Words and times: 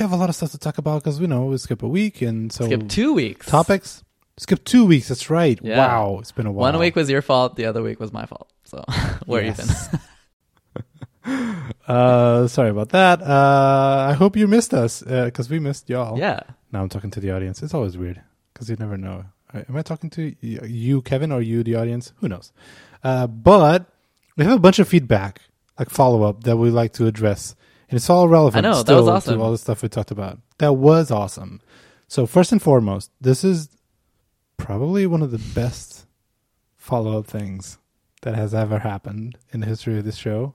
have 0.00 0.12
a 0.12 0.16
lot 0.16 0.28
of 0.28 0.34
stuff 0.36 0.50
to 0.52 0.58
talk 0.58 0.78
about 0.78 1.02
because 1.02 1.20
we 1.20 1.26
know 1.26 1.46
we 1.46 1.58
skip 1.58 1.82
a 1.82 1.88
week 1.88 2.22
and 2.22 2.52
so 2.52 2.64
Skip 2.66 2.88
two 2.88 3.12
weeks. 3.12 3.46
topics. 3.46 4.02
Skip 4.38 4.64
two 4.64 4.86
weeks. 4.86 5.08
That's 5.08 5.28
right. 5.30 5.58
Yeah. 5.62 5.78
Wow, 5.78 6.18
it's 6.20 6.32
been 6.32 6.46
a 6.46 6.52
while. 6.52 6.72
One 6.72 6.80
week 6.80 6.96
was 6.96 7.10
your 7.10 7.22
fault. 7.22 7.56
The 7.56 7.66
other 7.66 7.82
week 7.82 8.00
was 8.00 8.12
my 8.12 8.26
fault. 8.26 8.50
So 8.64 8.84
we're 9.26 9.42
Yes. 9.42 9.88
even. 9.88 10.00
Uh, 11.86 12.46
sorry 12.46 12.70
about 12.70 12.90
that. 12.90 13.20
Uh, 13.20 14.06
I 14.10 14.12
hope 14.14 14.36
you 14.36 14.46
missed 14.46 14.72
us 14.72 15.02
because 15.02 15.50
we 15.50 15.58
missed 15.58 15.90
y'all. 15.90 16.16
Yeah. 16.18 16.40
Now 16.72 16.82
I'm 16.82 16.88
talking 16.88 17.10
to 17.10 17.20
the 17.20 17.32
audience. 17.32 17.62
It's 17.64 17.74
always 17.74 17.98
weird 17.98 18.20
because 18.52 18.70
you 18.70 18.76
never 18.76 18.96
know. 18.96 19.24
Uh, 19.52 19.62
Am 19.68 19.76
I 19.76 19.82
talking 19.82 20.08
to 20.10 20.34
you, 20.40 21.02
Kevin, 21.02 21.32
or 21.32 21.42
you, 21.42 21.64
the 21.64 21.74
audience? 21.74 22.12
Who 22.18 22.28
knows? 22.28 22.52
Uh, 23.02 23.26
but 23.26 23.86
we 24.36 24.44
have 24.44 24.54
a 24.54 24.58
bunch 24.60 24.78
of 24.78 24.86
feedback, 24.88 25.40
like 25.80 25.90
follow 25.90 26.22
up, 26.22 26.44
that 26.44 26.56
we 26.58 26.70
like 26.70 26.92
to 26.94 27.06
address, 27.06 27.56
and 27.90 27.96
it's 27.96 28.08
all 28.08 28.28
relevant. 28.28 28.64
I 28.64 28.70
know, 28.70 28.82
that 28.82 28.94
was 28.94 29.08
awesome. 29.08 29.38
To 29.38 29.44
all 29.44 29.50
the 29.50 29.58
stuff 29.58 29.82
we 29.82 29.88
talked 29.88 30.12
about. 30.12 30.38
That 30.58 30.74
was 30.74 31.10
awesome. 31.10 31.60
So 32.06 32.24
first 32.24 32.52
and 32.52 32.62
foremost, 32.62 33.10
this 33.20 33.42
is 33.44 33.68
probably 34.56 35.06
one 35.06 35.22
of 35.22 35.32
the 35.32 35.38
best 35.54 36.06
follow 36.76 37.18
up 37.18 37.26
things 37.26 37.78
that 38.22 38.34
has 38.36 38.54
ever 38.54 38.78
happened 38.78 39.36
in 39.52 39.60
the 39.60 39.66
history 39.66 39.98
of 39.98 40.04
this 40.04 40.16
show. 40.16 40.54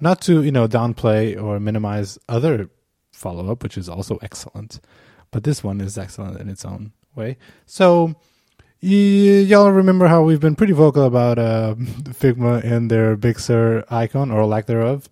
Not 0.00 0.20
to 0.22 0.42
you 0.42 0.52
know 0.52 0.68
downplay 0.68 1.40
or 1.40 1.58
minimize 1.58 2.16
other 2.28 2.70
follow 3.12 3.50
up, 3.50 3.64
which 3.64 3.76
is 3.76 3.88
also 3.88 4.16
excellent, 4.22 4.78
but 5.32 5.42
this 5.42 5.64
one 5.64 5.80
is 5.80 5.98
excellent 5.98 6.40
in 6.40 6.48
its 6.48 6.64
own 6.64 6.92
way. 7.16 7.36
So 7.66 8.14
y- 8.80 8.88
y'all 9.50 9.72
remember 9.72 10.06
how 10.06 10.22
we've 10.22 10.38
been 10.40 10.54
pretty 10.54 10.72
vocal 10.74 11.04
about 11.04 11.38
uh, 11.40 11.74
Figma 11.78 12.62
and 12.62 12.88
their 12.88 13.16
Big 13.16 13.40
Sur 13.40 13.84
icon 13.90 14.30
or 14.30 14.46
lack 14.46 14.66
thereof. 14.66 15.08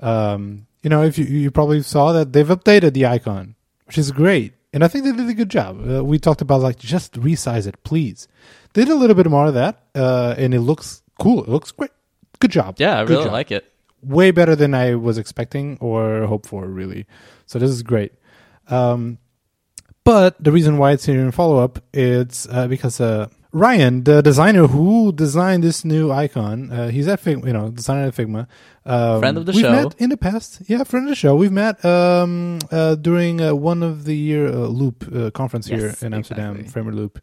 Um, 0.00 0.65
you 0.86 0.90
know, 0.90 1.02
if 1.02 1.18
you 1.18 1.24
you 1.24 1.50
probably 1.50 1.82
saw 1.82 2.12
that 2.12 2.32
they've 2.32 2.46
updated 2.46 2.92
the 2.92 3.06
icon, 3.06 3.56
which 3.86 3.98
is 3.98 4.12
great, 4.12 4.52
and 4.72 4.84
I 4.84 4.88
think 4.88 5.02
they 5.04 5.10
did 5.10 5.28
a 5.28 5.34
good 5.34 5.48
job. 5.48 5.72
Uh, 5.84 6.04
we 6.04 6.20
talked 6.20 6.42
about 6.42 6.60
like 6.60 6.78
just 6.78 7.14
resize 7.14 7.66
it, 7.66 7.82
please. 7.82 8.28
They 8.72 8.84
did 8.84 8.92
a 8.92 8.94
little 8.94 9.16
bit 9.16 9.28
more 9.28 9.46
of 9.46 9.54
that, 9.54 9.82
uh, 9.96 10.36
and 10.38 10.54
it 10.54 10.60
looks 10.60 11.02
cool. 11.18 11.42
It 11.42 11.48
looks 11.48 11.72
great. 11.72 11.90
Good 12.38 12.52
job. 12.52 12.76
Yeah, 12.78 13.00
I 13.00 13.04
Good 13.04 13.14
really 13.14 13.24
job 13.24 13.32
like 13.32 13.50
it. 13.50 13.64
way 14.00 14.30
better 14.30 14.54
than 14.54 14.74
I 14.74 14.94
was 14.94 15.18
expecting 15.18 15.76
or 15.80 16.24
hoped 16.26 16.46
for, 16.46 16.68
really. 16.68 17.06
So 17.46 17.58
this 17.58 17.70
is 17.70 17.82
great. 17.82 18.12
Um, 18.68 19.18
but 20.04 20.36
the 20.38 20.52
reason 20.52 20.78
why 20.78 20.92
it's 20.92 21.04
here 21.04 21.18
in 21.20 21.32
follow 21.32 21.58
up, 21.58 21.80
it's 21.92 22.46
uh, 22.48 22.68
because 22.68 23.00
uh, 23.00 23.26
Ryan, 23.56 24.04
the 24.04 24.22
designer 24.22 24.66
who 24.66 25.12
designed 25.12 25.64
this 25.64 25.84
new 25.84 26.12
icon, 26.12 26.70
uh, 26.70 26.88
he's 26.88 27.08
at 27.08 27.22
Figma, 27.22 27.46
you 27.46 27.52
know, 27.52 27.70
designer 27.70 28.08
at 28.08 28.14
Figma. 28.14 28.46
Um, 28.84 29.20
Friend 29.20 29.36
of 29.38 29.46
the 29.46 29.52
show. 29.52 29.56
we've 29.56 29.64
show. 29.66 29.72
met 29.88 29.94
in 29.98 30.10
the 30.10 30.16
past. 30.16 30.62
Yeah, 30.66 30.84
friend 30.84 31.06
of 31.06 31.10
the 31.10 31.16
show. 31.16 31.34
We've 31.36 31.52
met 31.52 31.82
um, 31.84 32.58
uh, 32.70 32.94
during 32.96 33.40
uh, 33.40 33.54
one 33.54 33.82
of 33.82 34.04
the 34.04 34.14
year 34.16 34.46
uh, 34.48 34.66
Loop 34.68 35.08
uh, 35.14 35.30
conference 35.30 35.66
here 35.66 35.86
Yes, 35.88 36.02
in 36.02 36.12
Amsterdam, 36.12 36.52
exactly. 36.56 36.70
Framer 36.72 36.92
Loop. 36.92 37.18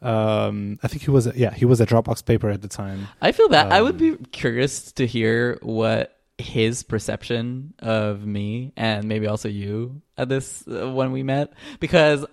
Um, 0.00 0.78
I 0.82 0.88
think 0.88 1.02
he 1.02 1.10
was, 1.10 1.34
yeah, 1.34 1.52
he 1.52 1.64
was 1.64 1.80
at 1.80 1.88
Dropbox 1.88 2.24
Paper 2.24 2.50
at 2.50 2.62
the 2.62 2.68
time. 2.68 3.08
I 3.20 3.32
feel 3.32 3.48
that 3.48 3.72
I 3.72 3.80
would 3.82 3.94
Um, 4.00 4.16
be 4.16 4.16
curious 4.32 4.92
to 4.92 5.06
hear 5.06 5.58
what 5.62 6.16
his 6.36 6.82
perception 6.82 7.74
of 7.78 8.26
me 8.26 8.72
and 8.76 9.06
maybe 9.06 9.26
also 9.28 9.48
you 9.48 10.02
at 10.18 10.28
this 10.28 10.64
uh, 10.66 10.90
when 10.90 11.12
we 11.12 11.22
met 11.22 11.52
because 11.78 12.26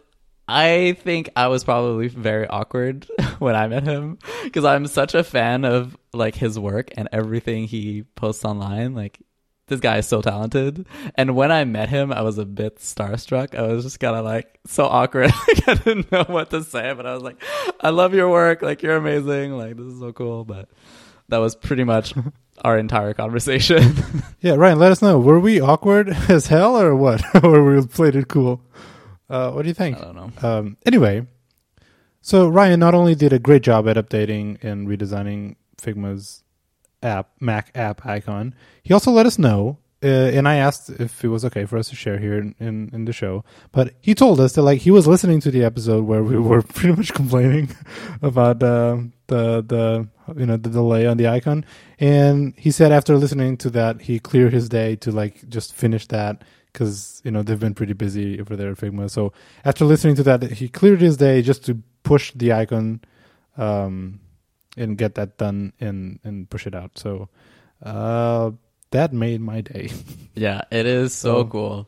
I 0.52 0.94
think 0.94 1.30
I 1.35 1.47
was 1.47 1.63
probably 1.63 2.09
very 2.09 2.45
awkward 2.45 3.07
when 3.39 3.55
I 3.55 3.67
met 3.67 3.83
him 3.83 4.19
because 4.44 4.66
I'm 4.66 4.85
such 4.85 5.16
a 5.16 5.23
fan 5.23 5.63
of 5.63 5.95
like 6.13 6.35
his 6.35 6.59
work 6.59 6.89
and 6.97 7.07
everything 7.11 7.66
he 7.66 8.03
posts 8.16 8.44
online 8.44 8.94
like 8.94 9.19
this 9.67 9.79
guy 9.79 9.99
is 9.99 10.07
so 10.07 10.22
talented 10.22 10.85
and 11.16 11.38
when 11.38 11.53
I 11.53 11.63
met 11.63 11.88
him 11.88 12.11
I 12.11 12.22
was 12.22 12.38
a 12.38 12.45
bit 12.45 12.79
starstruck 12.79 13.57
I 13.57 13.61
was 13.61 13.85
just 13.85 14.02
kind 14.02 14.17
of 14.17 14.25
like 14.25 14.59
so 14.67 14.85
awkward 14.85 15.31
like, 15.47 15.69
I 15.69 15.73
didn't 15.75 16.11
know 16.11 16.25
what 16.27 16.49
to 16.49 16.63
say 16.63 16.91
but 16.94 17.05
I 17.05 17.13
was 17.13 17.23
like 17.23 17.41
I 17.79 17.91
love 17.91 18.13
your 18.13 18.29
work 18.29 18.61
like 18.61 18.83
you're 18.83 18.97
amazing 18.97 19.53
like 19.57 19.77
this 19.77 19.85
is 19.85 19.99
so 20.02 20.11
cool 20.11 20.44
but 20.44 20.67
that 21.29 21.38
was 21.38 21.56
pretty 21.56 21.85
much 21.85 22.13
our 22.63 22.78
entire 22.78 23.13
conversation. 23.13 23.95
Yeah, 24.41 24.56
Ryan, 24.56 24.79
let 24.79 24.91
us 24.91 25.01
know. 25.01 25.19
Were 25.19 25.39
we 25.39 25.62
awkward 25.62 26.09
as 26.29 26.47
hell 26.47 26.75
or 26.75 26.95
what? 26.95 27.23
or 27.44 27.62
were 27.62 27.75
we 27.75 27.88
played 27.88 28.16
it 28.16 28.28
cool? 28.28 28.62
Uh, 29.31 29.52
what 29.52 29.62
do 29.62 29.69
you 29.69 29.74
think? 29.74 29.97
I 29.97 30.02
don't 30.02 30.16
know. 30.16 30.31
Um, 30.47 30.78
anyway, 30.86 31.25
so 32.22 32.50
Ryan 32.50 32.81
not 32.81 32.94
only 32.94 33.16
did 33.16 33.31
a 33.31 33.40
great 33.40 33.64
job 33.64 33.88
at 33.88 33.96
updating 33.96 34.62
and 34.62 34.90
redesigning 34.90 35.56
Figma's 35.81 36.44
app, 37.02 37.30
Mac 37.40 37.72
app 37.74 38.06
icon, 38.06 38.53
he 38.84 38.94
also 38.94 39.09
let 39.09 39.25
us 39.25 39.40
know. 39.40 39.78
Uh, 40.03 40.08
and 40.34 40.47
I 40.47 40.56
asked 40.56 40.90
if 40.90 41.24
it 41.24 41.28
was 41.28 41.46
okay 41.46 41.66
for 41.66 41.78
us 41.78 41.88
to 41.90 41.96
share 41.96 42.18
here 42.18 42.40
in, 42.40 42.56
in, 42.59 42.90
in 42.92 43.06
the 43.06 43.14
show, 43.14 43.46
but 43.72 43.94
he 44.02 44.16
told 44.16 44.40
us 44.40 44.53
that 44.53 44.64
like 44.64 44.81
he 44.81 44.90
was 44.90 45.08
listening 45.08 45.40
to 45.42 45.52
the 45.52 45.63
episode 45.63 46.06
where 46.06 46.24
we 46.24 46.38
were 46.50 46.63
pretty 46.63 46.96
much 46.96 47.13
complaining 47.13 47.69
about 48.24 48.63
uh, 48.63 48.98
the 49.28 49.62
the 49.62 50.08
you 50.36 50.48
know 50.48 50.58
the 50.58 50.72
delay 50.72 51.06
on 51.06 51.18
the 51.18 51.28
icon, 51.28 51.63
and 52.00 52.56
he 52.58 52.72
said 52.72 52.92
after 52.92 53.16
listening 53.16 53.58
to 53.58 53.69
that 53.69 54.02
he 54.02 54.19
cleared 54.19 54.53
his 54.53 54.68
day 54.69 54.96
to 54.98 55.12
like 55.12 55.48
just 55.50 55.75
finish 55.75 56.08
that 56.08 56.44
because 56.71 57.21
you 57.23 57.31
know 57.31 57.43
they've 57.43 57.59
been 57.59 57.73
pretty 57.73 57.93
busy 57.93 58.39
over 58.39 58.55
there 58.55 58.71
at 58.71 58.77
Figma. 58.77 59.09
So 59.09 59.33
after 59.65 59.85
listening 59.85 60.15
to 60.15 60.23
that, 60.23 60.43
he 60.43 60.69
cleared 60.69 61.01
his 61.01 61.17
day 61.17 61.41
just 61.41 61.65
to 61.65 61.81
push 62.03 62.31
the 62.33 62.53
icon 62.53 63.01
um, 63.57 64.19
and 64.77 64.97
get 64.97 65.15
that 65.15 65.37
done 65.37 65.73
and 65.79 66.19
and 66.23 66.49
push 66.49 66.65
it 66.67 66.73
out. 66.75 66.97
So 66.97 67.29
uh, 67.83 68.51
that 68.91 69.13
made 69.13 69.41
my 69.41 69.61
day. 69.61 69.89
Yeah, 70.33 70.61
it 70.71 70.85
is 70.85 71.13
so 71.13 71.43
So- 71.43 71.45
cool. 71.45 71.87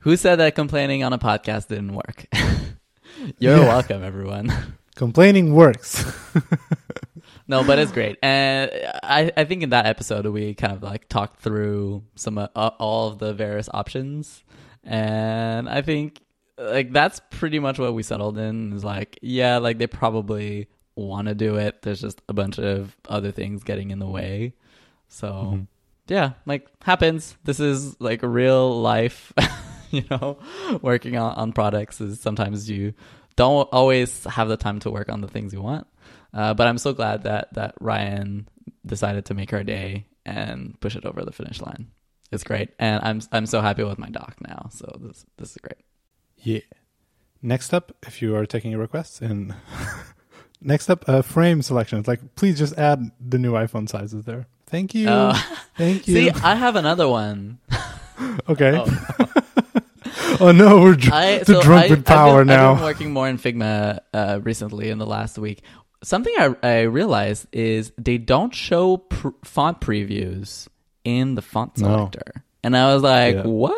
Who 0.00 0.16
said 0.16 0.36
that 0.36 0.54
complaining 0.54 1.02
on 1.04 1.12
a 1.12 1.18
podcast 1.18 1.68
didn't 1.68 1.94
work? 1.94 2.26
You're 3.38 3.58
Yeah. 3.58 3.66
welcome, 3.66 4.02
everyone. 4.04 4.52
Complaining 4.94 5.54
works. 5.54 6.04
No, 7.48 7.64
but 7.64 7.78
it's 7.78 7.92
great, 7.92 8.18
and 8.22 8.70
I 9.02 9.32
I 9.36 9.44
think 9.44 9.62
in 9.62 9.70
that 9.70 9.86
episode 9.86 10.26
we 10.26 10.54
kind 10.54 10.74
of 10.74 10.82
like 10.82 11.08
talked 11.08 11.40
through 11.40 12.04
some 12.14 12.36
uh, 12.36 12.46
all 12.54 13.08
of 13.08 13.18
the 13.18 13.32
various 13.32 13.70
options, 13.72 14.44
and 14.84 15.66
I 15.68 15.80
think 15.80 16.20
like 16.58 16.92
that's 16.92 17.20
pretty 17.30 17.58
much 17.58 17.78
what 17.78 17.94
we 17.94 18.02
settled 18.02 18.36
in. 18.36 18.74
Is 18.74 18.84
like 18.84 19.18
yeah, 19.22 19.56
like 19.58 19.78
they 19.78 19.86
probably 19.86 20.68
want 20.94 21.28
to 21.28 21.34
do 21.34 21.56
it. 21.56 21.80
There's 21.82 22.02
just 22.02 22.20
a 22.28 22.34
bunch 22.34 22.58
of 22.58 22.94
other 23.08 23.32
things 23.32 23.64
getting 23.64 23.90
in 23.90 23.98
the 23.98 24.06
way, 24.08 24.52
so. 25.08 25.28
Mhm. 25.54 25.66
yeah, 26.08 26.32
like 26.44 26.68
happens. 26.82 27.36
This 27.44 27.60
is 27.60 27.98
like 27.98 28.20
real 28.22 28.80
life, 28.82 29.32
you 29.90 30.04
know, 30.10 30.38
working 30.82 31.16
on, 31.16 31.32
on 31.34 31.52
products 31.52 32.00
is 32.00 32.20
sometimes 32.20 32.68
you 32.68 32.92
don't 33.36 33.68
always 33.72 34.24
have 34.24 34.48
the 34.48 34.56
time 34.56 34.80
to 34.80 34.90
work 34.90 35.08
on 35.08 35.20
the 35.22 35.28
things 35.28 35.52
you 35.54 35.62
want. 35.62 35.86
Uh, 36.32 36.54
but 36.54 36.66
I'm 36.66 36.78
so 36.78 36.92
glad 36.92 37.24
that, 37.24 37.52
that 37.54 37.74
Ryan 37.80 38.48
decided 38.84 39.26
to 39.26 39.34
make 39.34 39.52
our 39.52 39.62
day 39.64 40.06
and 40.26 40.78
push 40.80 40.94
it 40.96 41.04
over 41.04 41.24
the 41.24 41.32
finish 41.32 41.60
line. 41.60 41.88
It's 42.30 42.44
great. 42.44 42.70
And 42.78 43.02
I'm, 43.02 43.20
I'm 43.32 43.46
so 43.46 43.60
happy 43.60 43.82
with 43.82 43.98
my 43.98 44.10
doc 44.10 44.36
now. 44.46 44.68
So 44.72 44.98
this, 45.00 45.24
this 45.38 45.52
is 45.52 45.56
great. 45.58 45.78
Yeah. 46.36 46.60
Next 47.40 47.72
up, 47.72 47.96
if 48.06 48.20
you 48.20 48.34
are 48.36 48.44
taking 48.46 48.76
requests, 48.76 49.20
and 49.20 49.54
next 50.60 50.90
up, 50.90 51.08
uh, 51.08 51.22
frame 51.22 51.62
selections. 51.62 52.06
Like, 52.08 52.34
please 52.34 52.58
just 52.58 52.76
add 52.76 53.10
the 53.20 53.38
new 53.38 53.52
iPhone 53.52 53.88
sizes 53.88 54.24
there. 54.24 54.46
Thank 54.66 54.94
you. 54.94 55.08
Uh, 55.08 55.38
Thank 55.76 56.02
see, 56.04 56.26
you. 56.26 56.32
I 56.42 56.56
have 56.56 56.76
another 56.76 57.08
one. 57.08 57.58
okay. 58.48 58.82
Oh. 58.84 59.32
Oh, 60.40 60.52
no, 60.52 60.80
we're 60.80 60.94
dr- 60.94 61.12
I, 61.12 61.38
the 61.38 61.44
so 61.46 61.62
drunk 61.62 61.86
I, 61.86 61.88
with 61.88 61.98
I've 62.00 62.04
power 62.04 62.44
been, 62.44 62.50
I've 62.50 62.60
now. 62.60 62.74
been 62.74 62.84
working 62.84 63.12
more 63.12 63.28
in 63.28 63.38
Figma 63.38 63.98
uh, 64.12 64.38
recently 64.42 64.88
in 64.90 64.98
the 64.98 65.06
last 65.06 65.36
week. 65.38 65.62
Something 66.02 66.32
I, 66.38 66.54
I 66.62 66.80
realized 66.82 67.46
is 67.52 67.92
they 67.98 68.18
don't 68.18 68.54
show 68.54 68.98
pr- 68.98 69.28
font 69.44 69.80
previews 69.80 70.68
in 71.04 71.34
the 71.34 71.42
font 71.42 71.76
No. 71.78 71.86
selector, 71.88 72.44
and 72.62 72.76
I 72.76 72.94
was 72.94 73.02
like, 73.02 73.34
Yeah. 73.36 73.42
"What?" 73.46 73.74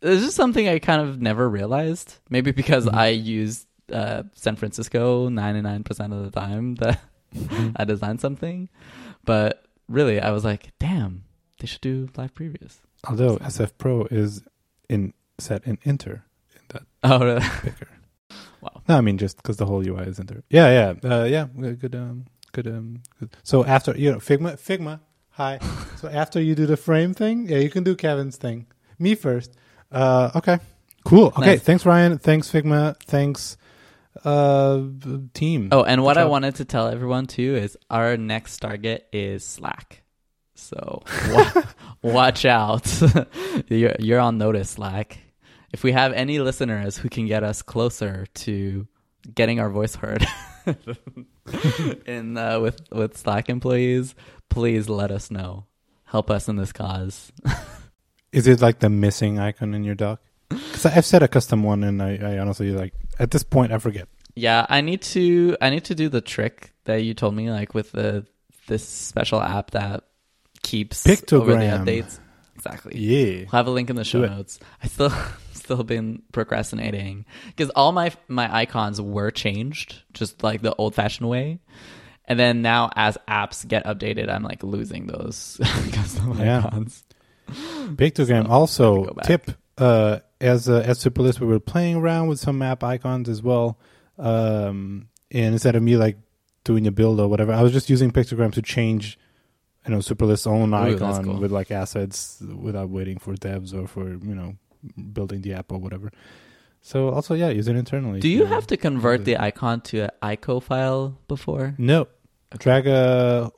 It's 0.00 0.22
just 0.22 0.36
something 0.36 0.68
I 0.68 0.78
kind 0.78 1.00
of 1.02 1.20
never 1.20 1.48
realized. 1.48 2.16
Maybe 2.30 2.50
because 2.52 2.86
Mm-hmm. 2.86 2.98
I 2.98 3.08
use 3.08 3.66
uh, 3.92 4.22
San 4.34 4.56
Francisco 4.56 5.28
ninety 5.28 5.60
nine 5.60 5.82
percent 5.84 6.12
of 6.12 6.24
the 6.24 6.30
time 6.40 6.74
that 6.82 7.00
Mm-hmm. 7.34 7.70
I 7.76 7.84
design 7.84 8.18
something, 8.18 8.68
but 9.24 9.64
really, 9.88 10.20
I 10.20 10.32
was 10.32 10.44
like, 10.44 10.70
"Damn, 10.78 11.24
they 11.60 11.66
should 11.66 11.80
do 11.80 12.08
live 12.16 12.34
previews." 12.34 12.76
Although 13.08 13.38
SF 13.38 13.72
Pro 13.78 14.04
is 14.04 14.42
in 14.88 15.14
set 15.38 15.64
in 15.66 15.78
Inter 15.82 16.22
in 16.54 16.60
that 16.68 16.82
Oh, 17.02 17.24
really? 17.24 17.40
picker. 17.62 17.88
Wow. 18.62 18.82
No, 18.88 18.96
I 18.96 19.00
mean 19.00 19.18
just 19.18 19.36
because 19.36 19.56
the 19.56 19.66
whole 19.66 19.86
UI 19.86 20.04
isn't 20.06 20.26
there. 20.28 20.42
Yeah, 20.48 20.94
yeah, 21.02 21.10
uh, 21.10 21.24
yeah. 21.24 21.46
Good, 21.58 21.80
good, 21.80 21.94
um, 21.96 22.26
good, 22.52 22.68
um. 22.68 23.02
Good. 23.18 23.36
So 23.42 23.64
after 23.64 23.96
you 23.98 24.12
know 24.12 24.18
Figma, 24.18 24.54
Figma. 24.54 25.00
Hi. 25.30 25.58
so 25.96 26.08
after 26.08 26.40
you 26.40 26.54
do 26.54 26.66
the 26.66 26.76
frame 26.76 27.12
thing, 27.12 27.48
yeah, 27.48 27.58
you 27.58 27.70
can 27.70 27.82
do 27.82 27.96
Kevin's 27.96 28.36
thing. 28.36 28.66
Me 28.98 29.14
first. 29.16 29.52
Uh, 29.90 30.30
okay. 30.36 30.60
Cool. 31.04 31.26
Okay. 31.36 31.40
Nice. 31.46 31.62
Thanks, 31.62 31.84
Ryan. 31.84 32.18
Thanks, 32.18 32.50
Figma. 32.50 32.96
Thanks, 33.02 33.56
uh, 34.24 34.82
team. 35.34 35.70
Oh, 35.72 35.82
and 35.82 36.04
what 36.04 36.16
I 36.16 36.24
wanted 36.26 36.56
to 36.56 36.64
tell 36.64 36.86
everyone 36.86 37.26
too 37.26 37.56
is 37.56 37.76
our 37.90 38.16
next 38.16 38.58
target 38.58 39.08
is 39.12 39.44
Slack. 39.44 40.02
So 40.54 41.02
wa- 41.30 41.62
watch 42.02 42.44
out. 42.44 42.86
you're 43.68 43.96
you're 43.98 44.20
on 44.20 44.38
notice, 44.38 44.70
Slack. 44.70 45.18
If 45.72 45.82
we 45.82 45.92
have 45.92 46.12
any 46.12 46.38
listeners 46.38 46.96
who 46.96 47.08
can 47.08 47.26
get 47.26 47.42
us 47.42 47.62
closer 47.62 48.26
to 48.34 48.86
getting 49.34 49.60
our 49.60 49.70
voice 49.70 49.94
heard 49.94 50.26
in 52.06 52.36
uh, 52.36 52.60
with 52.60 52.80
with 52.90 53.16
Slack 53.16 53.48
employees, 53.48 54.14
please 54.48 54.88
let 54.88 55.10
us 55.10 55.30
know. 55.30 55.66
Help 56.04 56.30
us 56.30 56.48
in 56.48 56.56
this 56.56 56.72
cause. 56.72 57.32
Is 58.32 58.46
it 58.46 58.60
like 58.60 58.78
the 58.78 58.88
missing 58.88 59.38
icon 59.38 59.74
in 59.74 59.84
your 59.84 59.94
doc? 59.94 60.20
Because 60.48 60.86
I've 60.86 61.06
set 61.06 61.22
a 61.22 61.28
custom 61.28 61.62
one, 61.62 61.82
and 61.84 62.02
I, 62.02 62.18
I 62.22 62.38
honestly 62.38 62.70
like 62.70 62.94
at 63.18 63.30
this 63.30 63.42
point 63.42 63.72
I 63.72 63.78
forget. 63.78 64.08
Yeah, 64.34 64.66
I 64.68 64.80
need 64.80 65.02
to 65.02 65.56
I 65.60 65.70
need 65.70 65.84
to 65.84 65.94
do 65.94 66.08
the 66.08 66.20
trick 66.20 66.72
that 66.84 67.02
you 67.02 67.14
told 67.14 67.34
me, 67.34 67.50
like 67.50 67.74
with 67.74 67.92
the 67.92 68.26
this 68.66 68.86
special 68.86 69.40
app 69.40 69.72
that 69.72 70.04
keeps 70.62 71.06
over 71.32 71.52
the 71.52 71.60
updates. 71.60 72.18
Exactly. 72.54 72.96
Yeah. 72.96 73.38
We'll 73.40 73.50
have 73.50 73.66
a 73.66 73.70
link 73.70 73.90
in 73.90 73.96
the 73.96 74.04
show 74.04 74.20
notes. 74.24 74.60
I 74.82 74.86
still 74.86 75.12
still 75.62 75.82
been 75.84 76.22
procrastinating 76.32 77.24
because 77.46 77.70
all 77.70 77.92
my 77.92 78.12
my 78.28 78.54
icons 78.54 79.00
were 79.00 79.30
changed, 79.30 80.02
just 80.12 80.42
like 80.42 80.62
the 80.62 80.74
old 80.74 80.94
fashioned 80.94 81.28
way. 81.28 81.60
And 82.24 82.38
then 82.38 82.62
now, 82.62 82.90
as 82.94 83.18
apps 83.28 83.66
get 83.66 83.84
updated, 83.84 84.28
I'm 84.30 84.42
like 84.44 84.62
losing 84.62 85.06
those 85.06 85.58
custom 85.92 86.38
Yeah. 86.38 86.64
icons. 86.66 87.04
Pictogram 87.48 88.46
So, 88.46 88.50
also 88.50 88.94
have 88.94 89.02
to 89.02 89.08
go 89.08 89.14
back. 89.14 89.24
tip 89.26 89.50
uh, 89.78 90.18
as 90.40 90.68
uh, 90.68 90.82
as 90.86 91.02
Superlist 91.02 91.40
we 91.40 91.46
were 91.46 91.60
playing 91.60 91.96
around 91.96 92.28
with 92.28 92.38
some 92.38 92.58
map 92.58 92.84
icons 92.84 93.28
as 93.28 93.42
well. 93.42 93.78
Um, 94.18 95.08
and 95.30 95.52
instead 95.54 95.74
of 95.76 95.82
me 95.82 95.96
like 95.96 96.16
doing 96.64 96.86
a 96.86 96.92
build 96.92 97.18
or 97.20 97.28
whatever, 97.28 97.52
I 97.52 97.62
was 97.62 97.72
just 97.72 97.90
using 97.90 98.10
Pictogram 98.12 98.52
to 98.52 98.62
change, 98.62 99.18
you 99.86 99.92
know, 99.92 99.98
Superlist's 99.98 100.46
own 100.46 100.72
Ooh, 100.72 100.76
icon 100.76 101.24
cool. 101.24 101.38
with 101.40 101.50
like 101.50 101.70
assets 101.70 102.40
without 102.40 102.88
waiting 102.90 103.18
for 103.18 103.34
devs 103.34 103.74
or 103.74 103.86
for 103.88 104.08
you 104.10 104.34
know 104.34 104.56
building 105.12 105.42
the 105.42 105.52
app 105.54 105.72
or 105.72 105.78
whatever. 105.78 106.10
So 106.80 107.10
also 107.10 107.34
yeah, 107.34 107.48
use 107.50 107.68
it 107.68 107.76
internally. 107.76 108.20
Do 108.20 108.28
you 108.28 108.44
have 108.44 108.66
to 108.68 108.76
convert 108.76 109.24
the- 109.24 109.36
icon 109.38 109.80
to 109.82 110.00
an 110.04 110.10
ICO 110.22 110.62
file 110.62 111.18
before? 111.28 111.74
No. 111.78 112.08
Drag 112.58 112.86
a 112.86 113.50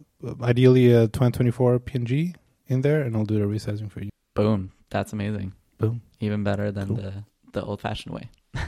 ideally 0.43 0.93
a 0.93 1.09
2024 1.09 1.81
PNG 1.81 2.35
in 2.69 2.83
there, 2.83 3.03
and 3.03 3.17
I'll 3.17 3.25
do 3.25 3.39
the 3.39 3.47
resizing 3.47 3.91
for 3.91 4.01
you. 4.01 4.11
Boom, 4.35 4.73
that's 4.91 5.13
amazing. 5.13 5.53
Boom. 5.79 6.03
Even 6.21 6.45
better 6.45 6.71
than 6.71 6.87
Cool. 6.89 6.97
the 6.97 7.13
the 7.53 7.63
old 7.63 7.81
fashioned 7.81 8.15
way. 8.15 8.31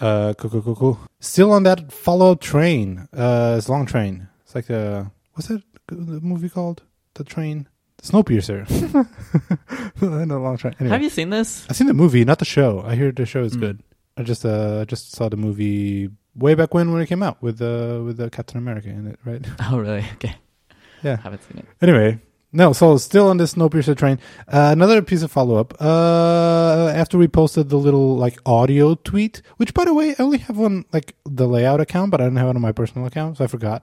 Uh, 0.00 0.34
cool, 0.36 0.50
cool, 0.50 0.62
cool, 0.62 0.74
cool. 0.74 0.98
Still 1.20 1.52
on 1.52 1.62
that 1.62 1.92
follow 1.92 2.34
train. 2.34 3.06
Uh, 3.12 3.54
it's 3.56 3.68
long 3.68 3.86
train. 3.86 4.26
It's 4.42 4.52
like 4.54 4.68
a 4.68 5.12
what's 5.34 5.46
that 5.46 5.62
the 5.86 6.20
movie 6.20 6.48
called? 6.48 6.82
The 7.14 7.22
train, 7.22 7.68
Snowpiercer. 8.04 8.60
I 10.20 10.24
know 10.24 10.38
long 10.40 10.56
train. 10.56 10.74
Anyway, 10.78 10.92
Have 10.92 11.02
you 11.02 11.10
seen 11.10 11.30
this? 11.30 11.66
I've 11.70 11.76
seen 11.76 11.86
the 11.86 11.94
movie, 11.94 12.24
not 12.24 12.38
the 12.38 12.44
show. 12.44 12.82
I 12.86 12.94
hear 12.94 13.10
the 13.12 13.26
show 13.26 13.42
is 13.42 13.56
Mm. 13.56 13.60
good. 13.60 13.82
I 14.16 14.22
just 14.22 14.44
uh, 14.44 14.80
I 14.82 14.84
just 14.84 15.12
saw 15.12 15.28
the 15.28 15.36
movie 15.36 16.08
way 16.36 16.54
back 16.54 16.72
when 16.74 16.92
when 16.92 17.00
it 17.02 17.06
came 17.06 17.22
out 17.22 17.42
with 17.42 17.60
uh 17.60 18.00
with 18.04 18.20
uh, 18.20 18.28
Captain 18.30 18.58
America 18.58 18.88
in 18.88 19.06
it, 19.08 19.18
right? 19.24 19.44
Oh, 19.70 19.78
really? 19.78 20.04
Okay, 20.14 20.36
Yeah. 21.02 21.16
haven't 21.16 21.42
seen 21.42 21.58
it. 21.58 21.66
Anyway, 21.82 22.20
no, 22.52 22.72
so 22.72 22.96
still 22.98 23.26
on 23.28 23.38
this 23.38 23.54
Snowpiercer 23.54 23.96
train. 23.96 24.18
Uh, 24.46 24.70
another 24.70 25.02
piece 25.02 25.22
of 25.22 25.32
follow 25.32 25.56
up. 25.56 25.74
Uh, 25.80 26.92
after 26.94 27.18
we 27.18 27.26
posted 27.26 27.68
the 27.70 27.76
little 27.78 28.16
like 28.16 28.38
audio 28.46 28.94
tweet, 28.94 29.42
which 29.56 29.74
by 29.74 29.84
the 29.84 29.94
way, 29.94 30.14
I 30.18 30.22
only 30.22 30.38
have 30.38 30.56
one 30.56 30.84
like 30.92 31.16
the 31.24 31.48
layout 31.48 31.80
account, 31.80 32.10
but 32.12 32.20
I 32.20 32.24
don't 32.24 32.36
have 32.36 32.48
it 32.48 32.56
on 32.56 32.62
my 32.62 32.72
personal 32.72 33.06
account, 33.08 33.38
so 33.38 33.44
I 33.44 33.48
forgot. 33.48 33.82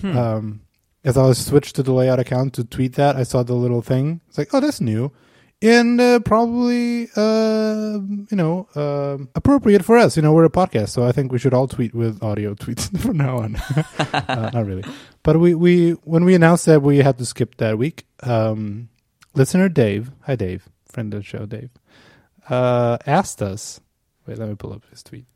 Hmm. 0.00 0.16
Um, 0.16 0.60
as 1.04 1.18
I 1.18 1.26
was 1.26 1.44
switched 1.44 1.76
to 1.76 1.82
the 1.82 1.92
layout 1.92 2.18
account 2.18 2.54
to 2.54 2.64
tweet 2.64 2.94
that, 2.94 3.16
I 3.16 3.22
saw 3.22 3.42
the 3.42 3.54
little 3.54 3.82
thing. 3.82 4.22
It's 4.28 4.38
like, 4.38 4.54
oh, 4.54 4.60
that's 4.60 4.80
new. 4.80 5.12
And 5.60 6.00
uh, 6.00 6.20
probably, 6.20 7.08
uh, 7.16 7.98
you 8.30 8.36
know, 8.36 8.68
um 8.74 9.28
appropriate 9.34 9.84
for 9.84 9.96
us. 9.96 10.16
You 10.16 10.22
know, 10.22 10.32
we're 10.32 10.44
a 10.44 10.50
podcast, 10.50 10.90
so 10.90 11.04
I 11.04 11.12
think 11.12 11.32
we 11.32 11.38
should 11.38 11.54
all 11.54 11.68
tweet 11.68 11.94
with 11.94 12.22
audio 12.22 12.54
tweets 12.62 12.98
from 13.02 13.18
now 13.18 13.38
on. 13.38 13.56
uh, 14.12 14.50
not 14.52 14.66
really. 14.66 14.84
But 15.22 15.38
we, 15.38 15.54
we 15.54 15.92
when 16.04 16.24
we 16.24 16.34
announced 16.34 16.66
that 16.66 16.82
we 16.82 16.98
had 16.98 17.18
to 17.18 17.24
skip 17.24 17.56
that 17.58 17.78
week, 17.78 18.04
um, 18.22 18.88
listener 19.34 19.68
Dave, 19.68 20.10
hi 20.22 20.36
Dave, 20.36 20.68
friend 20.86 21.14
of 21.14 21.20
the 21.20 21.24
show 21.24 21.46
Dave, 21.46 21.70
uh, 22.48 22.98
asked 23.06 23.40
us. 23.40 23.80
Wait, 24.26 24.38
let 24.38 24.48
me 24.48 24.54
pull 24.54 24.72
up 24.72 24.82
his 24.90 25.02
tweet. 25.02 25.26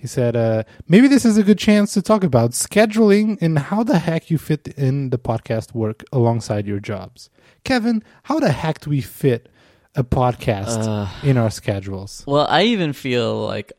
He 0.00 0.06
said, 0.06 0.34
uh, 0.34 0.62
maybe 0.88 1.08
this 1.08 1.24
is 1.26 1.36
a 1.36 1.42
good 1.42 1.58
chance 1.58 1.92
to 1.92 2.00
talk 2.00 2.24
about 2.24 2.52
scheduling 2.52 3.36
and 3.42 3.58
how 3.58 3.82
the 3.82 3.98
heck 3.98 4.30
you 4.30 4.38
fit 4.38 4.66
in 4.78 5.10
the 5.10 5.18
podcast 5.18 5.74
work 5.74 6.04
alongside 6.10 6.66
your 6.66 6.80
jobs. 6.80 7.28
Kevin, 7.64 8.02
how 8.24 8.40
the 8.40 8.50
heck 8.52 8.80
do 8.80 8.88
we 8.90 9.02
fit 9.02 9.50
a 9.94 10.02
podcast 10.02 10.86
Uh, 10.88 11.08
in 11.22 11.36
our 11.36 11.50
schedules? 11.50 12.24
well, 12.26 12.46
I 12.48 12.62
even 12.62 12.94
feel 12.94 13.44
like 13.46 13.72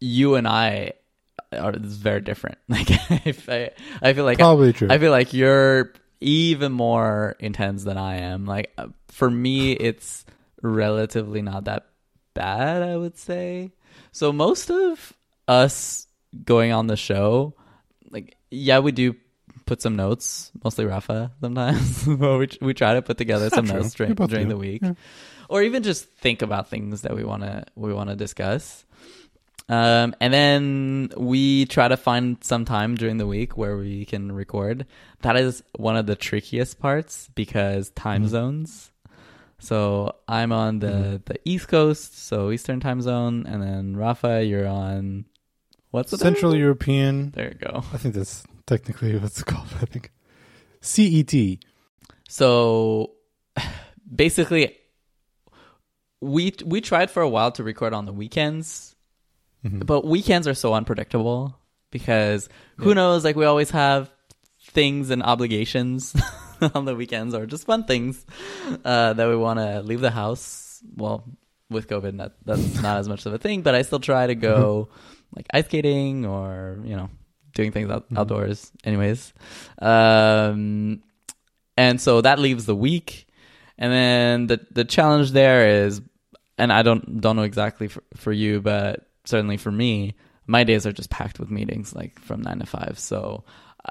you 0.00 0.36
and 0.36 0.48
I 0.48 0.92
are 1.52 1.74
very 1.78 2.22
different. 2.22 2.56
Like, 2.68 2.88
if 3.26 3.48
I, 3.50 3.70
I 4.00 4.14
feel 4.14 4.24
like 4.24 4.38
Probably 4.38 4.72
true. 4.72 4.88
I 4.90 4.96
feel 4.98 5.10
like 5.10 5.34
you're 5.34 5.92
even 6.22 6.72
more 6.72 7.36
intense 7.38 7.84
than 7.84 7.98
I 7.98 8.16
am. 8.20 8.46
Like 8.46 8.72
uh, 8.78 8.86
for 9.08 9.30
me, 9.30 9.72
it's 9.88 10.24
relatively 10.62 11.42
not 11.42 11.64
that 11.66 11.84
bad. 12.32 12.82
I 12.82 12.96
would 12.96 13.18
say. 13.18 13.72
So 14.10 14.32
most 14.32 14.70
of 14.70 15.12
us 15.48 16.06
going 16.44 16.72
on 16.72 16.86
the 16.86 16.96
show, 16.96 17.54
like 18.10 18.36
yeah, 18.50 18.78
we 18.80 18.92
do 18.92 19.14
put 19.66 19.80
some 19.82 19.96
notes. 19.96 20.50
Mostly 20.62 20.84
Rafa 20.84 21.32
sometimes, 21.40 22.04
but 22.06 22.38
we 22.38 22.48
we 22.60 22.74
try 22.74 22.94
to 22.94 23.02
put 23.02 23.18
together 23.18 23.50
some 23.50 23.66
True. 23.70 23.80
notes 23.80 23.94
during, 23.94 24.14
during 24.14 24.48
the 24.48 24.56
week, 24.56 24.82
Yeah. 24.82 24.94
or 25.48 25.62
even 25.62 25.82
just 25.82 26.06
think 26.06 26.42
about 26.42 26.68
things 26.68 27.02
that 27.02 27.14
we 27.14 27.24
wanna 27.24 27.64
we 27.76 27.92
wanna 27.92 28.16
discuss. 28.16 28.84
Um, 29.66 30.14
and 30.20 30.34
then 30.34 31.10
we 31.16 31.64
try 31.64 31.88
to 31.88 31.96
find 31.96 32.36
some 32.44 32.66
time 32.66 32.96
during 32.96 33.16
the 33.16 33.26
week 33.26 33.56
where 33.56 33.78
we 33.78 34.04
can 34.04 34.30
record. 34.30 34.84
That 35.22 35.36
is 35.36 35.62
one 35.76 35.96
of 35.96 36.04
the 36.04 36.16
trickiest 36.16 36.78
parts 36.78 37.30
because 37.34 37.88
time 37.90 38.24
Mhm. 38.24 38.28
zones. 38.28 38.90
So 39.58 40.16
I'm 40.28 40.52
on 40.52 40.80
the, 40.80 40.86
Mhm. 40.88 41.24
the 41.24 41.36
East 41.46 41.68
Coast, 41.68 42.18
so 42.26 42.50
Eastern 42.50 42.78
time 42.80 43.00
zone, 43.00 43.46
and 43.46 43.62
then 43.62 43.96
Rafa, 43.96 44.44
you're 44.44 44.66
on 44.68 45.24
what's 45.94 46.10
the 46.10 46.18
Central? 46.18 46.54
European. 46.56 47.30
There 47.30 47.48
you 47.52 47.58
go. 47.68 47.84
I 47.94 47.98
think 47.98 48.14
that's 48.14 48.44
technically 48.66 49.16
what's 49.16 49.42
called. 49.50 49.68
I 49.80 49.86
think 49.86 50.10
CET. 50.80 51.32
So 52.28 53.12
basically, 54.22 54.76
we 56.20 56.52
we 56.64 56.80
tried 56.80 57.10
for 57.10 57.22
a 57.22 57.28
while 57.28 57.52
to 57.52 57.62
record 57.62 57.92
on 57.94 58.04
the 58.06 58.12
weekends, 58.12 58.94
Mhm. 59.64 59.86
but 59.86 60.04
weekends 60.04 60.46
are 60.48 60.54
so 60.54 60.74
unpredictable 60.74 61.56
because 61.90 62.48
who 62.78 62.88
Yeah. 62.90 62.94
knows? 62.94 63.24
Like 63.24 63.36
we 63.36 63.44
always 63.44 63.70
have 63.70 64.10
things 64.72 65.10
and 65.10 65.22
obligations 65.22 66.14
on 66.74 66.84
the 66.86 66.94
weekends, 66.96 67.34
or 67.34 67.46
just 67.46 67.66
fun 67.66 67.84
things 67.84 68.24
uh, 68.84 69.12
that 69.12 69.28
we 69.28 69.36
want 69.36 69.58
to 69.60 69.82
leave 69.82 70.00
the 70.00 70.10
house. 70.10 70.82
Well, 70.96 71.24
with 71.70 71.88
COVID, 71.88 72.16
that 72.18 72.32
that's 72.44 72.80
not 72.82 72.98
as 72.98 73.08
much 73.08 73.26
of 73.26 73.32
a 73.34 73.38
thing, 73.38 73.62
but 73.62 73.74
I 73.74 73.82
still 73.82 74.00
try 74.00 74.26
to 74.26 74.34
go 74.34 74.88
like 75.36 75.46
ice 75.52 75.64
skating 75.66 76.24
or 76.26 76.78
you 76.84 76.96
know 76.96 77.10
doing 77.54 77.70
things 77.72 77.90
out- 77.90 78.10
Mhm. 78.10 78.18
outdoors. 78.18 78.72
Anyways, 78.84 79.32
um, 79.80 81.02
and 81.76 82.00
so 82.00 82.20
that 82.20 82.38
leaves 82.38 82.66
the 82.66 82.74
week, 82.76 83.26
and 83.78 83.92
then 83.92 84.46
the 84.46 84.66
the 84.72 84.84
challenge 84.84 85.32
there 85.32 85.84
is, 85.86 86.00
and 86.58 86.72
I 86.72 86.82
don't 86.82 87.20
don't 87.20 87.36
know 87.36 87.42
exactly 87.42 87.88
for, 87.88 88.02
for 88.16 88.32
you, 88.32 88.60
but 88.60 89.06
certainly 89.24 89.56
for 89.56 89.70
me, 89.72 90.14
my 90.46 90.64
days 90.64 90.86
are 90.86 90.92
just 90.92 91.10
packed 91.10 91.38
with 91.38 91.50
meetings, 91.50 91.94
like 91.94 92.18
from 92.20 92.42
nine 92.42 92.58
to 92.60 92.66
five. 92.66 92.98
So 92.98 93.44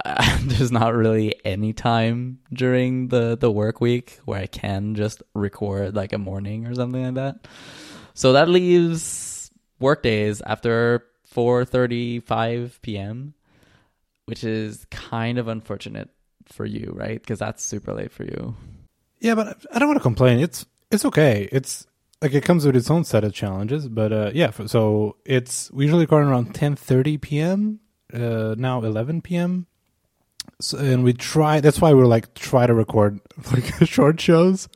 uh, 0.05 0.37
there's 0.43 0.71
not 0.71 0.93
really 0.93 1.35
any 1.45 1.73
time 1.73 2.39
during 2.51 3.09
the 3.09 3.37
the 3.39 3.51
work 3.51 3.81
week 3.81 4.19
where 4.25 4.39
I 4.39 4.47
can 4.47 4.95
just 4.95 5.23
record 5.33 5.95
like 5.95 6.13
a 6.13 6.17
morning 6.17 6.67
or 6.67 6.75
something 6.75 7.03
like 7.03 7.15
that. 7.15 7.47
So 8.13 8.33
that 8.33 8.47
leaves 8.49 9.51
work 9.79 10.03
days 10.03 10.41
after 10.45 11.03
4:35 11.33 12.81
p.m., 12.81 13.33
which 14.25 14.43
is 14.43 14.85
kind 14.91 15.37
of 15.37 15.47
unfortunate 15.47 16.09
for 16.45 16.65
you, 16.65 16.91
right? 16.95 17.19
Because 17.21 17.39
that's 17.39 17.63
super 17.63 17.93
late 17.93 18.11
for 18.11 18.23
you. 18.23 18.55
Yeah, 19.19 19.35
but 19.35 19.65
I 19.71 19.79
don't 19.79 19.87
want 19.87 19.99
to 19.99 20.03
complain. 20.03 20.39
It's 20.39 20.65
it's 20.91 21.05
okay. 21.05 21.47
It's 21.51 21.87
like 22.21 22.33
it 22.33 22.43
comes 22.43 22.65
with 22.65 22.75
its 22.75 22.89
own 22.89 23.03
set 23.03 23.23
of 23.23 23.33
challenges. 23.33 23.87
But 23.87 24.13
uh, 24.13 24.31
yeah, 24.33 24.51
so 24.51 25.17
it's 25.25 25.71
we 25.71 25.85
usually 25.85 26.03
record 26.03 26.25
around 26.25 26.53
ten 26.53 26.75
thirty 26.75 27.17
p.m. 27.17 27.79
Uh, 28.13 28.55
now 28.57 28.83
eleven 28.83 29.21
p.m. 29.21 29.67
So, 30.59 30.77
and 30.77 31.03
we 31.03 31.13
try. 31.13 31.59
That's 31.59 31.81
why 31.81 31.93
we're 31.93 32.05
like 32.05 32.33
try 32.33 32.67
to 32.67 32.73
record 32.73 33.19
like 33.51 33.65
short 33.87 34.19
shows, 34.19 34.67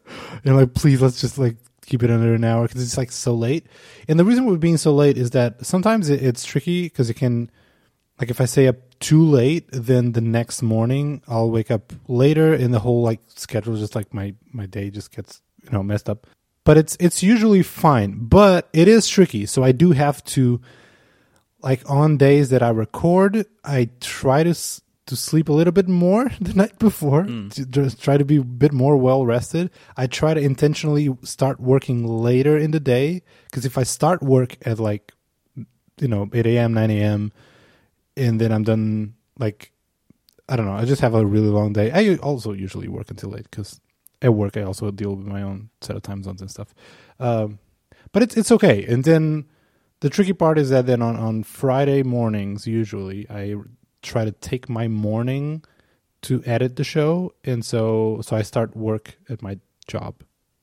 and 0.43 0.55
like 0.55 0.73
please 0.73 1.01
let's 1.01 1.21
just 1.21 1.37
like 1.37 1.57
keep 1.87 2.03
it 2.03 2.11
under 2.11 2.35
an 2.35 2.43
hour 2.43 2.67
because 2.67 2.83
it's 2.83 2.97
like 2.97 3.11
so 3.11 3.33
late. 3.33 3.65
And 4.07 4.19
the 4.19 4.25
reason 4.25 4.45
we're 4.45 4.57
being 4.57 4.77
so 4.77 4.93
late 4.93 5.17
is 5.17 5.31
that 5.31 5.65
sometimes 5.65 6.09
it, 6.09 6.21
it's 6.21 6.45
tricky 6.45 6.83
because 6.83 7.09
it 7.09 7.15
can 7.15 7.49
like 8.19 8.29
if 8.29 8.41
I 8.41 8.45
stay 8.45 8.67
up 8.67 8.75
too 8.99 9.23
late, 9.23 9.67
then 9.71 10.11
the 10.11 10.21
next 10.21 10.61
morning 10.61 11.21
I'll 11.27 11.49
wake 11.49 11.71
up 11.71 11.93
later, 12.07 12.53
and 12.53 12.73
the 12.73 12.79
whole 12.79 13.01
like 13.01 13.21
schedule 13.27 13.77
just 13.77 13.95
like 13.95 14.13
my 14.13 14.35
my 14.51 14.65
day 14.65 14.89
just 14.89 15.15
gets 15.15 15.41
you 15.63 15.71
know 15.71 15.81
messed 15.81 16.09
up. 16.09 16.27
but 16.63 16.77
it's 16.77 16.97
it's 16.99 17.23
usually 17.23 17.63
fine. 17.63 18.27
But 18.27 18.69
it 18.73 18.87
is 18.87 19.07
tricky, 19.07 19.45
so 19.45 19.63
I 19.63 19.71
do 19.71 19.91
have 19.91 20.23
to 20.35 20.59
like 21.61 21.89
on 21.89 22.17
days 22.17 22.49
that 22.49 22.61
I 22.61 22.69
record, 22.69 23.45
I 23.63 23.89
try 24.01 24.43
to 24.43 24.53
to 25.07 25.15
sleep 25.15 25.49
a 25.49 25.53
little 25.53 25.73
bit 25.73 25.87
more 25.87 26.29
the 26.41 26.53
night 26.53 26.77
before 26.79 27.23
to 27.51 27.65
just 27.65 28.01
try 28.01 28.17
to 28.17 28.25
be 28.25 28.37
a 28.37 28.43
bit 28.43 28.71
more 28.71 28.95
well 28.97 29.25
rested. 29.25 29.71
I 29.95 30.07
try 30.07 30.33
to 30.33 30.39
intentionally 30.41 31.09
start 31.23 31.59
working 31.59 32.05
later 32.05 32.57
in 32.57 32.71
the 32.71 32.79
day 32.79 33.23
because 33.45 33.65
if 33.65 33.77
I 33.77 33.83
start 33.83 34.21
work 34.21 34.57
at 34.65 34.79
like 34.79 35.13
you 35.99 36.07
know 36.07 36.29
8 36.31 36.45
a.m 36.45 36.73
9 36.73 36.91
a.m 36.91 37.31
and 38.15 38.39
then 38.39 38.51
i'm 38.51 38.63
done 38.63 39.15
like 39.39 39.71
i 40.47 40.55
don't 40.55 40.65
know 40.65 40.73
i 40.73 40.85
just 40.85 41.01
have 41.01 41.15
a 41.15 41.25
really 41.25 41.47
long 41.47 41.73
day. 41.73 41.91
I 41.91 42.15
also 42.17 42.53
usually 42.53 42.87
work 42.87 43.09
until 43.09 43.31
late 43.31 43.49
because 43.49 43.81
at 44.21 44.33
work 44.33 44.57
i 44.57 44.61
also 44.61 44.91
deal 44.91 45.15
with 45.15 45.25
my 45.25 45.41
own 45.41 45.69
set 45.81 45.95
of 45.95 46.03
time 46.03 46.23
zones 46.23 46.41
and 46.41 46.51
stuff. 46.51 46.73
Um, 47.19 47.59
but 48.11 48.23
it's 48.23 48.37
it's 48.37 48.51
okay. 48.51 48.85
And 48.85 49.03
then 49.03 49.45
the 49.99 50.09
tricky 50.09 50.33
part 50.33 50.57
is 50.59 50.69
that 50.69 50.85
then 50.85 51.01
on 51.01 51.15
on 51.15 51.43
friday 51.43 52.03
mornings 52.03 52.67
usually 52.67 53.27
i 53.29 53.55
try 54.01 54.25
to 54.25 54.31
take 54.31 54.69
my 54.69 54.87
morning 54.87 55.63
to 56.23 56.43
edit 56.45 56.75
the 56.75 56.83
show. 56.83 57.33
And 57.43 57.63
so 57.63 58.19
so 58.21 58.35
i 58.35 58.41
start 58.41 58.75
work 58.75 59.17
at 59.29 59.41
my 59.41 59.59
job 59.87 60.15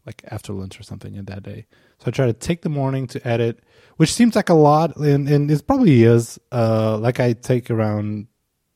like 0.06 0.22
after 0.30 0.52
lunch 0.52 0.78
or 0.78 0.82
something 0.82 1.14
in 1.14 1.24
that 1.26 1.42
day. 1.42 1.66
So 1.98 2.08
i 2.08 2.10
try 2.10 2.26
to 2.26 2.32
take 2.32 2.62
the 2.62 2.68
morning 2.68 3.06
to 3.08 3.26
edit 3.26 3.60
which 3.96 4.12
seems 4.12 4.34
like 4.34 4.48
a 4.48 4.54
lot. 4.54 4.96
And, 4.96 5.28
and 5.28 5.50
it 5.50 5.66
probably 5.66 6.02
is 6.02 6.38
uh 6.52 6.98
like 6.98 7.20
i 7.20 7.32
take 7.32 7.70
around 7.70 8.26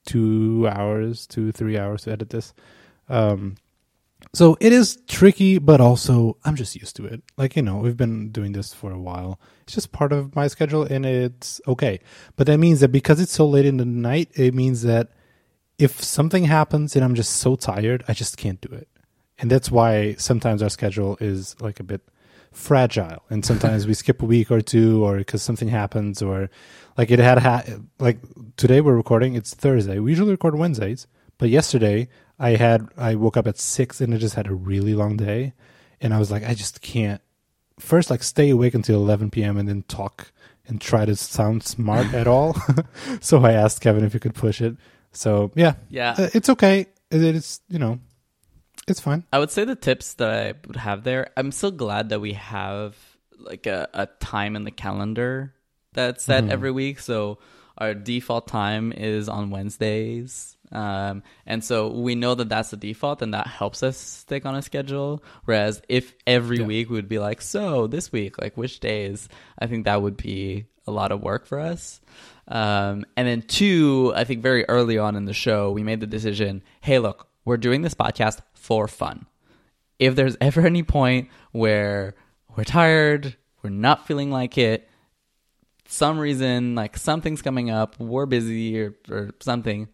two 0.07 0.69
hours 0.71 1.27
two 1.27 1.53
three 1.53 1.79
hours 1.79 2.03
to 2.03 2.13
edit 2.13 2.31
this. 2.31 2.55
Um 3.09 3.57
so 4.35 4.57
it 4.61 4.73
is 4.73 4.99
tricky 5.09 5.59
but 5.59 5.81
also 5.81 6.37
i'm 6.45 6.55
just 6.57 6.77
used 6.77 6.97
to 6.97 7.05
it. 7.07 7.23
Like 7.37 7.57
you 7.57 7.63
know 7.63 7.77
we've 7.77 7.97
been 7.97 8.31
doing 8.31 8.53
this 8.53 8.75
for 8.75 8.93
a 8.93 8.99
while. 8.99 9.41
It's 9.63 9.75
just 9.75 9.93
part 9.93 10.13
of 10.13 10.35
my 10.35 10.47
schedule 10.49 10.83
and 10.85 11.05
it's 11.05 11.61
okay. 11.67 12.01
But 12.37 12.47
that 12.47 12.59
means 12.59 12.81
that 12.81 12.89
because 12.89 13.21
it's 13.21 13.33
so 13.33 13.47
late 13.47 13.67
in 13.67 13.77
the 13.77 13.85
night 13.85 14.31
it 14.35 14.55
means 14.55 14.83
that 14.83 15.11
if 15.79 16.03
something 16.03 16.45
happens 16.45 16.97
and 16.97 17.05
i'm 17.05 17.15
just 17.15 17.37
so 17.37 17.55
tired 17.55 18.05
i 18.09 18.13
just 18.13 18.37
can't 18.37 18.61
do 18.61 18.75
it. 18.75 18.89
And 19.39 19.51
that's 19.51 19.71
why 19.71 20.15
sometimes 20.19 20.63
our 20.63 20.69
schedule 20.69 21.17
is 21.21 21.55
like 21.61 21.79
a 21.79 21.85
bit 21.85 22.03
fragile. 22.53 23.23
And 23.31 23.45
sometimes 23.45 23.87
we 23.87 23.95
skip 24.03 24.21
a 24.21 24.27
week 24.27 24.51
or 24.51 24.61
two 24.61 25.05
or 25.05 25.19
because 25.19 25.43
something 25.43 25.69
happens 25.69 26.21
or 26.23 26.51
like 26.97 27.11
it 27.11 27.21
had 27.21 27.39
ha- 27.39 27.65
like 28.01 28.19
today 28.57 28.81
we're 28.81 28.97
recording. 28.97 29.35
It's 29.35 29.55
thursday. 29.55 29.99
We 30.01 30.11
usually 30.11 30.33
record 30.33 30.57
wednesdays 30.57 31.07
but 31.39 31.49
yesterday 31.49 32.09
i 32.39 32.51
had 32.51 32.87
i 32.97 33.15
woke 33.15 33.37
up 33.37 33.47
at 33.47 33.59
six 33.59 34.01
and 34.01 34.15
i 34.15 34.17
just 34.17 34.35
had 34.35 34.47
a 34.47 34.55
really 34.55 34.95
long 34.95 35.17
day 35.17 35.53
and 36.01 36.13
i 36.15 36.19
was 36.19 36.31
like 36.31 36.45
i 36.45 36.55
just 36.55 36.81
can't 36.81 37.21
first 37.79 38.11
like 38.11 38.23
stay 38.23 38.51
awake 38.51 38.75
until 38.75 38.97
11 38.97 39.31
p.m 39.31 39.57
and 39.57 39.69
then 39.69 39.83
talk 39.89 40.33
and 40.67 40.81
try 40.81 41.05
to 41.05 41.15
sound 41.17 41.63
smart 41.63 42.13
at 42.15 42.27
all 42.27 42.57
so 43.21 43.45
i 43.45 43.53
asked 43.53 43.81
kevin 43.81 44.05
if 44.05 44.13
he 44.13 44.19
could 44.19 44.35
push 44.35 44.61
it 44.61 44.77
so 45.13 45.51
yeah 45.55 45.75
Yeah. 45.89 46.15
uh, 46.19 46.29
it's 46.35 46.49
okay 46.49 46.87
it 47.11 47.23
is 47.23 47.61
you 47.69 47.79
know 47.79 47.99
it's 48.87 49.01
fine 49.01 49.25
I 49.33 49.39
would 49.39 49.51
say 49.51 49.65
the 49.65 49.75
tips 49.77 50.15
that 50.15 50.31
I 50.31 50.55
would 50.67 50.77
have 50.77 51.05
there. 51.05 51.29
I'm 51.37 51.53
so 51.53 51.71
glad 51.71 52.09
that 52.09 52.21
we 52.23 52.33
have 52.33 52.97
like 53.39 53.67
a, 53.67 53.87
a 53.93 54.07
time 54.19 54.57
in 54.57 54.65
the 54.65 54.71
calendar 54.71 55.53
that's 55.93 56.25
set 56.25 56.45
Mm-hmm. 56.45 56.53
every 56.53 56.71
week. 56.71 56.99
So 57.01 57.39
our 57.77 57.93
default 57.93 58.47
time 58.49 58.93
is 58.93 59.29
on 59.29 59.51
Wednesdays. 59.51 60.57
Um, 60.71 61.23
and 61.47 61.65
so 61.65 61.89
we 61.89 62.15
know 62.15 62.35
that 62.35 62.49
that's 62.49 62.71
the 62.71 62.77
default 62.77 63.23
and 63.23 63.33
that 63.35 63.47
helps 63.47 63.83
us 63.83 63.97
stick 63.97 64.45
on 64.47 64.55
a 64.55 64.63
schedule. 64.63 65.23
Whereas 65.45 65.81
if 65.89 66.15
every 66.27 66.59
Yeah. 66.59 66.67
week 66.67 66.91
we 66.91 66.97
would 66.97 67.09
be 67.09 67.19
like, 67.19 67.41
so 67.41 67.87
this 67.87 68.13
week, 68.13 68.41
like 68.41 68.57
which 68.57 68.81
days, 68.81 69.29
I 69.59 69.67
think 69.67 69.85
that 69.87 70.03
would 70.03 70.17
be 70.17 70.67
a 70.87 70.91
lot 70.91 71.13
of 71.13 71.23
work 71.23 71.47
for 71.47 71.59
us. 71.61 72.01
Um, 72.49 73.05
and 73.17 73.29
then 73.29 73.43
two, 73.43 74.13
I 74.17 74.25
think 74.25 74.43
very 74.43 74.65
early 74.69 74.99
on 74.99 75.17
in 75.17 75.25
the 75.27 75.35
show, 75.35 75.71
we 75.71 75.83
made 75.83 76.01
the 76.01 76.07
decision, 76.07 76.63
hey, 76.81 76.99
look, 76.99 77.29
we're 77.45 77.57
doing 77.59 77.83
this 77.83 77.95
podcast 77.95 78.41
for 78.55 78.89
fun. 78.89 79.27
If 79.99 80.17
there's 80.17 80.37
ever 80.41 80.67
any 80.67 80.83
point 80.83 81.29
where 81.53 82.15
we're 82.57 82.65
tired, 82.65 83.37
we're 83.63 83.71
not 83.71 84.07
feeling 84.07 84.31
like 84.31 84.57
it, 84.59 84.89
some 85.87 86.19
reason, 86.19 86.75
like 86.75 86.97
something's 86.99 87.41
coming 87.43 87.71
up, 87.71 87.99
we're 87.99 88.27
busy 88.27 88.79
or, 88.81 88.95
or 89.11 89.31
something, 89.41 89.89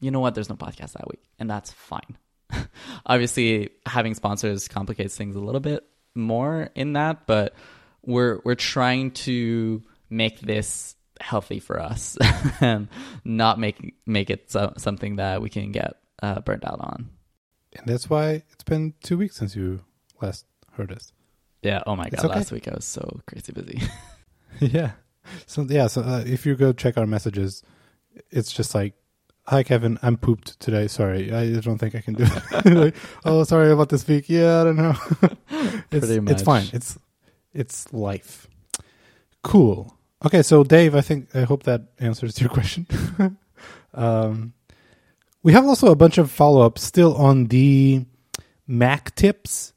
you 0.00 0.10
know 0.10 0.20
what? 0.20 0.34
There's 0.34 0.48
no 0.48 0.56
podcast 0.56 0.92
that 0.92 1.08
week, 1.08 1.22
and 1.38 1.48
that's 1.50 1.72
fine. 1.72 2.16
Obviously, 3.06 3.70
having 3.86 4.14
sponsors 4.14 4.68
complicates 4.68 5.16
things 5.16 5.36
a 5.36 5.40
little 5.40 5.60
bit 5.60 5.84
more 6.14 6.70
in 6.74 6.92
that, 6.94 7.26
but 7.26 7.54
we're 8.02 8.40
we're 8.44 8.54
trying 8.54 9.10
to 9.12 9.82
make 10.10 10.40
this 10.40 10.94
healthy 11.20 11.58
for 11.60 11.80
us 11.80 12.16
and 12.60 12.88
not 13.24 13.58
make 13.58 13.94
make 14.06 14.30
it 14.30 14.50
so, 14.50 14.72
something 14.76 15.16
that 15.16 15.40
we 15.42 15.48
can 15.48 15.72
get 15.72 15.94
uh, 16.22 16.40
burnt 16.40 16.64
out 16.64 16.78
on. 16.80 17.08
and 17.76 17.86
that's 17.86 18.08
why 18.08 18.42
it's 18.52 18.64
been 18.64 18.94
two 19.02 19.16
weeks 19.18 19.36
since 19.36 19.56
you 19.56 19.80
last 20.22 20.44
heard 20.72 20.92
us 20.92 21.12
Yeah. 21.62 21.82
Oh 21.86 21.96
my 21.96 22.04
It's 22.04 22.16
god. 22.16 22.26
okay. 22.26 22.38
Last 22.38 22.52
week 22.52 22.68
I 22.68 22.74
was 22.74 22.84
so 22.84 23.20
crazy 23.26 23.52
busy. 23.52 23.80
yeah. 24.60 24.92
So 25.46 25.62
yeah. 25.68 25.86
So 25.88 26.02
uh, 26.02 26.22
if 26.26 26.46
you 26.46 26.54
go 26.54 26.72
check 26.72 26.96
our 26.98 27.06
messages, 27.06 27.62
it's 28.30 28.52
just 28.52 28.74
like, 28.74 28.94
"Hi 29.48 29.62
Kevin, 29.62 29.98
I'm 30.02 30.16
pooped 30.16 30.58
today. 30.60 30.88
Sorry, 30.88 31.32
I 31.32 31.60
don't 31.60 31.78
think 31.78 31.94
I 31.94 32.00
can 32.00 32.14
do 32.14 32.24
it." 32.24 32.64
like, 32.74 32.96
oh, 33.24 33.44
sorry 33.44 33.70
about 33.70 33.88
this 33.88 34.06
week. 34.06 34.28
Yeah, 34.28 34.60
I 34.60 34.64
don't 34.64 34.76
know. 34.76 34.96
it's, 35.90 36.06
Pretty 36.06 36.32
it's 36.32 36.42
fine. 36.42 36.66
It's 36.72 36.98
it's 37.52 37.92
life. 37.92 38.48
Cool. 39.42 39.96
Okay, 40.24 40.42
so 40.42 40.64
Dave, 40.64 40.94
I 40.94 41.00
think 41.00 41.34
I 41.34 41.42
hope 41.42 41.64
that 41.64 41.82
answers 41.98 42.40
your 42.40 42.50
question. 42.50 42.86
um, 43.94 44.54
we 45.42 45.52
have 45.52 45.64
also 45.64 45.90
a 45.90 45.96
bunch 45.96 46.18
of 46.18 46.30
follow 46.30 46.62
ups 46.62 46.82
still 46.82 47.14
on 47.16 47.46
the 47.46 48.04
Mac 48.66 49.14
tips 49.14 49.72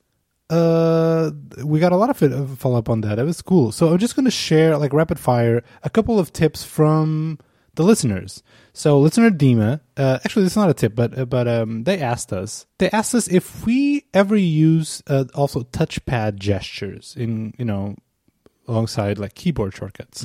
uh 0.49 1.29
we 1.63 1.79
got 1.79 1.91
a 1.91 1.95
lot 1.95 2.09
of 2.09 2.21
of 2.23 2.57
follow 2.57 2.79
up 2.79 2.89
on 2.89 3.01
that 3.01 3.19
it 3.19 3.23
was 3.23 3.41
cool 3.41 3.71
so 3.71 3.89
i'm 3.89 3.99
just 3.99 4.15
going 4.15 4.25
to 4.25 4.31
share 4.31 4.77
like 4.77 4.93
rapid 4.93 5.19
fire 5.19 5.63
a 5.83 5.89
couple 5.89 6.17
of 6.17 6.33
tips 6.33 6.63
from 6.63 7.37
the 7.75 7.83
listeners 7.83 8.41
so 8.79 8.89
listener 9.05 9.29
dima 9.43 9.71
uh, 9.97 10.17
actually 10.23 10.45
it's 10.45 10.55
not 10.61 10.69
a 10.69 10.73
tip 10.81 10.93
but 10.95 11.11
uh, 11.17 11.25
but 11.35 11.45
um 11.47 11.83
they 11.83 11.97
asked 12.11 12.31
us 12.43 12.65
they 12.79 12.89
asked 12.99 13.13
us 13.19 13.27
if 13.39 13.45
we 13.65 14.05
ever 14.13 14.37
use 14.37 14.89
uh, 15.07 15.25
also 15.35 15.59
touchpad 15.77 16.31
gestures 16.47 17.15
in 17.23 17.53
you 17.59 17.65
know 17.65 17.95
alongside 18.67 19.17
like 19.23 19.33
keyboard 19.35 19.73
shortcuts. 19.73 20.19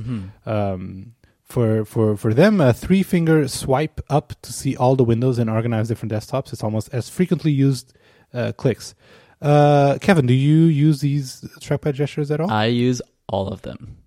Um 0.46 1.14
for 1.44 1.84
for 1.84 2.16
for 2.16 2.32
them 2.32 2.60
a 2.60 2.72
three 2.72 3.02
finger 3.02 3.46
swipe 3.48 4.00
up 4.08 4.32
to 4.42 4.50
see 4.52 4.74
all 4.76 4.96
the 4.96 5.04
windows 5.12 5.38
and 5.38 5.48
organize 5.50 5.88
different 5.88 6.12
desktops 6.12 6.52
it's 6.52 6.64
almost 6.64 6.88
as 6.92 7.08
frequently 7.08 7.52
used 7.52 7.92
uh, 8.32 8.52
clicks. 8.52 8.94
Uh, 9.40 9.98
Kevin, 10.00 10.26
do 10.26 10.34
you 10.34 10.64
use 10.64 11.00
these 11.00 11.42
trackpad 11.60 11.94
gestures 11.94 12.30
at 12.30 12.40
all? 12.40 12.50
I 12.50 12.66
use 12.66 13.00
all 13.28 13.48
of 13.48 13.62
them, 13.62 13.98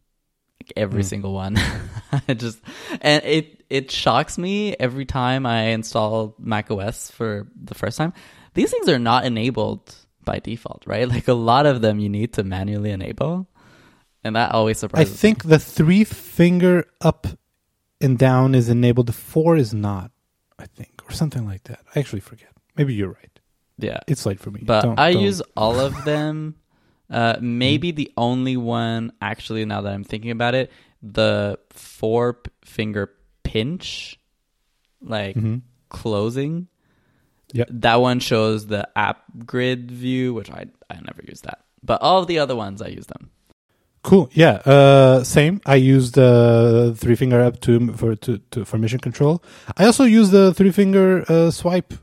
like 0.68 0.74
every 0.78 1.02
Mm. 1.04 1.06
single 1.06 1.34
one. 1.34 1.58
I 2.28 2.34
just 2.34 2.60
and 3.02 3.24
it 3.24 3.64
it 3.70 3.92
shocks 3.92 4.38
me 4.38 4.76
every 4.80 5.06
time 5.06 5.46
I 5.46 5.70
install 5.76 6.36
Mac 6.40 6.72
OS 6.72 7.12
for 7.12 7.48
the 7.56 7.74
first 7.76 7.98
time. 7.98 8.14
These 8.54 8.72
things 8.72 8.90
are 8.90 9.00
not 9.00 9.26
enabled 9.26 9.96
by 10.24 10.40
default, 10.40 10.84
right? 10.86 11.08
Like 11.16 11.28
a 11.28 11.34
lot 11.34 11.66
of 11.66 11.82
them 11.82 12.00
you 12.00 12.10
need 12.10 12.34
to 12.34 12.44
manually 12.44 12.92
enable, 12.92 13.48
and 14.24 14.36
that 14.36 14.52
always 14.54 14.80
surprises. 14.80 15.12
me. 15.12 15.16
I 15.16 15.18
think 15.18 15.44
the 15.46 15.60
three 15.60 16.04
finger 16.04 16.86
up 17.02 17.28
and 18.02 18.18
down 18.18 18.56
is 18.56 18.70
enabled. 18.70 19.08
The 19.08 19.14
four 19.14 19.56
is 19.56 19.74
not. 19.74 20.12
I 20.60 20.66
think, 20.66 21.02
or 21.08 21.12
something 21.14 21.46
like 21.46 21.64
that. 21.66 21.82
I 21.96 22.00
actually 22.00 22.22
forget. 22.22 22.50
Maybe 22.76 22.94
you're 22.96 23.10
right. 23.14 23.40
yeah. 23.78 24.00
It's 24.08 24.26
late 24.26 24.40
for 24.40 24.50
me. 24.50 24.62
but 24.66 24.82
Don't- 24.82 25.00
I 25.00 25.14
don't- 25.14 25.22
use 25.24 25.42
all 25.56 25.80
of 25.80 26.04
them. 26.12 26.56
Uh, 27.10 27.38
maybe 27.40 27.92
the 27.92 28.12
only 28.18 28.58
one, 28.58 29.12
actually, 29.22 29.64
now 29.66 29.82
that 29.82 29.94
I'm 29.94 30.04
thinking 30.04 30.32
about 30.32 30.56
it, 30.56 30.72
the 31.02 31.58
four 31.70 32.40
finger 32.66 33.12
pinch, 33.44 34.20
like 35.02 35.36
Mhm. 35.36 35.62
closing. 35.90 36.68
Yep. 37.54 37.68
That 37.72 38.02
one 38.02 38.20
shows 38.20 38.68
the 38.68 38.90
app 38.98 39.24
grid 39.46 39.90
view, 39.92 40.34
which 40.34 40.52
I 40.52 40.66
I 40.90 40.96
never 40.96 41.22
use 41.28 41.42
that. 41.42 41.60
But 41.84 42.02
all 42.02 42.26
the 42.26 42.40
other 42.40 42.56
ones, 42.56 42.82
I 42.82 42.88
use 42.88 43.06
them. 43.08 43.30
Cool. 44.04 44.30
Yeah. 44.34 44.56
Uh, 44.66 45.24
same. 45.24 45.62
I 45.66 45.76
use 45.76 46.12
the 46.12 46.94
three 46.98 47.16
finger 47.16 47.42
up 47.42 47.60
to 47.62 47.94
for 47.94 48.16
to, 48.16 48.38
to 48.52 48.66
for 48.66 48.78
mission 48.78 49.00
control. 49.00 49.44
I 49.78 49.86
also 49.86 50.04
use 50.04 50.32
the 50.32 50.54
three 50.54 50.72
finger 50.72 51.24
uh, 51.30 51.52
swipe 51.52 51.94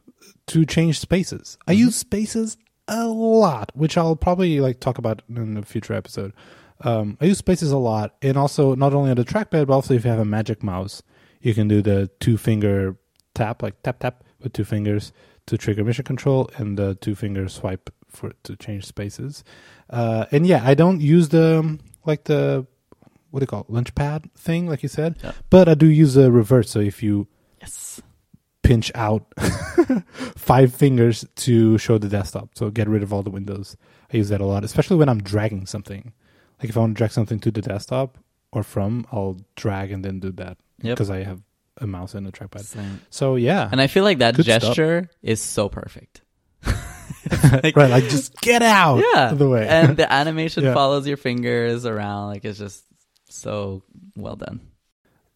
to 0.48 0.64
change 0.66 0.98
spaces. 1.00 1.58
I 1.66 1.72
use 1.72 1.96
spaces 1.96 2.56
a 2.88 3.06
lot, 3.06 3.72
which 3.74 3.96
I'll 3.96 4.16
probably 4.16 4.60
like 4.60 4.80
talk 4.80 4.98
about 4.98 5.22
in 5.28 5.56
a 5.56 5.62
future 5.62 5.94
episode. 5.94 6.32
Um, 6.80 7.16
I 7.20 7.26
use 7.26 7.38
spaces 7.38 7.70
a 7.70 7.78
lot, 7.78 8.14
and 8.20 8.36
also 8.36 8.74
not 8.74 8.92
only 8.94 9.10
on 9.10 9.16
the 9.16 9.24
trackpad, 9.24 9.66
but 9.66 9.70
also 9.70 9.94
if 9.94 10.04
you 10.04 10.10
have 10.10 10.20
a 10.20 10.24
magic 10.24 10.62
mouse, 10.62 11.02
you 11.40 11.54
can 11.54 11.68
do 11.68 11.80
the 11.82 12.10
two 12.20 12.36
finger 12.36 12.96
tap, 13.34 13.62
like 13.62 13.82
tap 13.82 14.00
tap 14.00 14.24
with 14.40 14.52
two 14.52 14.64
fingers 14.64 15.12
to 15.46 15.56
trigger 15.56 15.84
mission 15.84 16.04
control, 16.04 16.50
and 16.56 16.76
the 16.76 16.94
two 16.96 17.14
finger 17.14 17.48
swipe 17.48 17.90
for 18.08 18.32
to 18.42 18.56
change 18.56 18.86
spaces. 18.86 19.44
Uh, 19.88 20.26
and 20.30 20.46
yeah, 20.46 20.62
I 20.64 20.74
don't 20.74 21.00
use 21.00 21.28
the 21.28 21.60
um, 21.60 21.80
like 22.04 22.24
the 22.24 22.66
what 23.30 23.40
do 23.40 23.44
you 23.44 23.48
call 23.48 23.62
it, 23.62 23.68
Launchpad 23.68 24.30
thing, 24.36 24.68
like 24.68 24.82
you 24.82 24.88
said. 24.88 25.16
Yeah. 25.22 25.32
But 25.50 25.68
I 25.68 25.74
do 25.74 25.86
use 25.86 26.16
a 26.16 26.30
reverse. 26.30 26.70
So 26.70 26.78
if 26.80 27.02
you 27.02 27.26
Yes. 27.60 28.00
Pinch 28.64 28.90
out 28.96 29.26
five 30.36 30.74
fingers 30.74 31.24
to 31.36 31.78
show 31.78 31.98
the 31.98 32.08
desktop, 32.08 32.50
so 32.56 32.70
get 32.70 32.88
rid 32.88 33.02
of 33.02 33.12
all 33.12 33.22
the 33.22 33.30
windows. 33.30 33.76
I 34.12 34.16
use 34.16 34.28
that 34.30 34.40
a 34.40 34.44
lot, 34.46 34.64
especially 34.64 34.96
when 34.96 35.08
I'm 35.08 35.22
dragging 35.22 35.66
something. 35.66 36.12
Like 36.60 36.70
if 36.70 36.76
I 36.76 36.80
want 36.80 36.94
to 36.94 36.98
drag 36.98 37.12
something 37.12 37.38
to 37.40 37.50
the 37.50 37.60
desktop 37.62 38.18
or 38.52 38.62
from, 38.62 39.06
I'll 39.12 39.36
drag 39.56 39.90
and 39.92 40.04
then 40.04 40.18
do 40.20 40.32
that 40.32 40.56
Yep. 40.82 40.96
because 40.96 41.10
I 41.10 41.22
have 41.22 41.40
a 41.78 41.86
mouse 41.86 42.14
and 42.14 42.26
a 42.26 42.32
trackpad. 42.32 42.60
Same. 42.64 43.00
So 43.10 43.36
yeah, 43.36 43.68
And 43.70 43.80
I 43.80 43.86
feel 43.86 44.04
like 44.04 44.18
that 44.18 44.34
Good 44.34 44.44
stuff. 44.46 44.62
gesture 44.62 45.08
is 45.22 45.40
so 45.40 45.68
perfect. 45.68 46.22
right, 46.64 47.76
like 47.90 48.04
just 48.04 48.36
get 48.40 48.62
out 48.62 49.02
yeah. 49.14 49.30
of 49.32 49.38
the 49.38 49.48
way. 49.48 49.66
And 49.66 49.96
the 49.96 50.10
animation 50.20 50.64
Yeah. 50.64 50.74
follows 50.74 51.06
your 51.06 51.16
fingers 51.16 51.84
around. 51.86 52.28
Like 52.28 52.44
it's 52.44 52.58
just 52.58 52.84
so 53.28 53.82
well 54.16 54.36
done. 54.36 54.60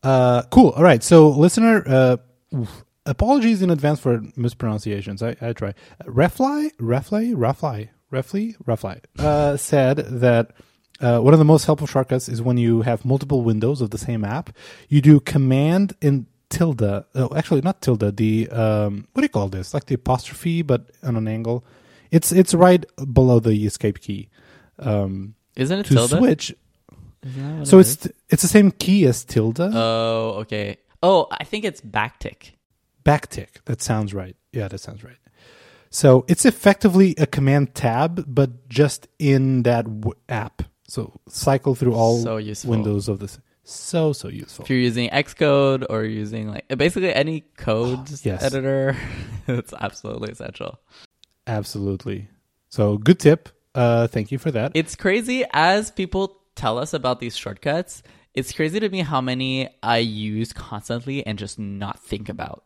Uh, 0.02 0.42
cool. 0.50 0.70
All 0.70 0.82
right. 0.84 1.02
So, 1.02 1.28
listener, 1.30 1.82
uh, 1.86 2.16
oof, 2.54 2.84
apologies 3.08 3.62
in 3.62 3.70
advance 3.70 4.00
for 4.00 4.20
mispronunciations. 4.36 5.22
I, 5.22 5.36
I 5.40 5.52
try. 5.52 5.74
Refly, 6.04 6.74
Refly, 6.76 7.34
Refly, 7.34 7.88
Refly, 8.12 8.56
Refly 8.64 9.00
uh, 9.18 9.56
said 9.56 9.96
that 9.98 10.52
uh, 11.00 11.20
one 11.20 11.32
of 11.34 11.38
the 11.38 11.44
most 11.44 11.64
helpful 11.64 11.86
shortcuts 11.86 12.28
is 12.28 12.40
when 12.42 12.56
you 12.56 12.82
have 12.82 13.04
multiple 13.04 13.42
windows 13.42 13.80
of 13.80 13.90
the 13.90 13.98
same 13.98 14.24
app. 14.24 14.50
You 14.88 15.00
do 15.00 15.20
Command 15.20 15.94
and 16.02 16.26
tilde. 16.50 17.04
Oh, 17.14 17.30
actually, 17.36 17.60
not 17.60 17.82
tilde. 17.82 18.16
The 18.16 18.48
um, 18.50 19.06
what 19.12 19.22
do 19.22 19.24
you 19.24 19.28
call 19.28 19.48
this? 19.48 19.74
Like 19.74 19.86
the 19.86 19.94
apostrophe, 19.94 20.62
but 20.62 20.90
on 21.02 21.16
an 21.16 21.28
angle. 21.28 21.64
It's 22.10 22.32
it's 22.32 22.54
right 22.54 22.84
below 23.12 23.38
the 23.40 23.66
escape 23.66 24.00
key. 24.00 24.30
Um, 24.78 25.34
Isn't 25.56 25.80
it 25.80 25.86
to 25.86 25.94
tilde? 25.94 26.10
switch. 26.10 26.54
Isn't 27.22 27.42
that 27.42 27.58
what 27.58 27.66
So 27.68 27.78
it 27.78 27.80
it's 27.82 28.08
it's 28.30 28.42
the 28.42 28.48
same 28.48 28.70
key 28.70 29.06
as 29.06 29.24
tilde. 29.24 29.60
Oh, 29.60 30.36
okay. 30.40 30.78
Oh, 31.02 31.26
I 31.30 31.44
think 31.44 31.64
it's 31.64 31.80
backtick. 31.80 32.52
Backtick. 33.04 33.64
That 33.64 33.82
sounds 33.82 34.14
right. 34.14 34.36
Yeah, 34.52 34.68
that 34.68 34.78
sounds 34.78 35.04
right. 35.04 35.16
So 35.90 36.24
it's 36.28 36.44
effectively 36.44 37.14
a 37.18 37.26
command 37.26 37.74
tab, 37.74 38.24
but 38.26 38.68
just 38.68 39.08
in 39.18 39.62
that 39.62 39.84
w- 40.00 40.18
app. 40.28 40.62
So 40.86 41.18
cycle 41.28 41.74
through 41.74 41.94
all 41.94 42.18
So 42.18 42.40
windows 42.68 43.08
of 43.08 43.18
this. 43.20 43.38
So 43.64 44.12
so 44.14 44.28
useful. 44.28 44.64
If 44.64 44.70
you're 44.70 44.78
using 44.78 45.10
Xcode 45.10 45.84
or 45.90 46.04
using 46.04 46.48
like 46.48 46.66
basically 46.68 47.14
any 47.14 47.42
code 47.56 48.08
Yes. 48.24 48.42
editor, 48.42 48.96
it's 49.46 49.74
absolutely 49.78 50.32
essential. 50.32 50.78
Absolutely. 51.46 52.28
So 52.68 52.96
good 52.98 53.18
tip. 53.18 53.48
Uh, 53.74 54.06
thank 54.06 54.32
you 54.32 54.38
for 54.38 54.50
that. 54.50 54.72
It's 54.74 54.96
crazy 54.96 55.44
as 55.52 55.90
people 55.90 56.40
tell 56.54 56.78
us 56.78 56.92
about 56.94 57.20
these 57.20 57.36
shortcuts. 57.36 58.02
It's 58.34 58.52
crazy 58.52 58.80
to 58.80 58.88
me 58.88 59.00
how 59.00 59.20
many 59.20 59.68
I 59.82 59.98
use 59.98 60.52
constantly 60.52 61.26
and 61.26 61.38
just 61.38 61.58
not 61.58 62.00
think 62.00 62.28
about. 62.28 62.64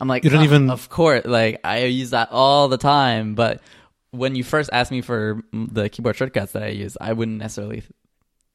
I'm 0.00 0.08
like, 0.08 0.24
You 0.24 0.30
don't 0.30 0.40
"Oh, 0.40 0.44
even- 0.44 0.70
Of 0.70 0.88
course, 0.88 1.24
like 1.24 1.60
I 1.64 1.84
use 1.84 2.10
that 2.10 2.28
all 2.30 2.68
the 2.68 2.78
time. 2.78 3.34
But 3.34 3.60
when 4.10 4.34
you 4.36 4.44
first 4.44 4.70
asked 4.72 4.90
me 4.90 5.00
for 5.00 5.42
the 5.52 5.88
keyboard 5.88 6.16
shortcuts 6.16 6.52
that 6.52 6.62
I 6.62 6.68
use, 6.68 6.96
I 7.00 7.12
wouldn't 7.12 7.38
necessarily. 7.38 7.82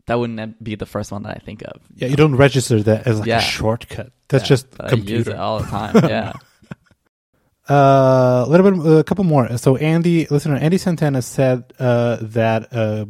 That 0.06 0.20
wouldn't 0.20 0.62
be 0.62 0.76
the 0.76 0.86
first 0.86 1.12
one 1.14 1.24
that 1.24 1.38
I 1.38 1.40
think 1.46 1.62
of. 1.64 1.80
yeah, 1.96 2.10
you 2.10 2.18
don't 2.18 2.36
register 2.36 2.84
that 2.84 3.08
as 3.08 3.20
like 3.20 3.28
Yeah. 3.28 3.38
a 3.38 3.42
shortcut. 3.42 4.12
That's 4.28 4.44
Yeah, 4.44 4.48
just 4.50 4.72
but 4.72 4.82
I 4.82 4.90
use 4.90 5.00
computer. 5.00 5.32
it 5.32 5.38
all 5.38 5.60
the 5.60 5.68
time. 5.68 5.96
Yeah. 6.10 6.34
Uh, 7.70 8.44
a 8.46 8.50
little 8.50 8.70
bit, 8.72 9.00
a 9.00 9.04
couple 9.06 9.24
more. 9.24 9.58
So 9.58 9.78
Andy, 9.78 10.26
listener 10.28 10.58
Andy 10.58 10.78
Santana 10.78 11.22
said 11.22 11.72
uh, 11.80 12.18
that 12.22 12.68
uh, 12.74 13.06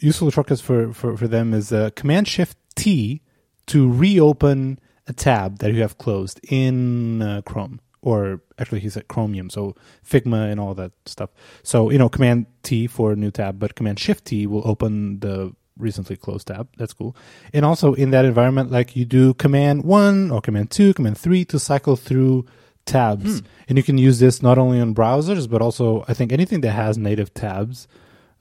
useful 0.00 0.30
shortcuts 0.30 0.60
for, 0.60 0.92
for, 0.92 1.16
for 1.16 1.26
them 1.26 1.54
is 1.54 1.72
uh, 1.72 1.88
Command 1.96 2.28
Shift 2.28 2.58
T 2.74 3.22
to 3.68 3.90
reopen 3.90 4.78
a 5.10 5.12
tab 5.12 5.58
that 5.58 5.72
you 5.74 5.82
have 5.82 5.98
closed 5.98 6.40
in 6.48 7.20
uh, 7.20 7.42
Chrome, 7.42 7.80
or 8.00 8.40
actually 8.58 8.80
he 8.80 8.88
said 8.88 9.08
Chromium, 9.08 9.50
so 9.50 9.74
Figma 10.08 10.50
and 10.50 10.58
all 10.58 10.74
that 10.74 10.92
stuff. 11.06 11.30
So 11.62 11.90
you 11.90 11.98
know, 11.98 12.08
Command 12.08 12.46
T 12.62 12.86
for 12.86 13.14
new 13.14 13.30
tab, 13.30 13.58
but 13.58 13.74
Command 13.74 13.98
Shift 13.98 14.24
T 14.26 14.46
will 14.46 14.66
open 14.66 15.20
the 15.20 15.54
recently 15.76 16.16
closed 16.16 16.46
tab. 16.48 16.68
That's 16.78 16.92
cool. 16.92 17.16
And 17.52 17.64
also 17.64 17.94
in 17.94 18.10
that 18.10 18.24
environment, 18.24 18.70
like 18.70 18.96
you 18.96 19.04
do 19.04 19.34
Command 19.34 19.84
One 19.84 20.30
or 20.30 20.40
Command 20.40 20.70
Two, 20.70 20.94
Command 20.94 21.18
Three 21.18 21.44
to 21.46 21.58
cycle 21.58 21.96
through 21.96 22.46
tabs, 22.86 23.42
and 23.68 23.78
you 23.78 23.84
can 23.84 23.98
use 23.98 24.18
this 24.18 24.42
not 24.42 24.58
only 24.58 24.80
on 24.80 24.94
browsers 24.94 25.48
but 25.48 25.60
also 25.62 26.04
I 26.08 26.14
think 26.14 26.32
anything 26.32 26.60
that 26.62 26.72
has 26.72 26.96
native 26.96 27.32
tabs. 27.34 27.86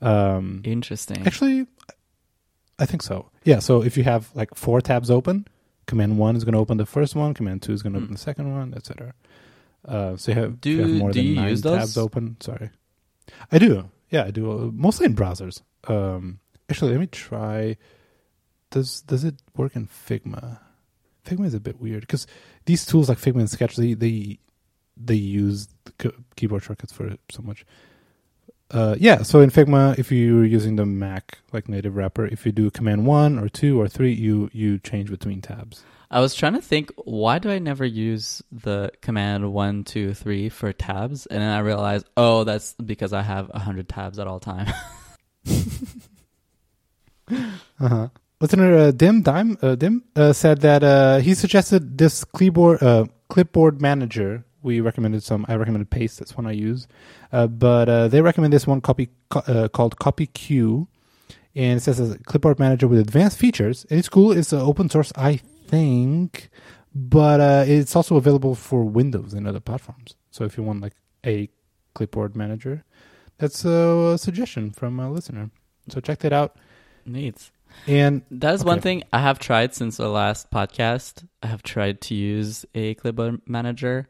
Um, 0.02 0.62
Interesting. 0.64 1.28
Actually, 1.28 1.68
I 2.80 2.86
think 2.86 3.02
so. 3.02 3.30
Yeah. 3.44 3.60
So 3.60 3.84
if 3.84 3.98
you 3.98 4.04
have 4.04 4.30
like 4.34 4.56
four 4.56 4.80
tabs 4.82 5.12
open, 5.12 5.46
Command 5.90 6.18
One 6.18 6.36
is 6.36 6.44
going 6.46 6.54
to 6.54 6.60
open 6.60 6.78
the 6.78 6.86
first 6.86 7.16
one. 7.16 7.34
Command 7.34 7.62
Two 7.64 7.74
is 7.74 7.82
going 7.84 7.94
to 7.94 8.00
Hmm. 8.00 8.06
open 8.06 8.14
the 8.16 8.20
second 8.22 8.52
one, 8.54 8.74
etc. 8.76 9.14
Uh, 9.86 10.16
so 10.18 10.32
you 10.32 10.40
have, 10.40 10.62
Do- 10.62 10.70
you 10.70 10.82
have 10.82 10.90
more 10.92 11.12
than 11.12 11.34
nine 11.36 11.56
those? 11.56 11.62
tabs 11.80 11.98
open. 11.98 12.38
Sorry, 12.40 12.70
I 13.52 13.58
do. 13.60 13.90
Yeah, 14.10 14.24
I 14.26 14.32
do. 14.32 14.52
Uh, 14.52 14.70
mostly 14.74 15.06
in 15.08 15.16
browsers. 15.16 15.62
Um, 15.88 16.40
actually, 16.70 16.92
let 16.92 17.00
me 17.00 17.08
try. 17.08 17.78
Does 18.72 19.02
does 19.02 19.24
it 19.24 19.36
work 19.56 19.76
in 19.76 19.88
Figma? 19.88 20.60
Figma 21.26 21.46
is 21.46 21.54
a 21.54 21.60
bit 21.60 21.80
weird 21.82 22.02
because 22.02 22.28
these 22.66 22.86
tools 22.86 23.10
like 23.10 23.18
Figma 23.20 23.40
and 23.40 23.50
Sketch 23.50 23.76
they 23.76 23.94
they 23.96 24.40
they 24.96 25.16
use 25.16 25.68
the 25.86 26.14
keyboard 26.36 26.64
shortcuts 26.64 26.94
for 26.94 27.16
so 27.32 27.42
much. 27.42 27.66
Uh, 28.72 28.96
yeah, 29.00 29.24
so 29.24 29.42
in 29.42 29.50
Figma, 29.50 29.98
if 29.98 30.12
you're 30.12 30.46
using 30.46 30.76
the 30.76 30.86
Mac 30.86 31.40
like 31.52 31.68
native 31.68 31.96
wrapper, 31.96 32.26
if 32.26 32.46
you 32.46 32.52
do 32.52 32.70
Command 32.70 33.06
One 33.06 33.40
or 33.40 33.50
Two 33.50 33.82
or 33.82 33.88
Three, 33.88 34.14
you 34.14 34.50
you 34.54 34.78
change 34.78 35.10
between 35.10 35.42
tabs. 35.42 35.84
I 36.12 36.22
was 36.22 36.34
trying 36.34 36.54
to 36.54 36.62
think, 36.62 36.92
why 36.96 37.38
do 37.38 37.52
I 37.52 37.60
never 37.60 37.86
use 37.86 38.42
the 38.52 38.92
command 39.02 39.54
one, 39.54 39.84
two, 39.84 40.16
three 40.16 40.50
for 40.50 40.74
tabs? 40.74 41.28
And 41.28 41.40
then 41.40 41.50
I 41.52 41.60
realized, 41.60 42.08
oh, 42.18 42.46
that's 42.46 42.74
because 42.74 43.14
I 43.14 43.22
have 43.22 43.52
a 43.54 43.60
hundred 43.60 43.88
tabs 43.88 44.18
at 44.18 44.26
all 44.28 44.40
time. 44.40 44.74
Uh-huh. 47.80 48.10
Listener 48.42 48.76
uh, 48.76 48.92
Dim 48.92 49.22
Dime 49.22 49.58
uh, 49.62 49.76
Dim 49.76 50.04
uh, 50.16 50.34
said 50.34 50.62
that 50.62 50.84
uh, 50.84 51.20
he 51.20 51.34
suggested 51.34 51.98
this 51.98 52.24
clipboard 52.24 52.82
uh, 52.82 53.06
clipboard 53.28 53.82
manager. 53.82 54.46
We 54.62 54.82
recommended 54.82 55.24
some. 55.24 55.46
I 55.48 55.56
recommended 55.56 55.90
Paste. 55.90 56.20
That's 56.20 56.36
one 56.36 56.46
I 56.46 56.52
use, 56.52 56.88
uh, 57.32 57.48
but 57.48 57.88
uh, 57.88 58.08
they 58.08 58.22
recommend 58.22 58.54
this 58.54 58.68
one 58.68 58.82
copy 58.82 59.10
uh, 59.32 59.70
called 59.72 59.98
CopyQ, 59.98 60.88
and 61.56 61.78
it 61.78 61.82
says 61.82 62.00
a 62.00 62.18
clipboard 62.20 62.60
manager 62.60 62.88
with 62.88 63.00
advanced 63.00 63.38
features. 63.38 63.86
And 63.90 64.00
it's 64.00 64.10
cool. 64.10 64.32
It's 64.32 64.52
uh, 64.52 64.62
open 64.66 64.90
source, 64.90 65.14
I 65.16 65.38
think, 65.68 66.50
but 66.94 67.40
uh, 67.40 67.64
it's 67.68 67.96
also 67.96 68.18
available 68.18 68.56
for 68.56 68.84
Windows 68.84 69.34
and 69.34 69.48
other 69.48 69.60
platforms. 69.60 70.16
So 70.32 70.44
if 70.44 70.58
you 70.58 70.64
want 70.64 70.82
like 70.82 70.96
a 71.26 71.50
clipboard 71.94 72.36
manager, 72.36 72.84
that's 73.38 73.64
a, 73.66 74.18
suggestion 74.18 74.72
from 74.72 75.00
a 75.00 75.10
listener. 75.12 75.50
So 75.88 76.00
check 76.00 76.20
that 76.20 76.34
out. 76.34 76.58
Neat. 77.06 77.52
And 77.88 78.24
That 78.32 78.54
is 78.54 78.64
one 78.64 78.82
thing 78.82 79.04
I 79.14 79.20
have 79.20 79.40
tried 79.40 79.74
since 79.74 79.98
the 79.98 80.10
last 80.10 80.52
podcast. 80.52 81.26
I 81.42 81.48
have 81.48 81.64
tried 81.64 82.02
to 82.02 82.16
use 82.16 82.66
a 82.76 82.96
clipboard 82.96 83.42
manager. 83.48 84.10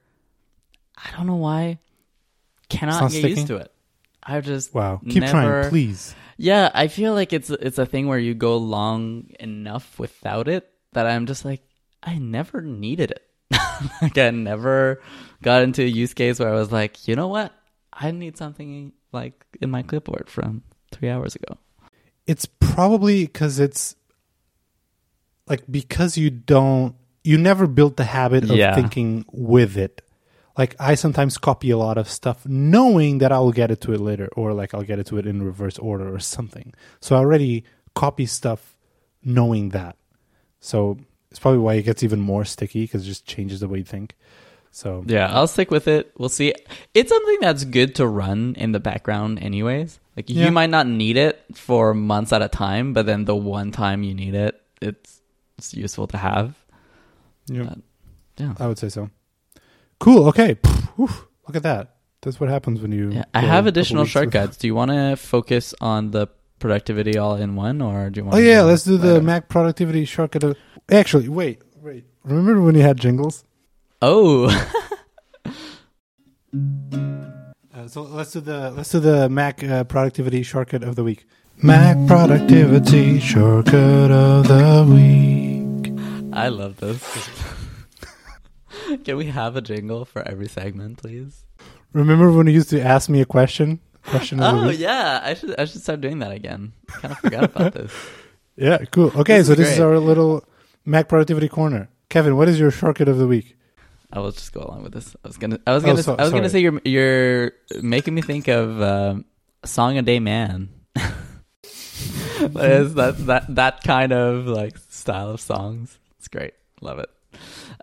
I 1.04 1.16
don't 1.16 1.28
know 1.28 1.36
why. 1.36 1.80
Cannot 2.70 3.02
get 3.02 3.12
sticking? 3.12 3.30
used 3.38 3.48
to 3.48 3.58
it. 3.58 3.72
I 4.22 4.42
just 4.42 4.74
wow, 4.74 5.02
keep 5.08 5.22
never, 5.22 5.32
trying, 5.32 5.70
please. 5.70 6.14
Yeah, 6.38 6.70
I 6.74 6.88
feel 6.88 7.14
like 7.14 7.34
it's 7.34 7.50
it's 7.50 7.78
a 7.78 7.86
thing 7.86 8.08
where 8.08 8.20
you 8.20 8.34
go 8.34 8.58
long 8.58 9.32
enough 9.40 9.98
without 9.98 10.48
it 10.48 10.70
that 10.94 11.08
I'm 11.08 11.26
just 11.26 11.46
like 11.46 11.62
I 12.04 12.18
never 12.18 12.62
needed 12.62 13.12
it. 13.12 13.24
like 14.02 14.18
I 14.18 14.30
never 14.30 15.02
got 15.42 15.64
into 15.64 15.82
a 15.82 15.88
use 15.88 16.14
case 16.14 16.40
where 16.40 16.50
I 16.50 16.54
was 16.54 16.72
like, 16.72 17.08
you 17.08 17.16
know 17.16 17.28
what? 17.28 17.54
I 17.92 18.12
need 18.12 18.38
something 18.38 18.94
like 19.12 19.46
in 19.62 19.72
my 19.72 19.82
clipboard 19.82 20.30
from 20.30 20.64
three 20.92 21.10
hours 21.10 21.36
ago. 21.36 21.58
It's 22.28 22.46
probably 22.46 23.26
because 23.26 23.60
it's 23.60 23.96
like 25.48 25.64
because 25.70 26.18
you 26.18 26.30
don't 26.30 26.96
you 27.24 27.38
never 27.38 27.68
built 27.68 27.98
the 27.98 28.06
habit 28.06 28.44
of 28.44 28.52
Yeah. 28.52 28.76
thinking 28.76 29.26
with 29.32 29.78
it. 29.78 30.02
Like 30.60 30.76
I 30.80 30.96
sometimes 30.96 31.38
copy 31.38 31.70
a 31.72 31.78
lot 31.78 31.98
of 31.98 32.08
stuff 32.10 32.46
knowing 32.46 33.20
that 33.20 33.32
I'll 33.32 33.52
get 33.62 33.72
it 33.72 33.80
to 33.86 33.94
it 33.94 34.02
later 34.10 34.28
or 34.36 34.54
like 34.62 34.74
I'll 34.74 34.84
get 34.92 35.00
it 35.00 35.08
to 35.08 35.18
it 35.20 35.26
in 35.26 35.42
reverse 35.42 35.78
order 35.80 36.14
or 36.14 36.20
something. 36.20 36.74
So 37.00 37.16
I 37.16 37.20
already 37.20 37.64
copy 37.96 38.26
stuff 38.26 38.76
knowing 39.24 39.70
that. 39.70 39.96
So 40.60 40.98
it's 41.32 41.40
probably 41.40 41.60
why 41.60 41.76
it 41.76 41.84
gets 41.84 42.04
even 42.04 42.20
more 42.20 42.44
sticky 42.46 42.84
because 42.84 43.04
it 43.04 43.10
just 43.14 43.26
changes 43.26 43.60
the 43.62 43.70
way 43.70 43.80
you 43.80 43.84
think. 43.86 44.16
So 44.72 45.04
Yeah, 45.08 45.28
I'll 45.34 45.48
stick 45.48 45.72
with 45.72 45.88
it. 45.88 46.12
We'll 46.18 46.30
see. 46.40 46.54
It's 46.94 47.10
something 47.10 47.38
that's 47.42 47.64
good 47.64 47.96
to 47.96 48.06
run 48.08 48.56
in 48.58 48.72
the 48.74 48.80
background, 48.82 49.40
anyways. 49.42 50.00
Like 50.18 50.30
Yeah. 50.30 50.46
you 50.46 50.52
might 50.52 50.70
not 50.70 50.86
need 50.88 51.16
it 51.18 51.42
for 51.56 51.94
months 51.94 52.34
at 52.34 52.42
a 52.42 52.50
time, 52.50 52.94
but 52.94 53.06
then 53.06 53.26
the 53.26 53.36
one 53.36 53.72
time 53.72 54.04
you 54.04 54.14
need 54.14 54.36
it, 54.36 54.62
it's 54.82 55.22
it's 55.58 55.74
useful 55.74 56.08
to 56.08 56.18
have. 56.18 56.56
yeah. 57.48 57.76
Yeah. 58.38 58.54
I 58.60 58.68
would 58.68 58.78
say 58.78 58.90
so. 58.90 59.10
Cool. 60.00 60.28
Okay. 60.30 60.58
Phew, 60.96 61.10
look 61.48 61.56
at 61.56 61.64
that. 61.64 61.96
That's 62.22 62.40
what 62.40 62.50
happens 62.50 62.82
when 62.82 62.92
you. 62.92 63.12
Yeah, 63.12 63.26
I 63.34 63.42
have 63.42 63.66
additional 63.68 64.06
shortcuts. 64.06 64.58
Do 64.58 64.68
you 64.68 64.76
want 64.76 64.92
to 64.92 65.16
focus 65.16 65.74
on 65.80 66.12
the 66.12 66.28
productivity 66.60 67.18
all 67.18 67.36
in 67.36 67.56
one, 67.56 67.82
or 67.82 68.10
do 68.10 68.20
you 68.20 68.26
want? 68.26 68.36
Oh 68.36 68.40
yeah, 68.40 68.62
let's 68.62 68.84
do 68.84 68.98
the. 68.98 69.22
Mac 69.22 69.48
productivity 69.48 70.04
shortcut. 70.06 70.44
Of, 70.44 70.58
actually, 70.92 71.30
wait, 71.30 71.62
wait. 71.82 72.06
Remember 72.24 72.62
when 72.62 72.76
you 72.76 72.82
had 72.82 72.98
jingles? 72.98 73.46
Oh, 74.02 74.50
Uh, 76.52 77.88
so 77.88 78.02
let's 78.02 78.32
do 78.32 78.40
the 78.42 78.72
let's 78.72 78.90
do 78.90 79.00
the 79.00 79.30
Mac 79.30 79.64
uh, 79.64 79.84
productivity 79.84 80.44
shortcut 80.44 80.84
of 80.84 80.96
the 80.96 81.04
week. 81.04 81.26
Mac 81.62 81.96
productivity 82.08 83.20
shortcut 83.20 84.12
of 84.12 84.48
the 84.48 84.86
week. 84.90 85.94
I 86.34 86.48
love 86.50 86.78
this. 86.78 87.02
Can 89.04 89.18
we 89.18 89.26
have 89.28 89.56
a 89.56 89.62
jingle 89.62 90.06
for 90.06 90.22
every 90.28 90.48
segment, 90.48 90.98
please? 90.98 91.44
Remember 91.94 92.32
when 92.32 92.48
you 92.48 92.54
used 92.54 92.70
to 92.70 92.82
ask 92.82 93.10
me 93.10 93.22
a 93.22 93.26
question? 93.26 93.80
Question 94.04 94.40
of 94.40 94.56
the 94.62 94.68
Oh 94.68 94.70
yeah, 94.70 95.22
I 95.24 95.34
should 95.34 95.60
I 95.60 95.66
should 95.66 95.82
start 95.82 96.02
doing 96.02 96.20
that 96.20 96.32
again. 96.32 96.74
Kind 96.88 97.12
of 97.12 97.20
forgot 97.20 97.44
about 97.46 97.74
this. 97.80 97.92
Yeah, 98.56 98.78
cool. 98.92 99.12
Okay, 99.16 99.38
This 99.40 99.48
so 99.48 99.54
is 99.54 99.58
this 99.60 99.72
is 99.74 99.80
our 99.80 99.98
little 100.00 100.44
Mac 100.86 101.08
productivity 101.10 101.48
corner. 101.50 101.90
Kevin, 102.10 102.36
what 102.38 102.48
is 102.48 102.60
your 102.60 102.72
shortcut 102.72 103.08
of 103.08 103.18
the 103.18 103.28
week? 103.28 103.56
I 104.12 104.20
will 104.20 104.32
just 104.32 104.52
go 104.54 104.62
along 104.62 104.84
with 104.84 104.94
this. 104.94 105.16
I 105.24 105.28
was 105.28 105.38
gonna 105.38 105.60
I 105.68 105.74
was 105.74 105.84
Oh, 105.84 105.88
gonna 105.88 106.04
so- 106.04 106.16
I 106.18 106.24
was 106.24 106.32
gonna 106.32 106.50
say 106.50 106.60
you're 106.60 106.82
you're 106.86 107.52
making 107.82 108.16
me 108.16 108.22
think 108.22 108.48
of 108.48 108.82
um, 108.82 109.26
"Song 109.66 109.98
a 109.98 110.02
Day 110.02 110.20
Man." 110.20 110.70
that 110.96 112.72
is 112.72 112.94
that 112.96 113.18
that 113.28 113.56
that 113.56 113.84
kind 113.84 114.12
of 114.14 114.48
like 114.48 114.78
style 114.90 115.30
of 115.32 115.42
songs. 115.42 116.00
It's 116.18 116.28
great. 116.28 116.54
Love 116.82 117.00
it. 117.00 117.10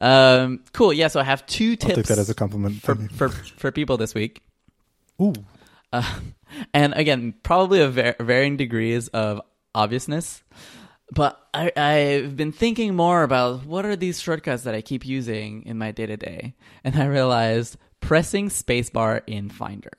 Um, 0.01 0.61
cool. 0.73 0.93
Yeah. 0.93 1.09
So 1.09 1.21
I 1.21 1.25
have 1.25 1.47
two 1.47 1.71
I'll 1.73 1.77
tips 1.77 1.95
take 1.95 2.07
that 2.07 2.19
as 2.19 2.29
a 2.31 2.35
compliment. 2.35 2.83
for, 2.83 2.95
for 2.95 3.29
for 3.29 3.73
people 3.73 3.97
this 3.97 4.15
week. 4.15 4.43
Ooh, 5.21 5.33
Uh, 5.93 6.19
and 6.75 6.93
again, 6.95 7.35
probably 7.43 7.81
of 7.81 7.95
var- 7.95 8.17
varying 8.21 8.57
degrees 8.57 9.09
of 9.09 9.41
obviousness. 9.75 10.43
But 11.13 11.41
I, 11.55 11.71
I've 11.77 12.37
been 12.37 12.51
thinking 12.53 12.97
more 12.97 13.23
about 13.23 13.65
what 13.65 13.87
are 13.87 13.95
these 13.97 14.21
shortcuts 14.21 14.65
that 14.65 14.75
I 14.75 14.81
keep 14.83 15.07
using 15.07 15.63
in 15.65 15.79
my 15.79 15.93
day 15.93 16.07
to 16.07 16.17
day, 16.17 16.55
and 16.83 16.97
I 16.97 17.07
realized 17.07 17.77
pressing 18.01 18.49
spacebar 18.49 19.23
in 19.27 19.49
Finder. 19.49 19.93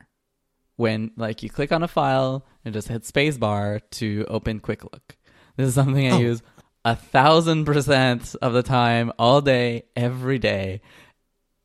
When 0.76 1.12
like 1.18 1.42
you 1.42 1.50
click 1.50 1.72
on 1.72 1.82
a 1.82 1.88
file 1.88 2.46
and 2.64 2.74
just 2.74 2.88
hit 2.90 3.02
spacebar 3.04 3.82
to 3.92 4.26
open 4.28 4.60
Quick 4.60 4.84
Look. 4.84 5.18
This 5.56 5.70
is 5.70 5.74
something 5.74 6.08
I 6.08 6.18
Oh. 6.18 6.20
use 6.20 6.44
a 6.88 6.96
thousand 6.96 7.66
percent 7.66 8.34
of 8.42 8.54
the 8.54 8.64
time, 8.64 9.12
all 9.20 9.42
day, 9.42 9.84
every 9.94 10.40
day. 10.40 10.80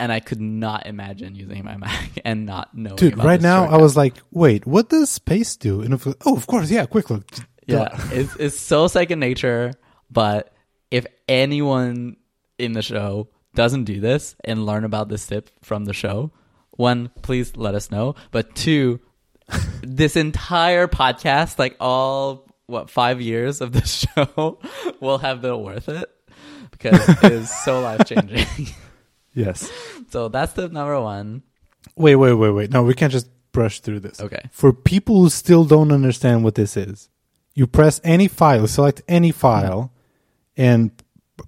And 0.00 0.10
I 0.10 0.18
could 0.18 0.40
not 0.40 0.86
imagine 0.86 1.36
using 1.36 1.64
my 1.64 1.76
Mac 1.84 2.10
and 2.24 2.44
not 2.44 2.76
knowing. 2.76 2.96
dude! 2.96 3.22
Right 3.22 3.40
now, 3.40 3.66
I 3.66 3.76
was 3.76 3.96
like, 3.96 4.14
"Wait, 4.32 4.66
what 4.66 4.88
does 4.88 5.10
space 5.10 5.56
do?" 5.56 5.80
And 5.80 5.94
if, 5.94 6.08
oh, 6.26 6.36
of 6.36 6.48
course, 6.48 6.72
yeah, 6.72 6.86
quick 6.86 7.08
look. 7.08 7.24
Yeah, 7.68 7.88
it's 8.10 8.34
it's 8.36 8.58
so 8.58 8.88
second 8.88 9.20
nature. 9.20 9.72
But 10.10 10.52
if 10.90 11.06
anyone 11.28 12.16
in 12.58 12.72
the 12.72 12.82
show 12.82 13.28
doesn't 13.54 13.84
do 13.84 14.00
this 14.00 14.34
and 14.42 14.66
learn 14.66 14.84
about 14.84 15.08
this 15.08 15.24
tip 15.24 15.50
from 15.62 15.84
the 15.84 15.94
show, 15.94 16.32
one, 16.72 17.10
please 17.22 17.56
let 17.56 17.76
us 17.76 17.92
know. 17.92 18.16
But 18.32 18.56
two, 18.56 18.98
this 19.82 20.16
entire 20.16 20.88
podcast, 20.88 21.60
like 21.60 21.76
all 21.78 22.51
what 22.72 22.90
five 22.90 23.20
years 23.20 23.60
of 23.60 23.72
this 23.72 24.06
show, 24.16 24.58
will 25.00 25.18
have 25.18 25.42
been 25.42 25.60
worth 25.62 25.88
it 25.88 26.10
because 26.70 27.08
it 27.08 27.32
is 27.32 27.50
so 27.50 27.80
life 27.82 28.06
changing. 28.06 28.46
Yes. 29.34 29.70
so 30.10 30.28
that's 30.28 30.54
the 30.54 30.68
number 30.68 31.00
one. 31.00 31.42
Wait, 31.96 32.16
wait, 32.16 32.34
wait, 32.34 32.50
wait. 32.50 32.70
No, 32.70 32.82
we 32.82 32.94
can't 32.94 33.12
just 33.12 33.28
brush 33.52 33.80
through 33.80 34.00
this. 34.00 34.20
Okay. 34.20 34.42
For 34.50 34.72
people 34.72 35.20
who 35.20 35.30
still 35.30 35.64
don't 35.64 35.92
understand 35.92 36.44
what 36.44 36.54
this 36.54 36.76
is, 36.76 37.08
you 37.54 37.66
press 37.66 38.00
any 38.02 38.28
file, 38.28 38.66
select 38.66 39.02
any 39.08 39.30
file, 39.30 39.92
and 40.56 40.90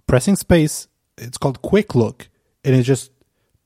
pressing 0.07 0.37
space, 0.37 0.89
it's 1.17 1.39
called 1.39 1.63
Quick 1.63 1.95
Look, 1.95 2.29
and 2.65 2.75
it 2.75 2.83
just 2.83 3.11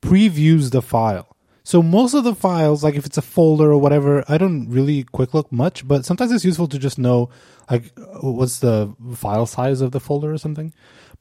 previews 0.02 0.70
the 0.70 0.82
file. 0.82 1.36
So 1.68 1.82
most 1.82 2.14
of 2.14 2.24
the 2.24 2.34
files, 2.34 2.82
like 2.82 2.94
if 2.94 3.04
it's 3.04 3.18
a 3.18 3.22
folder 3.22 3.70
or 3.70 3.76
whatever, 3.76 4.24
I 4.26 4.38
don't 4.38 4.70
really 4.70 5.02
quick 5.02 5.34
look 5.34 5.52
much, 5.52 5.86
but 5.86 6.02
sometimes 6.06 6.32
it's 6.32 6.42
useful 6.42 6.66
to 6.66 6.78
just 6.78 6.98
know 6.98 7.28
like 7.70 7.92
uh, 7.98 8.26
what's 8.26 8.60
the 8.60 8.94
file 9.14 9.44
size 9.44 9.82
of 9.82 9.92
the 9.92 10.00
folder 10.00 10.32
or 10.32 10.38
something. 10.38 10.72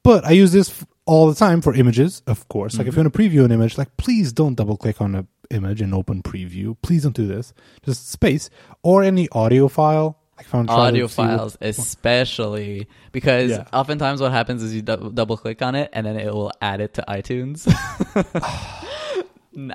But 0.04 0.24
I 0.24 0.32
use 0.32 0.54
this 0.54 0.86
all 1.06 1.28
the 1.28 1.36
time 1.36 1.60
for 1.60 1.74
images, 1.74 2.22
of 2.28 2.48
course. 2.48 2.78
Like 2.78 2.88
if 2.88 2.96
you 2.96 3.02
want 3.02 3.14
to 3.14 3.20
preview 3.20 3.44
an 3.44 3.52
image, 3.52 3.78
like 3.78 3.98
please 3.98 4.32
don't 4.32 4.56
double 4.56 4.78
click 4.78 5.02
on 5.02 5.16
an 5.16 5.28
image 5.50 5.82
and 5.82 5.94
open 5.94 6.24
preview. 6.24 6.78
Please 6.82 7.04
don't 7.04 7.14
do 7.14 7.28
this. 7.28 7.54
Just 7.84 8.10
space 8.10 8.50
or 8.84 9.04
any 9.04 9.28
audio 9.34 9.68
file. 9.68 10.18
Like 10.38 10.70
audio 10.70 11.08
see 11.08 11.24
what- 11.24 11.28
files 11.40 11.58
especially 11.60 12.88
because 13.12 13.52
Yeah. 13.52 13.66
oftentimes 13.74 14.22
what 14.22 14.32
happens 14.32 14.64
is 14.64 14.74
you 14.74 14.82
dou- 14.82 15.12
double 15.14 15.36
click 15.36 15.62
on 15.62 15.76
it 15.76 15.90
and 15.92 16.06
then 16.06 16.16
it 16.16 16.34
will 16.34 16.54
add 16.62 16.80
it 16.80 16.94
to 16.94 17.04
itunes 17.10 17.68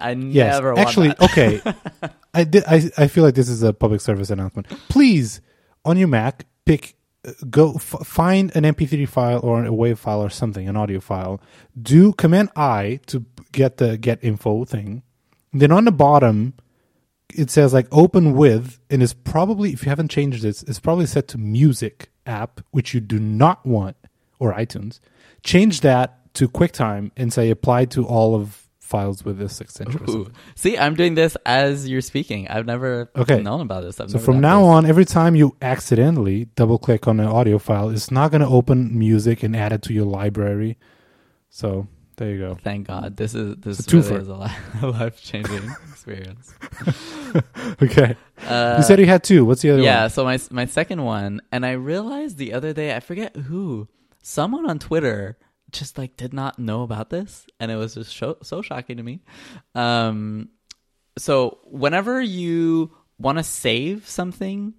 i 0.00 0.12
Yes, 0.12 0.54
never 0.54 0.74
want 0.74 0.78
actually, 0.86 1.14
okay. 1.20 1.60
I 2.34 2.44
did. 2.44 2.64
I 2.66 2.90
I 2.96 3.06
feel 3.08 3.24
like 3.24 3.34
this 3.34 3.48
is 3.48 3.62
a 3.62 3.72
public 3.72 4.00
service 4.00 4.30
announcement. 4.30 4.68
Please, 4.88 5.40
on 5.84 5.98
your 5.98 6.08
Mac, 6.08 6.46
pick 6.64 6.94
uh, 7.26 7.32
go 7.50 7.74
f- 7.74 8.06
find 8.06 8.54
an 8.56 8.64
MP3 8.64 9.08
file 9.08 9.40
or 9.42 9.64
a 9.64 9.68
WAV 9.70 9.98
file 9.98 10.22
or 10.22 10.30
something, 10.30 10.68
an 10.68 10.76
audio 10.76 11.00
file. 11.00 11.40
Do 11.80 12.12
Command 12.12 12.50
I 12.56 13.00
to 13.06 13.24
get 13.50 13.78
the 13.78 13.98
get 13.98 14.22
info 14.22 14.64
thing. 14.64 15.02
Then 15.52 15.72
on 15.72 15.84
the 15.84 15.92
bottom, 15.92 16.54
it 17.34 17.50
says 17.50 17.72
like 17.72 17.88
open 17.90 18.34
with, 18.34 18.78
and 18.88 19.02
it's 19.02 19.14
probably 19.14 19.72
if 19.72 19.82
you 19.82 19.88
haven't 19.88 20.10
changed 20.10 20.42
this, 20.42 20.62
it's 20.62 20.80
probably 20.80 21.06
set 21.06 21.28
to 21.28 21.38
music 21.38 22.10
app, 22.24 22.60
which 22.70 22.94
you 22.94 23.00
do 23.00 23.18
not 23.18 23.66
want, 23.66 23.96
or 24.38 24.52
iTunes. 24.54 25.00
Change 25.42 25.80
that 25.80 26.32
to 26.34 26.48
QuickTime 26.48 27.10
and 27.16 27.32
say 27.32 27.50
apply 27.50 27.84
to 27.86 28.06
all 28.06 28.34
of 28.34 28.61
files 28.92 29.18
with 29.26 29.36
this 29.42 29.54
extension. 29.64 30.02
Ooh. 30.10 30.26
see 30.62 30.72
i'm 30.82 30.94
doing 31.00 31.14
this 31.20 31.32
as 31.60 31.88
you're 31.90 32.06
speaking 32.12 32.40
i've 32.52 32.66
never 32.74 32.90
Okay. 33.22 33.40
known 33.48 33.60
about 33.68 33.82
this 33.86 33.96
I've 34.00 34.10
So 34.14 34.18
from 34.28 34.38
now 34.50 34.58
this. 34.60 34.74
on, 34.76 34.80
every 34.92 35.06
time 35.18 35.32
you 35.40 35.48
accidentally 35.72 36.38
double 36.60 36.78
click 36.86 37.02
on 37.10 37.16
an 37.24 37.30
audio 37.38 37.58
file, 37.68 37.88
it's 37.96 38.10
not 38.18 38.26
going 38.32 38.44
to 38.48 38.52
open 38.58 38.78
music 39.06 39.36
and 39.44 39.52
add 39.64 39.72
it 39.76 39.82
to 39.86 39.92
your 39.98 40.08
library. 40.20 40.72
So 41.60 41.86
there 42.16 42.30
you 42.32 42.38
go. 42.46 42.50
thank 42.68 42.86
god 42.92 43.16
this 43.16 43.32
is 43.34 43.48
this 43.64 43.76
It's 43.80 43.92
a 43.92 43.96
really 43.96 44.22
is 44.22 44.28
a, 44.28 44.86
life-changing 44.98 45.64
experience 45.92 46.46
Okay. 47.86 48.10
uh, 48.46 48.74
you 48.78 48.82
said 48.84 48.98
you 49.00 49.06
had 49.06 49.22
two. 49.24 49.44
What's 49.44 49.62
the 49.62 49.70
other 49.70 49.78
one? 49.82 49.84
yeah 49.92 50.02
one? 50.02 50.10
so 50.14 50.20
my 50.30 50.38
my 50.60 50.66
second 50.78 51.00
one 51.16 51.40
and 51.52 51.64
i 51.64 51.72
realized 51.72 52.36
the 52.36 52.52
other 52.52 52.72
day 52.80 52.88
i 52.94 53.00
forget 53.00 53.32
who 53.48 53.88
someone 54.22 54.64
on 54.72 54.78
twitter 54.78 55.36
just 55.72 55.98
like 55.98 56.16
did 56.16 56.32
not 56.32 56.58
know 56.58 56.82
about 56.82 57.10
this 57.10 57.46
and 57.58 57.70
it 57.70 57.76
was 57.76 57.94
just 57.94 58.16
so, 58.16 58.36
so 58.42 58.62
shocking 58.62 58.96
to 58.98 59.02
me. 59.02 59.20
Um 59.74 60.50
so 61.18 61.58
whenever 61.64 62.20
you 62.20 62.92
want 63.18 63.38
to 63.38 63.44
save 63.44 64.08
something 64.08 64.74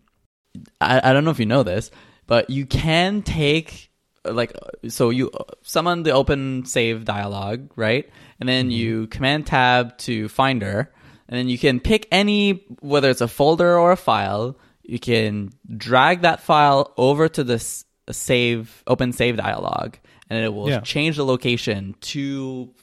I, 0.81 1.09
I 1.09 1.13
don't 1.13 1.25
know 1.25 1.31
if 1.31 1.39
you 1.39 1.45
know 1.45 1.63
this 1.63 1.91
but 2.27 2.49
you 2.49 2.65
can 2.65 3.21
take 3.21 3.91
like 4.25 4.53
so 4.87 5.09
you 5.09 5.29
summon 5.63 6.03
the 6.03 6.11
open 6.11 6.65
save 6.65 7.05
dialog 7.05 7.71
right? 7.75 8.09
And 8.39 8.47
then 8.47 8.71
you 8.71 9.07
command 9.07 9.47
tab 9.47 9.97
to 9.99 10.29
finder 10.29 10.93
and 11.27 11.37
then 11.37 11.49
you 11.49 11.57
can 11.57 11.79
pick 11.79 12.07
any 12.11 12.65
whether 12.79 13.09
it's 13.09 13.21
a 13.21 13.27
folder 13.27 13.77
or 13.77 13.91
a 13.91 13.97
file 13.97 14.57
you 14.83 14.99
can 14.99 15.49
drag 15.77 16.21
that 16.21 16.41
file 16.41 16.93
over 16.97 17.29
to 17.29 17.43
this 17.43 17.85
save 18.11 18.83
open 18.85 19.13
save 19.13 19.37
dialog 19.37 19.95
and 20.29 20.43
it 20.43 20.53
will 20.53 20.69
Yeah. 20.69 20.79
change 20.81 21.17
the 21.17 21.25
location 21.25 21.95
to 22.01 22.73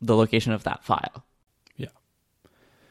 the 0.00 0.16
location 0.16 0.52
of 0.52 0.64
that 0.64 0.82
file 0.84 1.24
Yeah. 1.76 1.88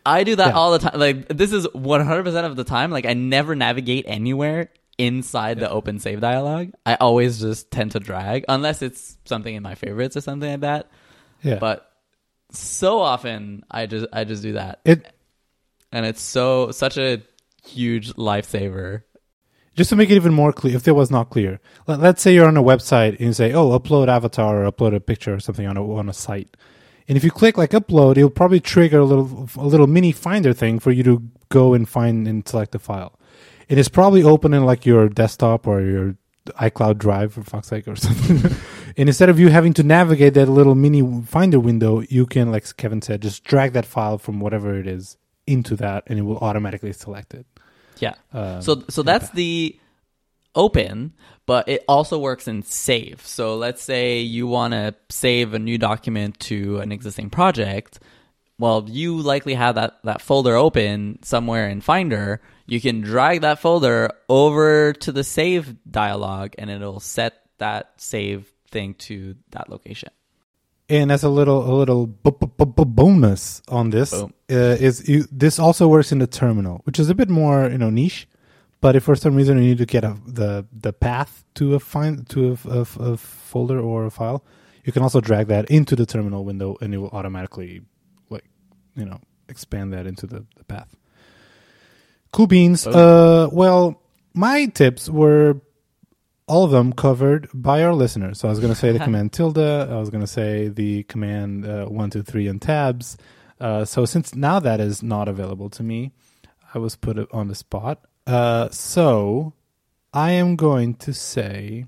I 0.06 0.24
do 0.24 0.36
that 0.36 0.50
Yeah. 0.50 0.54
all 0.54 0.72
the 0.72 0.80
time. 0.80 1.00
Like 1.00 1.28
this 1.28 1.52
is 1.52 1.68
100% 1.74 2.46
of 2.46 2.56
the 2.56 2.64
time. 2.64 2.92
Like 2.92 3.06
I 3.06 3.14
never 3.14 3.56
navigate 3.56 4.06
anywhere 4.08 4.70
inside 4.98 5.60
the 5.60 5.70
open 5.70 6.00
save 6.00 6.20
dialog. 6.22 6.72
I 6.86 6.96
always 6.96 7.40
just 7.40 7.72
tend 7.72 7.92
to 7.92 8.00
drag 8.00 8.46
unless 8.50 8.82
it's 8.82 9.18
something 9.26 9.54
in 9.56 9.64
my 9.64 9.76
favorites 9.76 10.18
or 10.18 10.22
something 10.22 10.50
like 10.52 10.60
that. 10.62 10.92
Yeah. 11.42 11.58
But 11.60 11.90
so 12.52 13.00
often 13.00 13.64
I 13.72 13.86
just 13.86 14.08
I 14.12 14.24
just 14.24 14.42
do 14.44 14.54
that. 14.54 14.82
it 14.86 15.06
And 15.92 16.06
it's 16.06 16.22
so 16.22 16.72
such 16.72 16.98
a 16.98 17.22
huge 17.66 18.14
lifesaver. 18.14 19.04
Just 19.76 19.90
to 19.92 19.96
make 19.96 20.10
it 20.10 20.16
even 20.16 20.34
more 20.34 20.52
clear, 20.52 20.76
if 20.76 20.88
it 20.88 20.94
was 20.94 21.12
not 21.12 21.30
clear, 21.30 21.60
let, 21.88 22.00
let's 22.00 22.22
say 22.22 22.34
you're 22.34 22.48
on 22.48 22.58
a 22.58 22.64
website 22.64 23.12
and 23.12 23.22
you 23.22 23.34
say, 23.34 23.54
"Oh, 23.54 23.78
upload 23.78 24.08
avatar 24.08 24.64
or 24.64 24.72
upload 24.72 24.96
a 24.96 25.00
picture 25.00 25.34
or 25.36 25.40
something 25.40 25.68
on 25.68 25.78
a 25.78 25.94
on 25.94 26.10
a 26.10 26.14
site," 26.14 26.56
and 27.08 27.18
if 27.18 27.24
you 27.24 27.32
click 27.32 27.58
like 27.58 27.72
upload, 27.72 28.18
it'll 28.18 28.30
probably 28.30 28.60
trigger 28.60 29.00
a 29.00 29.06
little 29.06 29.50
a 29.58 29.66
little 29.66 29.88
mini 29.88 30.12
finder 30.12 30.54
thing 30.54 30.80
for 30.80 30.92
you 30.92 31.04
to 31.04 31.24
go 31.50 31.74
and 31.74 31.90
find 31.90 32.28
and 32.28 32.48
select 32.48 32.72
the 32.72 32.80
file. 32.80 33.20
It 33.68 33.78
is 33.78 33.90
probably 33.90 34.24
open 34.24 34.54
in 34.54 34.66
like 34.66 34.86
your 34.86 35.10
desktop 35.10 35.68
or 35.68 35.82
your 35.82 36.16
iCloud 36.54 36.98
Drive 36.98 37.34
for 37.34 37.44
fuck's 37.44 37.68
sake 37.68 37.88
or 37.88 37.96
something. 37.96 38.56
and 38.98 39.10
instead 39.10 39.30
of 39.30 39.40
you 39.40 39.50
having 39.50 39.74
to 39.74 39.84
navigate 39.84 40.34
that 40.36 40.48
little 40.48 40.76
mini 40.76 41.24
finder 41.24 41.60
window, 41.60 42.02
you 42.10 42.26
can, 42.26 42.52
like 42.52 42.76
Kevin 42.78 43.02
said, 43.02 43.22
just 43.22 43.44
drag 43.44 43.74
that 43.74 43.86
file 43.86 44.18
from 44.18 44.40
whatever 44.40 44.78
it 44.78 44.88
is 44.88 45.18
into 45.48 45.76
that, 45.76 46.04
and 46.08 46.20
it 46.20 46.24
will 46.24 46.38
automatically 46.40 46.94
select 46.94 47.34
it. 47.34 47.46
Yeah. 48.00 48.16
Um, 48.34 48.62
So 48.62 48.84
so 48.90 49.04
that's 49.04 49.30
the 49.32 49.80
open, 50.56 51.14
but 51.46 51.70
it 51.70 51.84
also 51.88 52.20
works 52.20 52.48
in 52.48 52.64
save. 52.64 53.26
So 53.26 53.56
let's 53.58 53.82
say 53.82 54.20
you 54.20 54.48
want 54.48 54.74
to 54.74 54.96
save 55.10 55.54
a 55.54 55.60
new 55.60 55.78
document 55.78 56.40
to 56.42 56.80
an 56.80 56.92
existing 56.92 57.30
project. 57.30 58.00
Well, 58.58 58.86
you 58.90 59.18
likely 59.18 59.54
have 59.54 59.76
that, 59.76 60.00
that 60.04 60.22
folder 60.22 60.56
open 60.56 61.20
somewhere 61.24 61.70
in 61.70 61.80
Finder. 61.80 62.42
You 62.68 62.82
can 62.82 63.00
drag 63.02 63.42
that 63.42 63.60
folder 63.60 64.12
over 64.28 64.92
to 64.94 65.12
the 65.14 65.24
save 65.24 65.76
dialog 65.90 66.56
and 66.58 66.70
it'll 66.70 67.00
set 67.00 67.42
that 67.60 67.94
save 67.98 68.52
thing 68.70 68.96
to 68.96 69.36
that 69.52 69.70
location. 69.70 70.10
And 70.90 71.12
as 71.12 71.24
a 71.24 71.30
little 71.30 71.62
a 71.72 71.74
little 71.76 72.08
b- 72.08 72.32
b- 72.32 72.66
b- 72.66 72.84
bonus 72.86 73.62
on 73.68 73.92
this 73.92 74.12
uh, 74.12 74.26
is 74.50 75.08
you, 75.08 75.26
this 75.32 75.60
also 75.60 75.88
works 75.88 76.12
in 76.12 76.18
the 76.18 76.26
terminal, 76.28 76.82
which 76.86 76.98
is 76.98 77.10
a 77.10 77.16
bit 77.16 77.30
more 77.30 77.70
you 77.70 77.78
know 77.78 77.92
niche. 77.92 78.28
But 78.82 78.96
if 78.96 79.04
for 79.04 79.16
some 79.16 79.36
reason 79.36 79.58
you 79.58 79.70
need 79.70 79.78
to 79.78 79.86
get 79.86 80.04
a, 80.04 80.18
the 80.26 80.66
the 80.74 80.92
path 80.92 81.44
to 81.56 81.76
a 81.76 81.80
find 81.80 82.28
to 82.30 82.58
a, 82.66 82.70
a, 82.70 82.82
a 83.12 83.18
folder 83.18 83.80
or 83.80 84.06
a 84.06 84.10
file, 84.10 84.44
you 84.84 84.92
can 84.92 85.04
also 85.04 85.22
drag 85.22 85.48
that 85.48 85.70
into 85.70 85.96
the 85.96 86.06
terminal 86.08 86.44
window, 86.44 86.76
and 86.82 86.94
it 86.94 86.98
will 86.98 87.10
automatically 87.10 87.82
like 88.30 88.46
you 88.96 89.06
know 89.06 89.20
expand 89.48 89.94
that 89.94 90.08
into 90.08 90.26
the, 90.26 90.44
the 90.56 90.64
path. 90.64 90.96
Cool 92.32 92.48
beans. 92.48 92.86
Boom. 92.86 92.96
Uh, 92.96 93.48
well, 93.52 94.02
my 94.34 94.66
tips 94.68 95.10
were 95.10 95.62
all 96.50 96.64
of 96.64 96.72
them 96.72 96.92
covered 96.92 97.48
by 97.54 97.84
our 97.84 97.94
listeners. 97.94 98.40
So 98.40 98.48
I 98.48 98.52
was 98.52 98.60
going 98.60 98.74
to 98.74 98.80
say 98.80 98.92
the 98.92 99.00
command 99.08 99.32
tilde. 99.32 99.60
I 99.60 100.00
was 100.00 100.10
going 100.10 100.22
to 100.22 100.28
say 100.28 100.68
the 100.68 101.04
command 101.04 101.66
uh, 101.66 101.86
one, 101.86 102.10
two, 102.10 102.24
three, 102.24 102.48
and 102.48 102.60
tabs. 102.60 103.18
Uh, 103.62 103.86
so 103.86 104.04
since 104.04 104.34
now 104.34 104.60
that 104.60 104.82
is 104.82 105.04
not 105.04 105.28
available 105.28 105.70
to 105.70 105.84
me, 105.84 106.12
I 106.74 106.80
was 106.80 106.96
put 106.96 107.32
on 107.32 107.50
the 107.50 107.56
spot. 107.56 108.02
Uh, 108.26 108.70
so 108.70 109.54
I 110.12 110.32
am 110.32 110.56
going 110.56 110.96
to 110.96 111.14
say, 111.14 111.86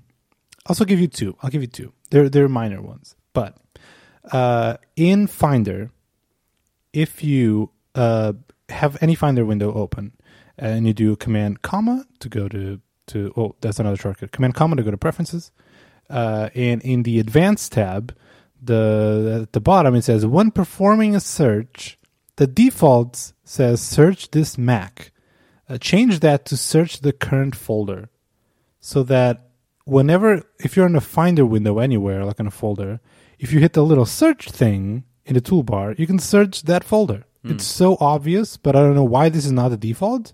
also 0.66 0.84
give 0.84 1.00
you 1.00 1.08
two. 1.08 1.36
I'll 1.42 1.50
give 1.50 1.62
you 1.62 1.68
two. 1.68 1.92
They're 2.10 2.28
they're 2.28 2.48
minor 2.48 2.80
ones, 2.80 3.16
but 3.32 3.56
uh, 4.30 4.76
in 4.94 5.26
Finder, 5.26 5.90
if 6.92 7.24
you 7.24 7.70
uh, 7.96 8.34
have 8.68 8.96
any 9.00 9.16
Finder 9.16 9.44
window 9.44 9.72
open 9.72 10.12
and 10.56 10.86
you 10.86 10.92
do 10.92 11.16
Command 11.16 11.62
comma 11.62 12.04
to 12.20 12.28
go 12.28 12.48
to 12.48 12.80
to 13.08 13.32
oh 13.36 13.54
that's 13.60 13.78
another 13.78 13.96
shortcut 13.96 14.32
Command 14.32 14.54
comma 14.54 14.76
to 14.76 14.82
go 14.82 14.90
to 14.90 14.96
Preferences, 14.96 15.50
uh, 16.10 16.50
and 16.54 16.82
in 16.82 17.02
the 17.02 17.18
Advanced 17.18 17.72
tab, 17.72 18.14
the 18.60 19.40
at 19.42 19.52
the 19.52 19.60
bottom 19.60 19.94
it 19.94 20.02
says 20.02 20.26
when 20.26 20.50
performing 20.50 21.14
a 21.14 21.20
search, 21.20 21.98
the 22.36 22.46
default 22.46 23.32
says 23.44 23.80
search 23.80 24.30
this 24.30 24.56
Mac. 24.56 25.12
Uh, 25.68 25.78
change 25.78 26.20
that 26.20 26.44
to 26.44 26.56
search 26.56 27.00
the 27.00 27.12
current 27.12 27.54
folder, 27.54 28.10
so 28.80 29.02
that 29.02 29.50
whenever 29.84 30.42
if 30.58 30.76
you're 30.76 30.86
in 30.86 30.96
a 30.96 31.00
Finder 31.00 31.46
window 31.46 31.78
anywhere 31.78 32.24
like 32.24 32.40
in 32.40 32.46
a 32.46 32.50
folder, 32.50 33.00
if 33.38 33.52
you 33.52 33.60
hit 33.60 33.72
the 33.72 33.84
little 33.84 34.04
search 34.04 34.50
thing 34.50 35.04
in 35.24 35.34
the 35.34 35.40
toolbar, 35.40 35.98
you 35.98 36.06
can 36.06 36.18
search 36.18 36.62
that 36.64 36.84
folder. 36.84 37.24
It's 37.44 37.64
so 37.64 37.96
obvious, 37.98 38.56
but 38.56 38.76
I 38.76 38.80
don't 38.80 38.94
know 38.94 39.02
why 39.02 39.28
this 39.28 39.44
is 39.44 39.50
not 39.50 39.70
the 39.70 39.76
default. 39.76 40.32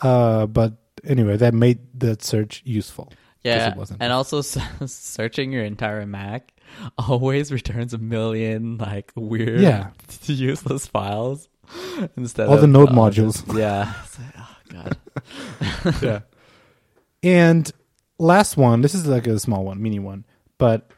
Uh, 0.00 0.46
but 0.46 0.74
anyway, 1.08 1.36
that 1.38 1.54
made 1.54 1.78
that 2.00 2.22
search 2.22 2.62
useful. 2.64 3.12
Yeah, 3.44 3.70
it 3.70 3.76
wasn't. 3.76 4.02
and 4.02 4.12
also 4.12 4.40
searching 4.86 5.52
your 5.52 5.64
entire 5.64 6.04
Mac 6.06 6.52
always 6.98 7.50
returns 7.50 7.94
a 7.94 7.98
million 7.98 8.76
like 8.78 9.10
weird, 9.16 9.60
Yeah. 9.60 9.90
useless 10.24 10.86
files 10.86 11.48
instead 12.16 12.44
of 12.44 12.50
All 12.50 12.54
of 12.56 12.60
the 12.60 12.66
node 12.66 12.90
uh, 12.90 12.92
modules. 12.92 13.44
just- 13.46 13.48
yeah, 13.56 13.92
like, 14.18 14.34
oh 14.38 15.92
god. 15.92 16.02
yeah. 16.02 16.20
And 17.22 17.70
last 18.18 18.56
one, 18.56 18.80
this 18.82 18.94
is 18.94 19.06
like 19.06 19.26
a 19.26 19.38
small 19.38 19.64
one, 19.64 19.82
mini 19.82 19.98
one, 19.98 20.24
but 20.58 20.90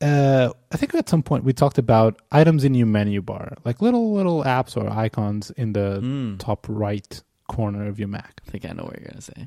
uh, 0.00 0.50
I 0.70 0.76
think 0.76 0.94
at 0.94 1.08
some 1.08 1.22
point 1.22 1.44
we 1.44 1.52
talked 1.52 1.78
about 1.78 2.20
items 2.30 2.64
in 2.64 2.74
your 2.74 2.86
menu 2.86 3.22
bar, 3.22 3.56
like 3.64 3.80
little 3.82 4.12
little 4.12 4.44
apps 4.44 4.76
or 4.76 4.88
icons 4.90 5.50
in 5.52 5.72
the 5.72 6.00
Mm. 6.02 6.38
top 6.38 6.66
right 6.68 7.22
corner 7.48 7.86
of 7.86 7.98
your 7.98 8.08
Mac. 8.08 8.40
I 8.46 8.50
think 8.50 8.64
I 8.64 8.72
know 8.72 8.84
what 8.84 8.98
you're 8.98 9.08
gonna 9.08 9.20
say. 9.20 9.46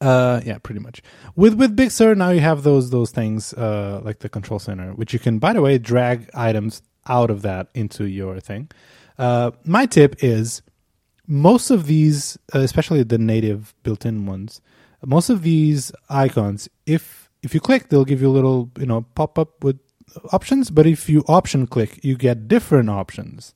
Uh, 0.00 0.40
yeah, 0.44 0.58
pretty 0.58 0.80
much. 0.80 1.02
With 1.36 1.54
with 1.54 1.76
Big 1.76 1.90
Sur 1.90 2.14
now 2.14 2.30
you 2.30 2.40
have 2.40 2.62
those 2.64 2.90
those 2.90 3.10
things 3.10 3.54
uh 3.54 4.00
like 4.02 4.18
the 4.18 4.28
control 4.28 4.58
center, 4.58 4.92
which 4.92 5.12
you 5.12 5.18
can 5.18 5.38
by 5.38 5.52
the 5.52 5.62
way 5.62 5.78
drag 5.78 6.28
items 6.34 6.82
out 7.08 7.30
of 7.30 7.42
that 7.42 7.68
into 7.74 8.04
your 8.04 8.40
thing. 8.40 8.70
Uh, 9.18 9.52
my 9.64 9.86
tip 9.86 10.22
is 10.22 10.62
most 11.26 11.70
of 11.70 11.86
these, 11.86 12.38
uh, 12.54 12.60
especially 12.60 13.02
the 13.02 13.18
native 13.18 13.74
built-in 13.82 14.26
ones, 14.26 14.60
most 15.04 15.30
of 15.30 15.42
these 15.42 15.92
icons, 16.08 16.68
if 16.86 17.30
if 17.42 17.54
you 17.54 17.60
click, 17.60 17.88
they'll 17.88 18.04
give 18.04 18.20
you 18.20 18.28
a 18.28 18.36
little 18.38 18.70
you 18.78 18.86
know 18.86 19.02
pop 19.14 19.38
up 19.38 19.62
with 19.62 19.78
options. 20.32 20.70
But 20.70 20.86
if 20.86 21.08
you 21.08 21.24
option 21.28 21.66
click, 21.66 22.02
you 22.02 22.16
get 22.16 22.48
different 22.48 22.90
options. 22.90 23.54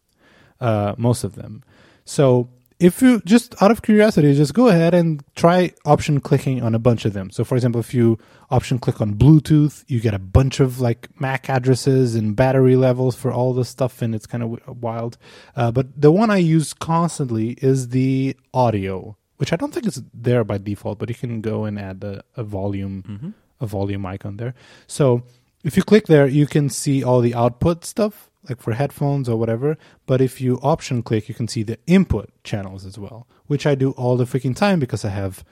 Uh, 0.60 0.94
most 0.98 1.24
of 1.24 1.34
them. 1.34 1.62
So 2.04 2.50
if 2.80 3.02
you 3.02 3.20
just 3.24 3.54
out 3.62 3.70
of 3.70 3.82
curiosity, 3.82 4.34
just 4.34 4.54
go 4.54 4.68
ahead 4.68 4.94
and 4.94 5.22
try 5.36 5.72
option 5.84 6.18
clicking 6.20 6.62
on 6.62 6.74
a 6.74 6.78
bunch 6.78 7.04
of 7.04 7.12
them. 7.12 7.30
So 7.30 7.44
for 7.44 7.54
example, 7.54 7.80
if 7.80 7.92
you 7.94 8.18
option 8.50 8.78
click 8.78 9.00
on 9.00 9.14
Bluetooth, 9.14 9.84
you 9.86 10.00
get 10.00 10.14
a 10.14 10.18
bunch 10.18 10.58
of 10.60 10.80
like 10.80 11.08
MAC 11.20 11.48
addresses 11.50 12.14
and 12.14 12.34
battery 12.34 12.76
levels 12.76 13.14
for 13.16 13.30
all 13.30 13.52
the 13.52 13.64
stuff, 13.64 14.02
and 14.02 14.14
it's 14.14 14.26
kind 14.26 14.42
of 14.42 14.82
wild. 14.82 15.18
Uh, 15.54 15.70
but 15.70 15.86
the 16.00 16.10
one 16.10 16.30
I 16.30 16.38
use 16.38 16.72
constantly 16.72 17.50
is 17.60 17.88
the 17.90 18.36
audio, 18.54 19.16
which 19.36 19.52
I 19.52 19.56
don't 19.56 19.72
think 19.74 19.86
is 19.86 20.02
there 20.14 20.42
by 20.44 20.58
default, 20.58 20.98
but 20.98 21.08
you 21.08 21.14
can 21.14 21.40
go 21.42 21.64
and 21.66 21.78
add 21.78 22.02
a, 22.02 22.24
a 22.36 22.42
volume 22.42 23.04
Mm-hmm. 23.06 23.30
a 23.60 23.66
volume 23.66 24.06
icon 24.06 24.38
there. 24.38 24.54
So 24.86 25.22
if 25.64 25.76
you 25.76 25.82
click 25.82 26.06
there, 26.06 26.26
you 26.26 26.46
can 26.46 26.70
see 26.70 27.04
all 27.04 27.20
the 27.20 27.34
output 27.34 27.84
stuff, 27.84 28.29
like 28.48 28.60
for 28.60 28.72
headphones 28.72 29.28
or 29.28 29.36
whatever. 29.36 29.76
But 30.06 30.20
if 30.20 30.40
you 30.40 30.58
option 30.62 31.02
click, 31.02 31.28
you 31.28 31.34
can 31.34 31.48
see 31.48 31.62
the 31.62 31.78
input 31.86 32.30
channels 32.44 32.84
as 32.86 32.98
well, 32.98 33.26
which 33.46 33.66
I 33.66 33.74
do 33.74 33.90
all 33.92 34.16
the 34.16 34.24
freaking 34.24 34.56
time 34.56 34.80
because 34.80 35.04
I 35.04 35.10
have 35.10 35.44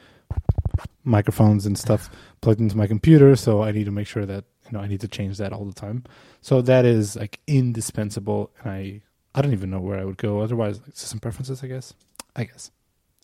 microphones 1.05 1.67
and 1.67 1.79
stuff 1.79 2.11
plugged 2.41 2.61
into 2.61 2.77
my 2.77 2.87
computer. 2.87 3.37
So 3.37 3.63
I 3.63 3.73
need 3.73 3.85
to 3.85 3.91
make 3.91 4.07
sure 4.07 4.27
that 4.27 4.45
you 4.67 4.73
know 4.73 4.81
I 4.81 4.87
need 4.89 5.01
to 5.01 5.09
change 5.09 5.39
that 5.39 5.53
all 5.53 5.65
the 5.65 5.73
time. 5.73 6.05
So 6.41 6.63
that 6.63 6.85
is 6.85 7.17
like 7.17 7.41
indispensable, 7.47 8.51
and 8.63 8.71
I 8.73 9.03
I 9.35 9.43
don't 9.43 9.53
even 9.53 9.71
know 9.71 9.81
where 9.81 9.99
I 9.99 10.05
would 10.05 10.17
go 10.19 10.41
otherwise. 10.41 10.81
Like 10.81 10.97
system 10.97 11.21
preferences, 11.21 11.63
I 11.63 11.67
guess. 11.69 11.95
I 12.37 12.45
guess. 12.45 12.71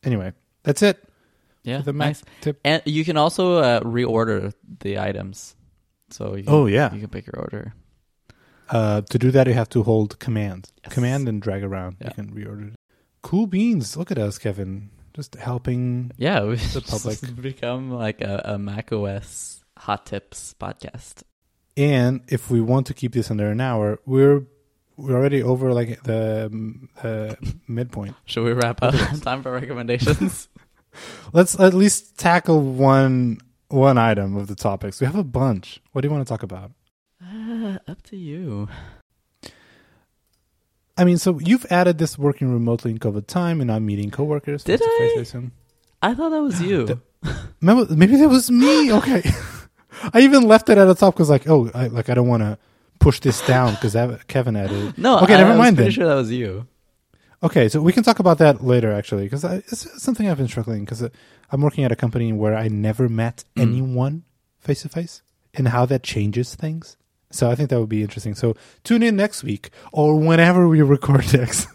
Anyway, 0.03 0.33
that's 0.63 0.83
it. 0.83 1.03
Yeah, 1.63 1.81
the 1.81 1.93
Mac 1.95 2.09
nice. 2.09 2.23
tip. 2.43 2.61
And 2.65 2.83
you 2.85 3.05
can 3.07 3.17
also 3.17 3.57
uh, 3.57 3.81
reorder 3.81 4.53
the 4.81 4.99
items. 4.99 5.57
So 6.11 6.35
you 6.37 6.45
Oh, 6.47 6.67
yeah. 6.67 6.93
you 6.93 7.01
can 7.01 7.09
pick 7.09 7.27
your 7.27 7.39
order. 7.41 7.73
Uh, 8.71 9.03
to 9.03 9.19
do 9.19 9.31
that, 9.31 9.47
you 9.47 9.53
have 9.55 9.69
to 9.71 9.83
hold 9.83 10.19
command, 10.19 10.71
Yes. 10.85 10.93
command, 10.95 11.29
and 11.29 11.41
drag 11.43 11.63
around. 11.63 11.97
Yeah. 12.01 12.09
You 12.09 12.15
can 12.15 12.35
reorder. 12.35 12.69
it. 12.73 12.75
Cool 13.23 13.47
beans! 13.47 13.97
Look 13.97 14.11
at 14.11 14.19
us, 14.19 14.39
Kevin. 14.39 14.91
Just 15.15 15.35
helping. 15.37 16.11
Yeah, 16.17 16.45
we 16.45 16.57
The 16.57 16.81
public. 16.87 17.41
become 17.41 17.91
like 17.91 18.21
a, 18.21 18.43
a 18.45 18.59
Mac 18.59 18.93
OS 18.93 19.63
hot 19.79 20.07
tips 20.07 20.55
podcast. 20.59 21.23
And 21.77 22.21
if 22.29 22.51
we 22.51 22.61
want 22.61 22.87
to 22.87 22.95
keep 22.95 23.13
this 23.13 23.31
under 23.31 23.49
an 23.51 23.61
hour, 23.61 23.99
we're 24.07 24.43
we're 24.97 25.15
already 25.17 25.43
over 25.43 25.73
like 25.73 26.03
the 26.05 26.51
uh, 27.03 27.35
midpoint. 27.69 28.15
Should 28.27 28.45
we 28.45 28.53
wrap 28.53 28.83
up? 28.83 28.95
Time 29.23 29.43
for 29.43 29.53
recommendations. 29.53 30.49
Let's 31.33 31.59
at 31.59 31.75
least 31.75 32.17
tackle 32.19 32.61
one 32.63 33.39
one 33.69 33.99
item 33.99 34.37
of 34.37 34.47
the 34.47 34.55
topics. 34.55 35.01
We 35.01 35.07
have 35.07 35.17
a 35.17 35.25
bunch. 35.25 35.81
What 35.93 36.03
do 36.03 36.09
you 36.09 36.13
want 36.15 36.27
to 36.27 36.29
talk 36.29 36.43
about? 36.43 36.71
Uh, 37.23 37.79
up 37.89 38.03
to 38.05 38.17
you. 38.17 38.69
I 40.97 41.05
mean, 41.05 41.19
so 41.19 41.39
you've 41.41 41.67
added 41.71 41.99
this 41.99 42.17
working 42.17 42.53
remotely 42.53 42.93
in 42.93 42.99
COVID 42.99 43.27
time 43.27 43.61
and 43.61 43.71
I'm 43.71 43.85
meeting 43.85 44.11
coworkers. 44.11 44.63
Did 44.65 44.81
I? 44.83 45.25
I 46.03 46.15
thought 46.15 46.31
that 46.31 46.43
was 46.43 46.61
you. 46.69 46.87
The- 46.87 47.01
Maybe, 47.61 47.95
maybe 47.95 48.17
that 48.17 48.29
was 48.29 48.51
me. 48.51 48.93
Okay, 48.99 49.23
I 50.13 50.21
even 50.21 50.47
left 50.47 50.69
it 50.69 50.77
at 50.77 50.85
the 50.85 50.95
top 50.95 51.15
because, 51.15 51.31
like, 51.31 51.49
oh, 51.49 51.71
I, 51.75 51.87
like 51.87 52.11
I 52.11 52.15
don't 52.15 52.29
want 52.29 52.43
to 52.43 52.59
push 53.01 53.19
this 53.21 53.41
down 53.47 53.73
because 53.75 53.97
Kevin 54.29 54.55
added. 54.57 54.89
it. 54.91 54.99
no, 54.99 55.21
Okay, 55.21 55.35
I, 55.35 55.39
never 55.39 55.53
I 55.53 55.57
mind 55.57 55.77
was 55.79 55.85
pretty 55.85 55.85
then. 55.85 55.91
sure 55.93 56.07
that 56.07 56.15
was 56.15 56.31
you. 56.31 56.67
Okay, 57.43 57.69
so 57.71 57.81
we 57.81 57.93
can 57.95 58.03
talk 58.03 58.19
about 58.19 58.37
that 58.39 58.63
later, 58.63 58.93
actually, 58.93 59.25
because 59.25 59.43
it's 59.45 60.03
something 60.03 60.29
I've 60.29 60.37
been 60.37 60.49
struggling 60.49 60.85
because 60.85 61.03
I'm 61.51 61.61
working 61.63 61.85
at 61.85 61.93
a 61.93 61.97
company 61.97 62.33
where 62.35 62.55
I 62.55 62.69
never 62.69 63.09
met 63.09 63.45
Mm. 63.57 63.63
anyone 63.63 64.25
face 64.61 64.83
to 64.83 64.91
face, 64.91 65.23
and 65.55 65.69
how 65.69 65.87
that 65.87 66.03
changes 66.03 66.55
things. 66.55 66.97
So 67.35 67.51
I 67.51 67.55
think 67.55 67.71
that 67.71 67.81
would 67.81 67.89
be 67.89 68.03
interesting. 68.03 68.35
So 68.35 68.55
tune 68.85 69.03
in 69.03 69.17
next 69.17 69.43
week 69.43 69.71
or 69.93 70.17
whenever 70.19 70.69
we 70.69 70.83
record 70.83 71.33
next. 71.35 71.69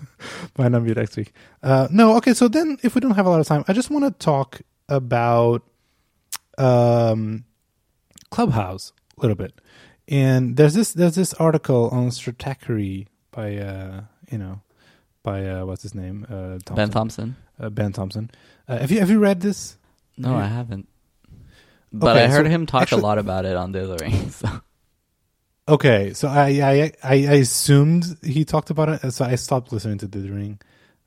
Might 0.57 0.69
not 0.71 0.83
be 0.85 0.93
next 0.93 1.15
week. 1.17 1.33
Uh, 1.63 1.87
no, 1.91 2.15
okay. 2.17 2.33
So 2.33 2.47
then, 2.47 2.77
if 2.83 2.93
we 2.95 3.01
don't 3.01 3.15
have 3.15 3.25
a 3.25 3.29
lot 3.29 3.39
of 3.39 3.47
time, 3.47 3.63
I 3.67 3.73
just 3.73 3.89
want 3.89 4.03
to 4.05 4.11
talk 4.25 4.61
about 4.89 5.63
um, 6.57 7.45
Clubhouse 8.29 8.91
a 9.17 9.21
little 9.21 9.35
bit. 9.35 9.53
And 10.07 10.57
there's 10.57 10.73
this 10.73 10.93
there's 10.93 11.15
this 11.15 11.33
article 11.35 11.89
on 11.91 12.09
Stratechery 12.09 13.07
by 13.31 13.57
uh, 13.57 14.01
you 14.31 14.37
know 14.37 14.61
by 15.23 15.45
uh, 15.47 15.65
what's 15.65 15.83
his 15.83 15.95
name? 15.95 16.25
Uh, 16.29 16.57
Thompson. 16.65 16.75
Ben 16.75 16.89
Thompson. 16.89 17.35
Uh, 17.59 17.69
ben 17.69 17.93
Thompson. 17.93 18.31
Uh, 18.67 18.77
have 18.79 18.91
you 18.91 18.99
have 18.99 19.09
you 19.09 19.19
read 19.19 19.41
this? 19.41 19.77
No, 20.17 20.31
Yeah. 20.31 20.43
I 20.43 20.47
haven't. 20.47 20.87
But 21.93 22.17
Okay, 22.17 22.25
I 22.25 22.27
heard 22.27 22.45
so 22.45 22.49
him 22.49 22.65
talk 22.65 22.81
actually- 22.83 23.01
a 23.01 23.05
lot 23.05 23.17
about 23.19 23.45
it 23.45 23.55
on 23.55 23.71
Dithering. 23.71 24.29
So. 24.31 24.47
Okay, 25.69 26.13
so 26.13 26.27
I 26.27 26.47
I 26.63 26.93
I, 27.03 27.15
assumed 27.35 28.17
he 28.23 28.43
talked 28.43 28.71
about 28.71 28.89
it, 28.89 29.11
so 29.11 29.23
I 29.23 29.35
stopped 29.35 29.71
listening 29.71 29.99
to 29.99 30.07
the 30.07 30.27
ring. 30.27 30.59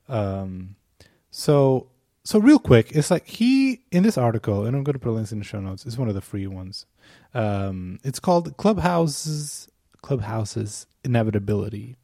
Um, 0.07 0.77
so 1.31 1.87
so 2.23 2.39
real 2.39 2.59
quick, 2.59 2.93
it's 2.93 3.11
like 3.11 3.27
he 3.27 3.81
in 3.91 4.03
this 4.03 4.17
article, 4.17 4.65
and 4.65 4.73
I'm 4.73 4.85
going 4.85 4.93
to 4.93 4.99
put 4.99 5.11
links 5.11 5.33
in 5.33 5.39
the 5.39 5.43
show 5.43 5.59
notes. 5.59 5.85
It's 5.85 5.97
one 5.97 6.07
of 6.07 6.15
the 6.15 6.21
free 6.21 6.47
ones. 6.47 6.85
Um, 7.33 7.99
it's 8.05 8.21
called 8.21 8.55
Clubhouses 8.55 9.67
Clubhouses 10.01 10.87
Inevitability, 11.03 11.97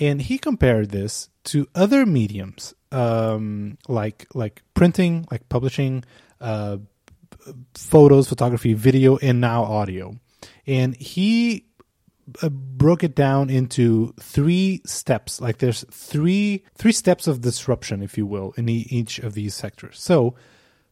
and 0.00 0.20
he 0.20 0.38
compared 0.38 0.90
this 0.90 1.28
to 1.44 1.68
other 1.76 2.04
mediums, 2.04 2.74
um, 2.90 3.78
like 3.86 4.26
like 4.34 4.62
printing, 4.74 5.28
like 5.30 5.48
publishing, 5.48 6.02
uh, 6.40 6.78
photos, 7.74 8.28
photography, 8.28 8.74
video, 8.74 9.18
and 9.18 9.40
now 9.40 9.62
audio. 9.62 10.16
And 10.66 10.96
he 10.96 11.66
uh, 12.42 12.48
broke 12.48 13.04
it 13.04 13.14
down 13.14 13.50
into 13.50 14.12
three 14.20 14.80
steps. 14.84 15.40
Like 15.40 15.58
there's 15.58 15.84
three 15.90 16.64
three 16.74 16.92
steps 16.92 17.26
of 17.26 17.40
disruption, 17.40 18.02
if 18.02 18.16
you 18.18 18.26
will, 18.26 18.52
in 18.56 18.68
e- 18.68 18.86
each 18.90 19.18
of 19.18 19.34
these 19.34 19.54
sectors. 19.54 20.00
So 20.00 20.34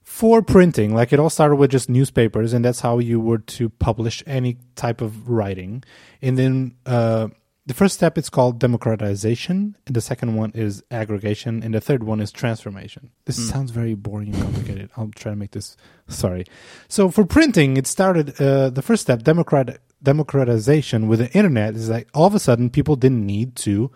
for 0.02 0.42
printing, 0.42 0.94
like 0.94 1.12
it 1.12 1.18
all 1.18 1.30
started 1.30 1.56
with 1.56 1.70
just 1.70 1.88
newspapers, 1.88 2.52
and 2.52 2.64
that's 2.64 2.80
how 2.80 2.98
you 2.98 3.18
were 3.20 3.38
to 3.38 3.68
publish 3.68 4.22
any 4.26 4.58
type 4.76 5.00
of 5.00 5.28
writing. 5.28 5.82
And 6.20 6.36
then 6.38 6.74
uh, 6.84 7.28
the 7.66 7.72
first 7.74 7.94
step 7.94 8.18
is 8.18 8.28
called 8.28 8.58
democratization, 8.60 9.76
and 9.86 9.96
the 9.96 10.02
second 10.02 10.34
one 10.36 10.52
is 10.54 10.82
aggregation, 10.90 11.62
and 11.62 11.72
the 11.74 11.80
third 11.80 12.04
one 12.04 12.20
is 12.20 12.30
transformation. 12.30 13.10
This 13.24 13.38
Mm. 13.38 13.50
sounds 13.50 13.70
very 13.70 13.94
boring 13.94 14.34
and 14.34 14.42
complicated. 14.42 14.90
I'll 14.96 15.10
try 15.14 15.32
to 15.32 15.36
make 15.36 15.52
this 15.52 15.76
sorry. 16.08 16.44
So 16.88 17.10
for 17.10 17.24
printing, 17.24 17.76
it 17.78 17.86
started 17.86 18.38
uh, 18.40 18.68
the 18.70 18.82
first 18.82 19.02
step, 19.02 19.22
democrat 19.22 19.78
democratization 20.04 21.08
with 21.08 21.18
the 21.18 21.32
internet 21.32 21.74
is 21.74 21.88
like 21.88 22.08
all 22.14 22.26
of 22.26 22.34
a 22.34 22.38
sudden 22.38 22.70
people 22.70 22.94
didn't 22.94 23.26
need 23.26 23.56
to 23.56 23.90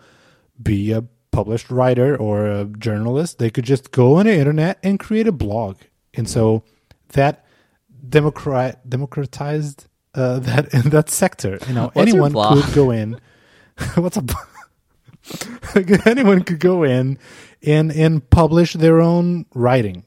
be 0.61 0.91
a 0.91 1.03
published 1.31 1.69
writer 1.69 2.17
or 2.17 2.47
a 2.47 2.65
journalist. 2.65 3.39
They 3.39 3.49
could 3.49 3.63
just 3.63 3.91
go 3.91 4.15
on 4.15 4.25
the 4.25 4.33
internet 4.33 4.79
and 4.83 4.99
create 4.99 5.27
a 5.27 5.31
blog. 5.31 5.77
And 6.13 6.29
so 6.29 6.63
that 7.09 7.45
democrat 8.07 8.87
democratized 8.89 9.87
uh, 10.15 10.39
that 10.49 10.73
in 10.73 10.89
that 10.89 11.09
sector. 11.09 11.59
You 11.67 11.73
know, 11.73 11.91
What's 11.93 12.09
anyone 12.11 12.33
could 12.33 12.73
go 12.73 12.91
in. 12.91 13.19
What's 13.95 14.17
a 14.17 14.23
anyone 16.05 16.43
could 16.43 16.59
go 16.59 16.83
in 16.83 17.17
and 17.63 17.91
and 17.91 18.27
publish 18.29 18.73
their 18.73 18.99
own 18.99 19.45
writing. 19.53 20.03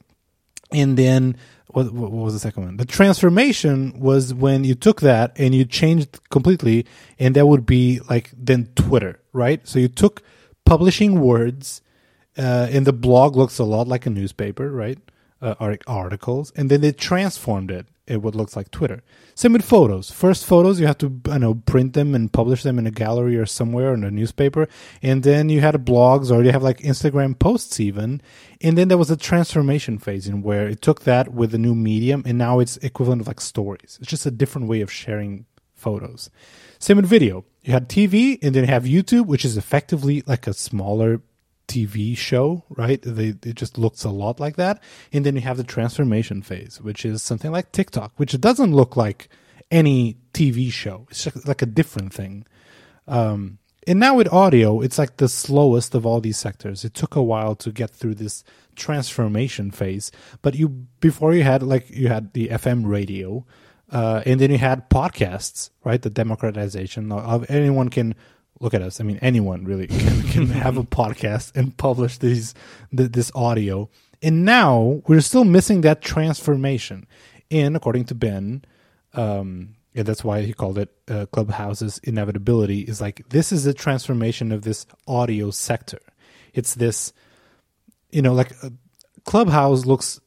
And 0.73 0.97
then 0.97 1.37
what, 1.75 1.93
what 1.93 2.11
was 2.11 2.35
the 2.35 2.41
second 2.41 2.65
one? 2.65 2.77
The 2.77 2.85
transformation 2.85 3.99
was 3.99 4.35
when 4.35 4.65
you 4.65 4.75
took 4.75 5.01
that 5.01 5.33
and 5.37 5.55
you 5.55 5.65
changed 5.65 6.21
completely, 6.31 6.87
and 7.19 7.35
that 7.37 7.47
would 7.47 7.67
be 7.67 8.01
like 8.09 8.31
then 8.37 8.69
Twitter, 8.75 9.21
right? 9.33 9.67
So 9.67 9.79
you 9.79 9.89
took 9.89 10.23
publishing 10.65 11.21
words, 11.21 11.83
uh, 12.39 12.69
and 12.71 12.87
the 12.87 12.93
blog 12.93 13.37
looks 13.37 13.59
a 13.59 13.65
lot 13.65 13.89
like 13.89 14.07
a 14.07 14.11
newspaper, 14.11 14.71
right? 14.71 14.99
Uh, 15.43 15.77
articles, 15.89 16.53
and 16.55 16.71
then 16.71 16.81
they 16.83 16.93
transformed 16.93 17.69
it 17.69 17.89
in 18.07 18.23
what 18.23 18.35
looks 18.35 18.55
like 18.55 18.71
Twitter. 18.71 19.03
Same 19.35 19.55
with 19.55 19.65
photos. 19.65 20.11
First 20.11 20.45
photos, 20.45 20.79
you 20.79 20.87
have 20.87 20.99
to, 20.99 21.21
I 21.29 21.39
know, 21.39 21.55
print 21.55 21.95
them 21.95 22.15
and 22.15 22.33
publish 22.33 22.63
them 22.63 22.79
in 22.79 22.87
a 22.87 22.91
gallery 22.91 23.37
or 23.37 23.47
somewhere 23.47 23.95
in 23.95 24.05
a 24.05 24.11
newspaper. 24.11 24.69
And 25.03 25.23
then 25.23 25.49
you 25.49 25.61
had 25.61 25.75
blogs 25.85 26.31
or 26.31 26.45
you 26.45 26.53
have 26.53 26.63
like 26.63 26.79
Instagram 26.79 27.39
posts 27.39 27.81
even. 27.81 28.21
And 28.61 28.77
then 28.77 28.89
there 28.89 28.99
was 28.99 29.11
a 29.11 29.17
transformation 29.17 29.99
phase 29.99 30.29
in 30.29 30.43
where 30.43 30.69
it 30.69 30.83
took 30.83 31.03
that 31.03 31.33
with 31.33 31.55
a 31.55 31.59
new 31.59 31.75
medium 31.75 32.23
and 32.27 32.39
now 32.39 32.59
it's 32.59 32.77
equivalent 32.79 33.23
of 33.23 33.27
like 33.27 33.41
stories. 33.41 33.99
It's 34.01 34.11
just 34.11 34.27
a 34.27 34.31
different 34.31 34.69
way 34.69 34.81
of 34.81 34.93
sharing 34.93 35.47
photos. 35.75 36.31
Same 36.79 36.99
with 36.99 37.07
video. 37.07 37.45
You 37.63 37.73
had 37.73 37.89
TV 37.89 38.39
and 38.43 38.55
then 38.55 38.65
you 38.65 38.71
have 38.71 38.85
YouTube, 38.85 39.27
which 39.27 39.45
is 39.45 39.57
effectively 39.57 40.23
like 40.27 40.47
a 40.47 40.53
smaller 40.53 41.21
TV 41.69 42.17
show, 42.17 42.65
right? 42.69 43.01
They, 43.03 43.29
it 43.29 43.55
just 43.55 43.79
looks 43.79 44.05
a 44.05 44.11
lot 44.11 44.41
like 44.41 44.57
that. 44.57 44.83
And 45.13 45.25
then 45.25 45.37
you 45.37 45.43
have 45.43 45.57
the 45.57 45.65
transformation 45.65 46.43
phase, 46.43 46.81
which 46.81 47.05
is 47.05 47.23
something 47.23 47.51
like 47.51 47.73
TikTok, 47.73 48.13
which 48.17 48.39
doesn't 48.41 48.75
look 48.75 48.97
like 48.97 49.29
any 49.71 50.19
TV 50.33 50.71
show. 50.71 51.07
It's 51.11 51.25
just 51.25 51.47
like 51.47 51.63
a 51.63 51.67
different 51.67 52.13
thing. 52.13 52.47
Um, 53.09 53.59
and 53.87 53.99
now 53.99 54.15
with 54.15 54.33
audio, 54.33 54.81
it's 54.81 54.99
like 54.99 55.17
the 55.17 55.29
slowest 55.29 55.95
of 55.95 56.07
all 56.07 56.21
these 56.21 56.39
sectors. 56.39 56.85
It 56.85 56.95
took 56.95 57.17
a 57.17 57.23
while 57.23 57.57
to 57.57 57.73
get 57.73 57.91
through 57.91 58.15
this 58.15 58.45
transformation 58.77 59.71
phase. 59.71 60.13
But 60.41 60.55
you, 60.55 60.69
before 61.01 61.35
you 61.35 61.43
had 61.43 61.63
like, 61.63 61.91
you 61.91 62.09
had 62.09 62.33
the 62.33 62.49
FM 62.49 62.87
radio, 62.87 63.45
uh, 63.91 64.23
and 64.25 64.41
then 64.41 64.51
you 64.51 64.59
had 64.59 64.89
podcasts, 64.89 65.71
right? 65.85 66.01
The 66.01 66.11
democratization 66.11 67.11
of 67.11 67.51
anyone 67.51 67.89
can 67.89 68.15
look 68.63 68.73
at 68.75 68.81
us. 68.81 69.01
I 69.01 69.05
mean, 69.05 69.19
anyone 69.21 69.65
really 69.65 69.87
can, 69.89 70.23
can 70.29 70.47
have 70.65 70.79
a 70.79 70.85
podcast 70.85 71.55
and 71.55 71.77
publish 71.77 72.19
these 72.19 72.55
th- 72.97 73.13
this 73.13 73.31
audio. 73.35 73.91
And 74.23 74.45
now 74.45 75.03
we're 75.07 75.21
still 75.21 75.45
missing 75.45 75.81
that 75.83 76.01
transformation. 76.01 77.07
And 77.51 77.77
according 77.77 78.05
to 78.07 78.15
Ben, 78.15 78.65
um, 79.15 79.75
and 79.95 80.07
that's 80.07 80.25
why 80.25 80.43
he 80.43 80.55
called 80.55 80.79
it 80.79 80.91
uh, 81.09 81.27
Clubhouse's 81.27 81.99
inevitability. 82.05 82.81
Is 82.81 83.01
like 83.01 83.29
this 83.29 83.53
is 83.53 83.67
a 83.67 83.75
transformation 83.75 84.53
of 84.53 84.63
this 84.63 84.87
audio 85.07 85.51
sector. 85.51 85.99
It's 86.55 86.75
this, 86.75 87.13
you 88.11 88.23
know, 88.23 88.33
like 88.33 88.53
uh, 88.63 88.71
Clubhouse 89.25 89.85
looks 89.85 90.19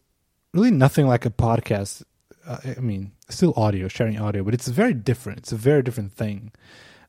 really 0.54 0.72
nothing 0.72 1.08
like 1.08 1.26
a 1.26 1.32
podcast. 1.32 2.04
Uh, 2.46 2.58
I 2.78 2.80
mean, 2.80 3.12
still 3.30 3.54
audio, 3.58 3.88
sharing 3.88 4.20
audio, 4.20 4.44
but 4.44 4.54
it's 4.54 4.68
very 4.68 4.94
different. 4.94 5.40
It's 5.40 5.52
a 5.52 5.56
very 5.58 5.82
different 5.82 6.14
thing. 6.14 6.52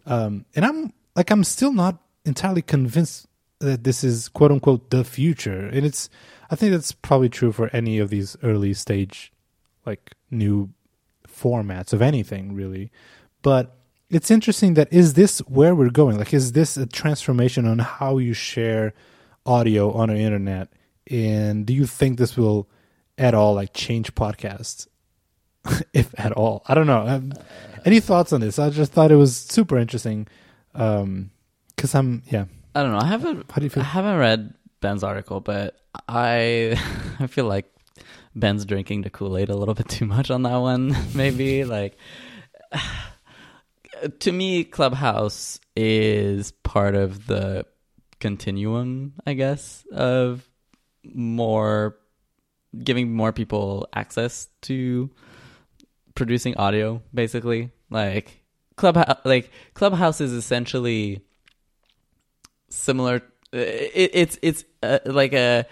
Um, 0.07 0.47
and 0.55 0.65
I'm 0.65 0.93
like, 1.17 1.31
I'm 1.31 1.45
still 1.45 1.73
not 1.73 1.99
entirely 2.25 2.63
convinced 2.63 3.27
that 3.61 3.85
this 3.85 4.05
is 4.05 4.29
quote 4.29 4.53
unquote 4.53 4.91
the 4.91 5.03
future. 5.03 5.67
And 5.67 5.85
it's, 5.87 6.11
I 6.51 6.57
think 6.57 6.73
that's 6.73 6.93
probably 6.93 7.29
true 7.29 7.53
for 7.53 7.71
any 7.73 7.99
of 7.99 8.11
these 8.11 8.37
early 8.43 8.75
stage, 8.75 9.33
like 9.85 10.15
new 10.31 10.71
formats 11.27 11.93
of 11.93 12.03
anything 12.03 12.55
really. 12.55 12.91
But 13.43 13.77
it's 14.11 14.31
interesting 14.31 14.75
that 14.75 14.93
is 14.93 15.15
this 15.15 15.39
where 15.41 15.75
we're 15.75 15.91
going? 15.91 16.19
Like, 16.19 16.35
is 16.35 16.53
this 16.53 16.77
a 16.77 16.87
transformation 16.87 17.67
on 17.67 17.79
how 17.79 18.19
you 18.19 18.35
share 18.35 18.93
audio 19.45 19.91
on 19.93 20.11
the 20.11 20.17
internet? 20.17 20.69
And 21.11 21.67
do 21.67 21.73
you 21.73 21.87
think 21.87 22.19
this 22.19 22.37
will 22.37 22.69
at 23.17 23.35
all 23.35 23.55
like 23.55 23.73
change 23.73 24.15
podcasts? 24.15 24.87
if 25.93 26.15
at 26.19 26.33
all. 26.33 26.63
I 26.67 26.75
don't 26.75 26.87
know. 26.87 27.07
Um, 27.07 27.33
any 27.85 28.01
thoughts 28.01 28.33
on 28.33 28.41
this? 28.41 28.59
I 28.59 28.71
just 28.71 28.93
thought 28.93 29.11
it 29.11 29.17
was 29.17 29.37
super 29.37 29.79
interesting. 29.79 30.27
Um, 30.77 31.31
cause 31.77 31.95
I'm, 31.95 32.23
yeah. 32.31 32.47
I 32.77 32.83
don't 32.83 32.93
know. 32.93 32.99
I 32.99 33.07
haven't. 33.07 33.51
How 33.51 33.57
do 33.57 33.65
you 33.65 33.71
feel? 33.71 33.83
I 33.83 33.87
haven't 33.87 34.19
read 34.19 34.55
Ben's 34.83 35.03
article, 35.03 35.41
but 35.41 35.77
I 36.09 36.79
I 37.19 37.27
feel 37.27 37.47
like 37.47 37.73
Ben's 38.35 38.67
drinking 38.67 39.01
the 39.01 39.11
Kool 39.11 39.39
Aid 39.39 39.49
a 39.49 39.57
little 39.57 39.75
bit 39.75 39.89
too 39.89 40.05
much 40.05 40.31
on 40.31 40.43
that 40.43 40.57
one. 40.57 40.95
Maybe 41.15 41.65
like 41.65 41.97
to 44.21 44.31
me, 44.31 44.65
Clubhouse 44.65 45.59
is 45.75 46.53
part 46.53 46.95
of 46.95 47.27
the 47.27 47.65
continuum, 48.21 49.15
I 49.27 49.33
guess, 49.33 49.87
of 49.91 50.47
more 51.03 51.97
giving 52.85 53.15
more 53.15 53.33
people 53.33 53.89
access 53.95 54.49
to 54.63 55.11
producing 56.15 56.59
audio. 56.59 57.01
Basically, 57.15 57.71
like 57.89 58.36
Clubhouse, 58.77 59.19
like 59.25 59.51
Clubhouse 59.75 60.21
is 60.21 60.33
essentially 60.33 61.23
similar. 62.69 63.23
It, 63.53 64.11
it's 64.15 64.39
it's 64.43 64.65
uh, 64.83 64.99
like 65.07 65.33
a 65.33 65.65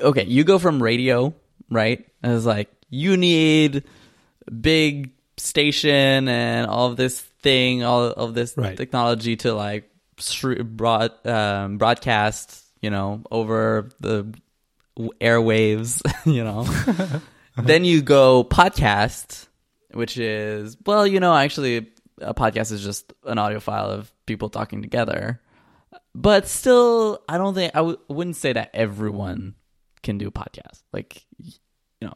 okay. 0.00 0.24
You 0.24 0.44
go 0.44 0.58
from 0.58 0.82
radio, 0.82 1.34
right? 1.70 2.06
It's 2.22 2.44
like 2.44 2.70
you 2.88 3.16
need 3.16 3.84
big 4.60 5.12
station 5.36 6.28
and 6.28 6.66
all 6.66 6.88
of 6.88 6.96
this 6.96 7.20
thing, 7.42 7.82
all 7.84 8.02
of 8.04 8.34
this 8.34 8.56
Right. 8.56 8.76
technology 8.76 9.36
to 9.36 9.54
like 9.54 9.90
broad 10.64 11.12
um, 11.26 11.78
broadcast, 11.78 12.64
you 12.82 12.90
know, 12.90 13.22
over 13.30 13.88
the 14.00 14.34
airwaves, 14.98 16.02
you 16.26 16.44
know. 16.44 16.64
then 17.56 17.84
you 17.84 18.02
go 18.02 18.44
podcast, 18.44 19.46
which 19.92 20.18
is 20.18 20.76
well, 20.84 21.06
you 21.06 21.20
know, 21.20 21.34
actually 21.34 21.88
a 22.20 22.34
podcast 22.34 22.72
is 22.72 22.82
just 22.82 23.12
an 23.24 23.38
audio 23.38 23.60
file 23.60 23.90
of 23.90 24.12
people 24.26 24.48
talking 24.48 24.82
together. 24.82 25.40
But 26.14 26.46
still, 26.48 27.22
I 27.28 27.38
don't 27.38 27.54
think 27.54 27.72
I 27.74 27.78
w- 27.78 27.98
wouldn't 28.08 28.36
say 28.36 28.52
that 28.52 28.70
everyone 28.74 29.54
can 30.02 30.18
do 30.18 30.28
a 30.28 30.32
podcast. 30.32 30.82
Like, 30.92 31.24
you 31.38 31.52
know, 32.02 32.14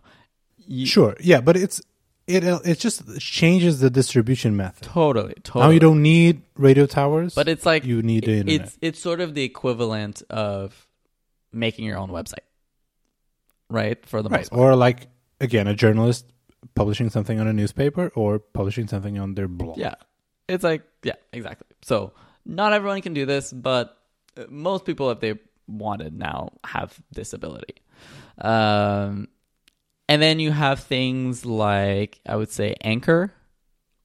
you, 0.67 0.87
Sure. 0.87 1.17
Yeah. 1.21 1.41
But 1.41 1.57
it's, 1.57 1.81
it 2.27 2.43
it 2.45 2.79
just 2.79 3.21
changes 3.21 3.81
the 3.81 3.91
distribution 3.91 4.57
method. 4.57 4.83
Totally, 4.85 5.35
totally. 5.43 5.65
Now 5.65 5.71
you 5.71 5.81
don't 5.81 6.03
need 6.03 6.43
radio 6.57 6.87
towers, 6.87 7.35
But 7.35 7.49
it's 7.49 7.67
like 7.67 7.85
you 7.85 8.01
need 8.03 8.25
the 8.25 8.33
it- 8.33 8.39
internet. 8.41 8.61
it's 8.63 8.79
it's 8.81 8.99
sort 8.99 9.21
of 9.21 9.35
the 9.35 9.43
equivalent 9.45 10.23
of 10.31 10.87
making 11.53 11.85
your 11.85 11.99
own 11.99 12.09
website, 12.11 12.47
right? 13.69 14.05
For 14.07 14.23
the 14.23 14.29
right. 14.29 14.41
most 14.41 14.51
part. 14.51 14.61
Or 14.61 14.77
like 14.77 15.07
again, 15.41 15.67
a 15.67 15.75
journalist 15.75 16.25
publishing 16.75 17.11
something 17.11 17.39
on 17.41 17.47
a 17.47 17.53
newspaper 17.53 18.11
or 18.15 18.39
publishing 18.39 18.89
something 18.89 19.19
on 19.19 19.35
their 19.35 19.49
blog. 19.49 19.77
Yeah, 19.79 19.95
it's 20.49 20.65
like 20.65 20.83
yeah, 21.03 21.15
exactly. 21.33 21.67
So 21.83 22.13
not 22.45 22.73
everyone 22.73 23.01
can 23.03 23.15
do 23.15 23.27
this, 23.27 23.53
but 23.53 23.97
uh, 24.37 24.45
most 24.49 24.85
people, 24.85 25.11
if 25.11 25.21
they 25.21 25.35
wanted 25.67 26.19
now, 26.19 26.51
have 26.65 26.99
this 27.13 27.33
ability. 27.33 27.77
Um, 28.39 29.29
and 30.09 30.21
then 30.21 30.39
you 30.39 30.51
have 30.51 30.81
things 30.81 31.47
like 31.47 32.21
I 32.27 32.37
would 32.37 32.51
say 32.51 32.75
Anchor, 32.83 33.33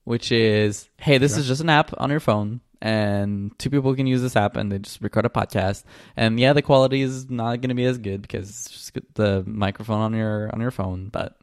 which 0.04 0.32
is 0.32 0.88
hey, 0.98 1.18
this 1.18 1.32
Sure. 1.32 1.40
is 1.40 1.46
just 1.48 1.60
an 1.60 1.68
app 1.68 1.92
on 1.98 2.10
your 2.10 2.20
phone. 2.20 2.60
And 2.82 3.52
two 3.58 3.68
people 3.68 3.94
can 3.94 4.06
use 4.06 4.22
this 4.22 4.36
app 4.36 4.56
and 4.56 4.72
they 4.72 4.78
just 4.78 5.02
record 5.02 5.26
a 5.26 5.28
podcast. 5.28 5.84
And 6.16 6.40
yeah, 6.40 6.54
the 6.54 6.62
quality 6.62 7.02
is 7.02 7.28
not 7.28 7.60
going 7.60 7.68
to 7.68 7.74
be 7.74 7.84
as 7.84 7.98
good 7.98 8.22
because 8.22 8.48
it's 8.48 8.70
just 8.70 8.98
the 9.14 9.44
microphone 9.46 10.00
on 10.00 10.14
your 10.14 10.48
on 10.54 10.62
your 10.62 10.70
phone. 10.70 11.10
But 11.10 11.36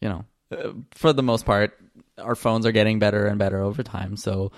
you 0.00 0.08
know, 0.08 0.24
for 0.92 1.12
the 1.12 1.22
most 1.22 1.44
part, 1.44 1.78
our 2.18 2.34
phones 2.34 2.66
are 2.66 2.72
getting 2.72 2.98
better 2.98 3.26
and 3.26 3.38
better 3.38 3.60
over 3.60 3.82
time. 3.82 4.16
So 4.16 4.52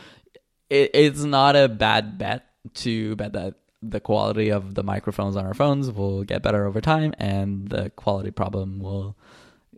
it, 0.71 0.91
it's 0.95 1.23
not 1.23 1.57
a 1.57 1.69
bad 1.69 2.19
bet 2.19 2.47
to 2.75 3.17
bet 3.17 3.33
that 3.35 3.55
the 3.83 4.01
quality 4.01 4.51
of 4.51 4.75
the 4.75 4.83
microphones 4.83 5.37
on 5.37 5.45
our 5.47 5.55
phones 5.55 5.91
will 5.91 6.25
get 6.25 6.43
better 6.43 6.67
over 6.67 6.81
time 6.81 7.13
and 7.19 7.69
the 7.69 7.91
quality 7.91 8.31
problem 8.31 8.81
will 8.81 9.17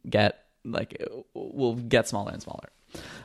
get 0.08 0.44
like 0.64 1.02
will 1.34 1.74
get 1.74 2.08
smaller 2.08 2.32
and 2.32 2.42
smaller. 2.42 2.68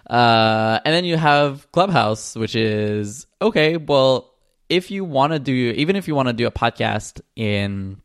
Uh, 0.10 0.80
and 0.84 0.94
then 0.94 1.06
you 1.06 1.18
have 1.18 1.72
Clubhouse, 1.72 2.36
which 2.36 2.56
is 2.56 3.28
okay. 3.42 3.78
Well, 3.78 4.34
if 4.70 4.92
you 4.92 5.04
want 5.06 5.34
to 5.34 5.40
do, 5.40 5.54
even 5.54 5.96
if 5.96 6.08
you 6.08 6.16
want 6.16 6.30
to 6.30 6.34
do 6.34 6.48
a 6.48 6.52
podcast 6.52 7.22
in, 7.36 8.02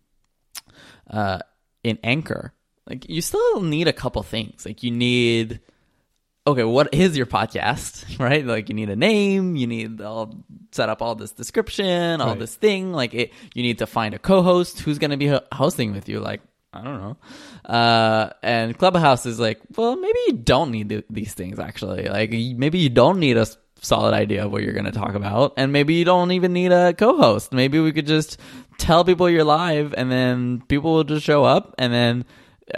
uh, 1.10 1.40
in 1.82 1.98
Anchor, 2.02 2.52
like 2.88 3.08
you 3.08 3.20
still 3.20 3.60
need 3.62 3.88
a 3.88 3.92
couple 3.92 4.22
things. 4.22 4.64
Like 4.66 4.82
you 4.82 4.90
need, 4.90 5.60
okay, 6.46 6.64
what 6.64 6.94
is 6.94 7.16
your 7.16 7.26
podcast, 7.26 8.18
right? 8.20 8.44
Like 8.44 8.68
you 8.68 8.74
need 8.74 8.90
a 8.90 8.96
name, 8.96 9.56
you 9.56 9.66
need 9.66 10.00
all 10.00 10.34
set 10.72 10.88
up 10.88 11.02
all 11.02 11.14
this 11.14 11.32
description, 11.32 12.20
all 12.20 12.28
Right. 12.30 12.38
this 12.38 12.54
thing. 12.54 12.92
Like 12.92 13.14
it, 13.14 13.32
you 13.54 13.62
need 13.62 13.78
to 13.78 13.86
find 13.86 14.14
a 14.14 14.18
co-host 14.18 14.80
who's 14.80 14.98
going 14.98 15.10
to 15.10 15.16
be 15.16 15.36
hosting 15.52 15.92
with 15.92 16.08
you. 16.08 16.20
Like 16.20 16.40
I 16.72 16.82
don't 16.84 17.00
know. 17.00 17.16
Uh, 17.64 18.30
and 18.42 18.76
Clubhouse 18.76 19.24
is 19.24 19.40
like, 19.40 19.60
well, 19.76 19.96
maybe 19.96 20.18
you 20.26 20.32
don't 20.34 20.70
need 20.70 20.90
th- 20.90 21.06
these 21.08 21.32
things 21.32 21.58
actually. 21.58 22.08
Like 22.08 22.30
maybe 22.30 22.78
you 22.78 22.90
don't 22.90 23.18
need 23.18 23.36
a 23.38 23.46
solid 23.80 24.14
idea 24.14 24.44
of 24.44 24.52
what 24.52 24.62
you're 24.62 24.72
going 24.74 24.84
to 24.84 24.90
talk 24.92 25.14
about, 25.14 25.54
and 25.56 25.72
maybe 25.72 25.94
you 25.94 26.04
don't 26.04 26.32
even 26.32 26.52
need 26.52 26.72
a 26.72 26.92
co-host. 26.92 27.52
Maybe 27.52 27.78
we 27.80 27.92
could 27.92 28.06
just 28.06 28.38
tell 28.78 29.04
people 29.04 29.28
you're 29.30 29.44
live, 29.44 29.94
and 29.96 30.10
then 30.12 30.62
people 30.68 30.92
will 30.94 31.04
just 31.04 31.24
show 31.24 31.44
up, 31.44 31.74
and 31.78 31.92
then 31.92 32.24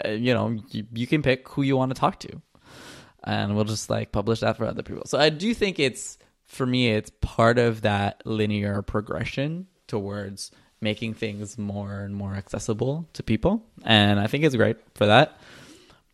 uh, 0.05 0.11
you 0.11 0.35
know 0.35 0.59
you, 0.71 0.87
you 0.93 1.07
can 1.07 1.23
pick 1.23 1.49
who 1.49 1.63
you 1.63 1.77
want 1.77 1.95
to 1.95 2.01
talk 2.01 2.21
to, 2.21 2.41
and 3.25 3.55
we'll 3.55 3.65
just 3.65 3.91
like 3.91 4.13
publish 4.13 4.41
that 4.41 4.57
for 4.57 4.67
other 4.67 4.83
people. 4.83 5.05
So 5.07 5.19
I 5.19 5.31
do 5.31 5.55
think 5.55 5.79
it's 5.79 6.19
for 6.49 6.67
me, 6.67 6.89
it's 6.89 7.11
part 7.21 7.59
of 7.59 7.83
that 7.83 8.23
linear 8.25 8.83
progression 8.83 9.67
towards 9.87 10.51
making 10.81 11.15
things 11.15 11.59
more 11.59 12.01
and 12.01 12.15
more 12.15 12.35
accessible 12.35 13.09
to 13.13 13.23
people. 13.23 13.65
And 13.85 14.19
I 14.19 14.27
think 14.27 14.45
it's 14.45 14.57
great 14.57 14.79
for 14.95 15.07
that. 15.07 15.39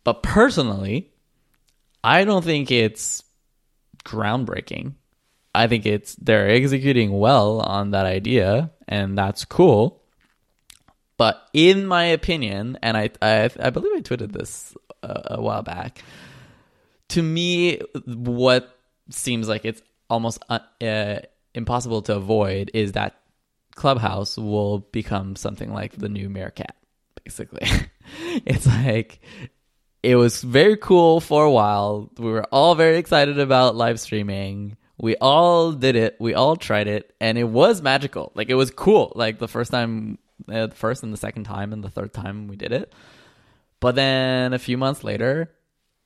But 0.03 0.23
personally, 0.23 1.11
I 2.03 2.25
don't 2.25 2.43
think 2.43 2.69
it's 2.69 3.23
groundbreaking. 4.03 4.93
I 5.53 5.67
think 5.67 5.85
it's 5.85 6.15
they're 6.15 6.49
executing 6.49 7.17
well 7.17 7.61
on 7.61 7.91
that 7.91 8.05
idea 8.05 8.71
and 8.87 9.17
that's 9.17 9.45
cool. 9.45 10.01
But 11.17 11.41
in 11.53 11.85
my 11.87 12.05
opinion, 12.05 12.77
and 12.81 12.97
I 12.97 13.09
I, 13.21 13.49
I 13.59 13.69
believe 13.69 13.91
I 13.95 14.01
tweeted 14.01 14.31
this 14.31 14.75
a, 15.03 15.35
a 15.35 15.41
while 15.41 15.63
back, 15.63 16.03
to 17.09 17.21
me, 17.21 17.79
what 18.05 18.77
seems 19.09 19.47
like 19.47 19.65
it's 19.65 19.81
almost 20.09 20.43
uh, 20.49 20.59
uh, 20.81 21.19
impossible 21.53 22.01
to 22.03 22.15
avoid 22.15 22.71
is 22.73 22.93
that 22.93 23.15
Clubhouse 23.75 24.37
will 24.37 24.79
become 24.79 25.35
something 25.35 25.71
like 25.71 25.97
the 25.97 26.09
new 26.09 26.29
Meerkat, 26.29 26.75
basically. 27.23 27.67
it's 28.45 28.65
like 28.65 29.19
it 30.03 30.15
was 30.15 30.41
very 30.41 30.77
cool 30.77 31.19
for 31.19 31.43
a 31.43 31.51
while. 31.51 32.11
We 32.17 32.31
were 32.31 32.45
all 32.51 32.75
very 32.75 32.97
excited 32.97 33.39
about 33.39 33.75
live 33.75 33.99
streaming. 33.99 34.77
We 34.97 35.17
all 35.17 35.73
did 35.73 35.95
it. 35.95 36.15
We 36.19 36.33
all 36.33 36.55
tried 36.55 36.87
it, 36.87 37.13
and 37.19 37.37
it 37.37 37.43
was 37.45 37.81
magical. 37.81 38.31
Like 38.35 38.49
it 38.49 38.55
was 38.55 38.71
cool. 38.71 39.11
Like 39.15 39.39
the 39.39 39.47
first 39.47 39.71
time, 39.71 40.17
the 40.47 40.71
first 40.73 41.03
and 41.03 41.13
the 41.13 41.17
second 41.17 41.43
time, 41.43 41.73
and 41.73 41.83
the 41.83 41.89
third 41.89 42.13
time 42.13 42.47
we 42.47 42.55
did 42.55 42.71
it. 42.71 42.93
But 43.79 43.95
then 43.95 44.53
a 44.53 44.59
few 44.59 44.77
months 44.77 45.03
later, 45.03 45.51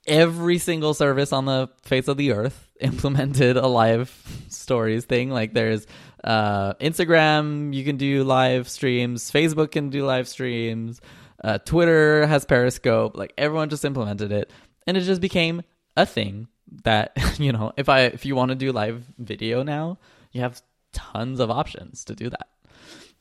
every 0.08 0.58
single 0.58 0.94
service 0.94 1.32
on 1.32 1.46
the 1.46 1.70
face 1.84 2.08
of 2.08 2.18
the 2.18 2.32
earth 2.34 2.72
implemented 2.82 3.58
a 3.58 3.68
live 3.68 4.12
stories 4.50 5.06
thing. 5.06 5.30
Like 5.30 5.54
there's 5.54 5.88
uh, 6.24 6.74
Instagram, 6.76 7.74
you 7.74 7.84
can 7.84 7.98
do 7.98 8.24
live 8.24 8.68
streams. 8.68 9.32
Facebook 9.32 9.72
can 9.72 9.90
do 9.90 10.06
live 10.06 10.28
streams. 10.28 11.00
Uh, 11.44 11.58
Twitter 11.60 12.26
has 12.28 12.46
Periscope. 12.46 13.16
Like 13.16 13.34
everyone 13.38 13.70
just 13.70 13.86
implemented 13.86 14.32
it, 14.32 14.52
and 14.86 14.98
it 14.98 15.02
just 15.02 15.22
became 15.22 15.62
a 15.96 16.06
thing 16.06 16.48
that 16.84 17.14
you 17.40 17.52
know. 17.52 17.72
If 17.78 17.90
I 17.90 18.02
if 18.02 18.26
you 18.26 18.36
want 18.36 18.50
to 18.50 18.56
do 18.56 18.72
live 18.72 19.06
video 19.18 19.64
now, 19.64 20.00
you 20.32 20.42
have 20.42 20.62
tons 20.92 21.40
of 21.40 21.50
options 21.50 22.04
to 22.06 22.16
do 22.16 22.30
that. 22.30 22.50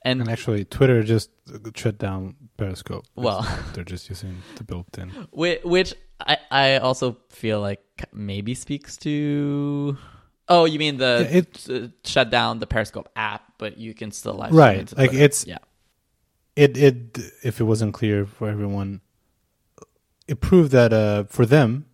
And 0.03 0.21
And 0.21 0.31
actually, 0.31 0.65
Twitter 0.65 1.03
just 1.03 1.31
shut 1.75 1.99
down 1.99 2.37
Periscope. 2.57 3.05
Well- 3.17 3.47
they're 3.75 3.85
just 3.85 4.09
using 4.09 4.43
the 4.57 4.65
built-in. 4.65 5.11
Which, 5.33 5.63
which 5.65 5.95
I, 6.21 6.37
I 6.51 6.77
also 6.79 7.17
feel 7.31 7.61
like 7.61 7.81
maybe 8.13 8.55
speaks 8.55 8.97
to. 8.99 9.97
Oh, 10.49 10.65
you 10.65 10.79
mean 10.79 10.97
the 10.99 11.27
Yeah, 11.31 11.39
it- 11.39 11.67
uh, 11.71 11.89
shut 12.05 12.31
down 12.31 12.59
the 12.61 12.67
Periscope 12.67 13.09
app, 13.17 13.43
but 13.59 13.77
you 13.79 13.93
can 13.93 14.11
still 14.13 14.35
live 14.35 14.49
stream 14.51 14.59
Right, 14.61 14.97
like 14.97 15.13
it's- 15.13 15.45
yeah, 15.47 15.59
It 16.57 16.77
it 16.77 17.19
if 17.43 17.61
it 17.61 17.65
wasn't 17.65 17.93
clear 17.93 18.25
for 18.27 18.49
everyone, 18.49 19.01
it 20.27 20.41
proved 20.41 20.73
that 20.73 20.93
uh, 20.93 21.25
for 21.25 21.45
them, 21.47 21.87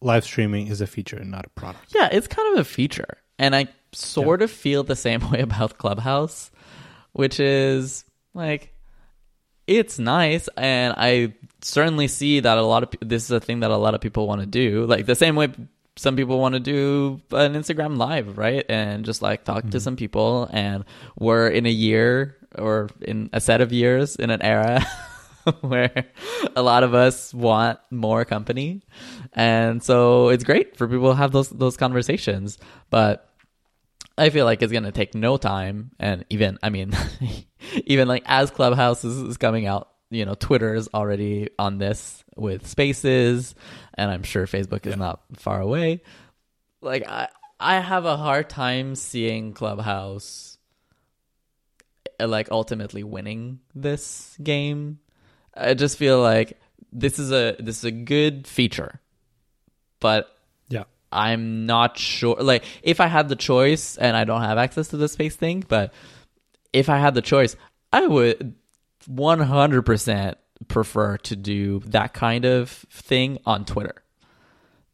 live 0.00 0.24
streaming 0.24 0.66
is 0.66 0.80
a 0.80 0.86
feature 0.86 1.16
and 1.16 1.30
not 1.30 1.44
a 1.46 1.50
product. 1.50 1.94
yeah, 1.94 2.08
it's 2.12 2.26
kind 2.26 2.52
of 2.54 2.60
a 2.60 2.64
feature, 2.64 3.18
and 3.38 3.54
I 3.54 3.66
sort 3.92 4.42
of 4.42 4.50
feel 4.50 4.82
the 4.84 4.96
same 4.96 5.30
way 5.32 5.40
about 5.40 5.78
Clubhouse, 5.78 6.50
which 7.12 7.40
is 7.40 8.04
like 8.34 8.74
it's 9.66 9.98
nice, 9.98 10.48
and 10.56 10.94
I 10.96 11.34
certainly 11.60 12.08
see 12.08 12.40
that 12.40 12.58
a 12.58 12.62
lot 12.62 12.82
of 12.82 12.90
this 13.00 13.24
is 13.24 13.30
a 13.30 13.40
thing 13.40 13.60
that 13.60 13.70
a 13.70 13.76
lot 13.76 13.94
of 13.94 14.00
people 14.00 14.26
want 14.26 14.40
to 14.40 14.46
do, 14.46 14.86
like 14.86 15.06
the 15.06 15.14
same 15.14 15.36
way 15.36 15.48
some 15.96 16.16
people 16.16 16.38
want 16.38 16.54
to 16.54 16.60
do 16.60 17.20
an 17.32 17.54
Instagram 17.54 17.96
live, 17.96 18.38
right? 18.38 18.64
And 18.68 19.04
just 19.04 19.22
like 19.22 19.44
talk 19.44 19.62
to 19.62 19.68
mm-hmm. 19.68 19.78
some 19.78 19.96
people. 19.96 20.48
And 20.50 20.84
we're 21.18 21.48
in 21.48 21.66
a 21.66 21.70
year 21.70 22.36
or 22.56 22.88
in 23.00 23.30
a 23.32 23.40
set 23.40 23.60
of 23.60 23.72
years 23.72 24.16
in 24.16 24.30
an 24.30 24.42
era 24.42 24.86
where 25.60 26.06
a 26.56 26.62
lot 26.62 26.82
of 26.82 26.94
us 26.94 27.34
want 27.34 27.78
more 27.90 28.24
company. 28.24 28.82
And 29.32 29.82
so 29.82 30.28
it's 30.28 30.44
great 30.44 30.76
for 30.76 30.88
people 30.88 31.10
to 31.10 31.16
have 31.16 31.32
those, 31.32 31.50
those 31.50 31.76
conversations. 31.76 32.58
But 32.88 33.28
I 34.22 34.30
feel 34.30 34.44
like 34.46 34.62
it's 34.62 34.72
going 34.72 34.84
to 34.84 34.92
take 34.92 35.14
no 35.14 35.36
time. 35.36 35.92
And 35.98 36.24
even, 36.30 36.58
I 36.62 36.70
mean, 36.70 36.92
even 37.86 38.08
like 38.08 38.22
as 38.26 38.50
Clubhouse 38.50 39.04
is, 39.04 39.16
is 39.20 39.36
coming 39.36 39.66
out, 39.66 39.88
you 40.10 40.24
know, 40.24 40.34
Twitter 40.34 40.74
is 40.74 40.88
already 40.94 41.50
on 41.58 41.78
this 41.78 42.22
with 42.36 42.66
spaces, 42.66 43.54
and 43.94 44.10
I'm 44.10 44.22
sure 44.22 44.46
Facebook 44.46 44.86
is 44.86 44.96
not 44.96 45.22
far 45.36 45.60
away. 45.60 46.02
Like, 46.82 47.08
I, 47.08 47.28
I 47.60 47.80
have 47.80 48.04
a 48.04 48.16
hard 48.16 48.50
time 48.50 48.94
seeing 48.94 49.54
Clubhouse 49.54 50.58
uh, 52.20 52.28
like 52.28 52.50
ultimately 52.50 53.02
winning 53.04 53.60
this 53.74 54.36
game. 54.42 55.00
I 55.54 55.74
just 55.74 55.98
feel 55.98 56.20
like 56.20 56.58
this 56.92 57.18
is 57.18 57.32
a 57.32 57.56
this 57.58 57.78
is 57.78 57.84
a 57.84 57.90
good 57.90 58.46
feature, 58.46 59.00
but 60.00 60.26
Yeah. 60.26 60.41
I'm 61.12 61.66
not 61.66 61.98
sure. 61.98 62.36
Like, 62.40 62.64
if 62.82 63.00
I 63.00 63.06
had 63.06 63.28
the 63.28 63.36
choice, 63.36 63.96
and 63.96 64.16
I 64.16 64.24
don't 64.24 64.42
have 64.42 64.58
access 64.58 64.88
to 64.88 64.96
the 64.96 65.08
space 65.08 65.36
thing, 65.36 65.64
but 65.68 65.92
if 66.72 66.88
I 66.88 66.98
had 66.98 67.14
the 67.14 67.22
choice, 67.22 67.56
I 67.92 68.06
would 68.06 68.54
100% 69.08 70.34
prefer 70.68 71.16
to 71.18 71.36
do 71.36 71.80
that 71.86 72.14
kind 72.14 72.44
of 72.44 72.70
thing 72.70 73.38
on 73.46 73.64
Twitter. 73.64 73.96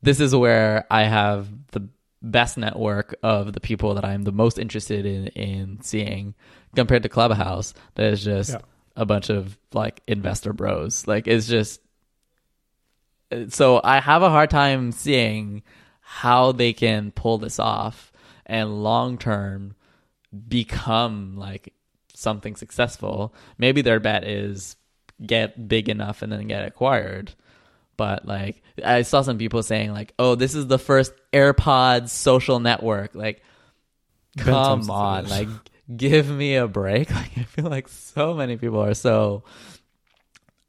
This 0.03 0.21
is 0.21 0.35
where 0.35 0.87
I 0.91 1.05
have 1.05 1.49
the 1.73 1.89
best 2.23 2.59
network 2.59 3.15
of 3.23 3.53
the 3.53 3.61
people 3.61 3.95
that 3.95 4.05
I'm 4.05 4.23
the 4.25 4.33
most 4.33 4.59
interested 4.59 5.07
in 5.07 5.29
in 5.29 5.81
seeing 5.83 6.35
compared 6.75 7.03
to 7.05 7.09
Clubhouse 7.09 7.75
that 7.95 8.07
is 8.13 8.25
just 8.25 8.51
Yeah. 8.51 8.59
a 8.97 9.05
bunch 9.07 9.31
of 9.31 9.57
like 9.73 10.03
investor 10.09 10.53
bros. 10.53 11.07
Like 11.07 11.29
it's 11.29 11.47
just 11.47 11.81
so 13.49 13.81
I 13.85 14.01
have 14.01 14.23
a 14.23 14.31
hard 14.31 14.51
time 14.51 14.91
seeing 14.93 15.63
how 16.11 16.53
they 16.53 16.73
can 16.73 17.11
pull 17.11 17.37
this 17.37 17.59
off 17.59 18.11
and 18.47 18.83
long 18.83 19.19
term 19.19 19.75
become 20.49 21.37
like 21.37 21.75
something 22.15 22.57
successful. 22.57 23.35
Maybe 23.59 23.83
their 23.83 24.01
bet 24.01 24.25
is 24.25 24.77
get 25.25 25.69
big 25.69 25.91
enough 25.91 26.23
and 26.23 26.33
then 26.33 26.49
get 26.49 26.65
acquired. 26.65 27.35
But 27.99 28.25
like 28.25 28.63
I 28.83 29.03
saw 29.03 29.21
some 29.21 29.37
people 29.37 29.63
saying 29.63 29.93
like, 29.93 30.15
"Oh, 30.19 30.35
this 30.35 30.55
is 30.55 30.67
the 30.67 30.79
first 30.79 31.13
AirPods 31.35 32.09
social 32.09 32.59
network." 32.59 33.15
Like 33.15 33.43
come 34.39 34.91
on, 34.91 35.29
like 35.29 35.49
give 35.95 36.27
me 36.31 36.57
a 36.57 36.67
break. 36.67 37.11
Like 37.15 37.37
I 37.37 37.43
feel 37.43 37.67
like 37.67 37.89
so 37.89 38.33
many 38.33 38.57
people 38.57 38.83
are 38.83 38.95
so 38.95 39.45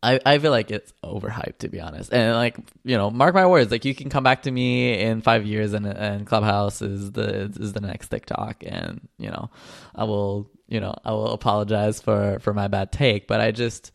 I, 0.02 0.20
I 0.26 0.40
feel 0.40 0.52
like 0.52 0.72
it's 0.72 0.94
overhyped 1.04 1.60
to 1.60 1.70
be 1.70 1.82
honest. 1.82 2.14
And 2.14 2.36
like, 2.36 2.58
you 2.84 2.98
know, 2.98 3.10
mark 3.10 3.36
my 3.36 3.46
words, 3.46 3.72
like 3.72 3.86
you 3.86 3.94
can 3.94 4.10
come 4.10 4.24
back 4.24 4.44
to 4.44 4.52
me 4.52 5.00
in 5.00 5.22
five 5.22 5.46
years 5.46 5.74
and 5.74 5.86
and 5.86 6.26
Clubhouse 6.26 6.82
is 6.82 7.12
the 7.12 7.52
is 7.60 7.74
the 7.74 7.82
next 7.82 8.10
TikTok 8.10 8.64
and, 8.66 9.08
you 9.18 9.30
know, 9.30 9.50
I 9.96 10.06
will 10.06 10.50
you 10.68 10.80
know, 10.80 10.96
I 11.04 11.12
will 11.12 11.34
apologize 11.34 12.02
for 12.02 12.40
for 12.40 12.54
my 12.54 12.68
bad 12.68 12.92
take, 12.92 13.28
but 13.28 13.42
I 13.42 13.52
just 13.52 13.92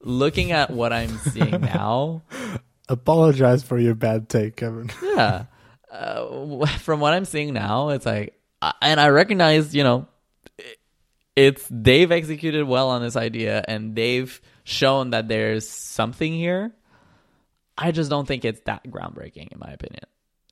looking 0.00 0.52
at 0.52 0.70
what 0.70 0.92
I'm 0.92 1.18
seeing 1.18 1.60
now, 1.60 2.22
Apologize 2.88 3.64
for 3.64 3.78
your 3.78 3.94
bad 3.96 4.28
take, 4.28 4.56
Kevin. 4.56 4.90
yeah. 5.02 5.46
Uh, 5.90 6.66
from 6.78 7.00
what 7.00 7.14
I'm 7.14 7.24
seeing 7.24 7.52
now, 7.52 7.88
it's 7.88 8.06
like, 8.06 8.38
and 8.80 9.00
I 9.00 9.08
recognize, 9.08 9.74
you 9.74 9.82
know, 9.82 10.06
it's 11.34 11.66
they've 11.70 12.10
executed 12.10 12.64
well 12.64 12.88
on 12.90 13.02
this 13.02 13.16
idea 13.16 13.64
and 13.66 13.94
they've 13.96 14.40
shown 14.66 15.10
that 15.10 15.28
there's 15.28 15.66
something 15.68 16.32
here. 16.32 16.72
I 17.78 17.92
just 17.92 18.10
don't 18.10 18.26
think 18.26 18.44
it's 18.44 18.60
that 18.62 18.84
groundbreaking, 18.84 19.52
in 19.52 19.58
my 19.58 19.70
opinion. 19.70 20.04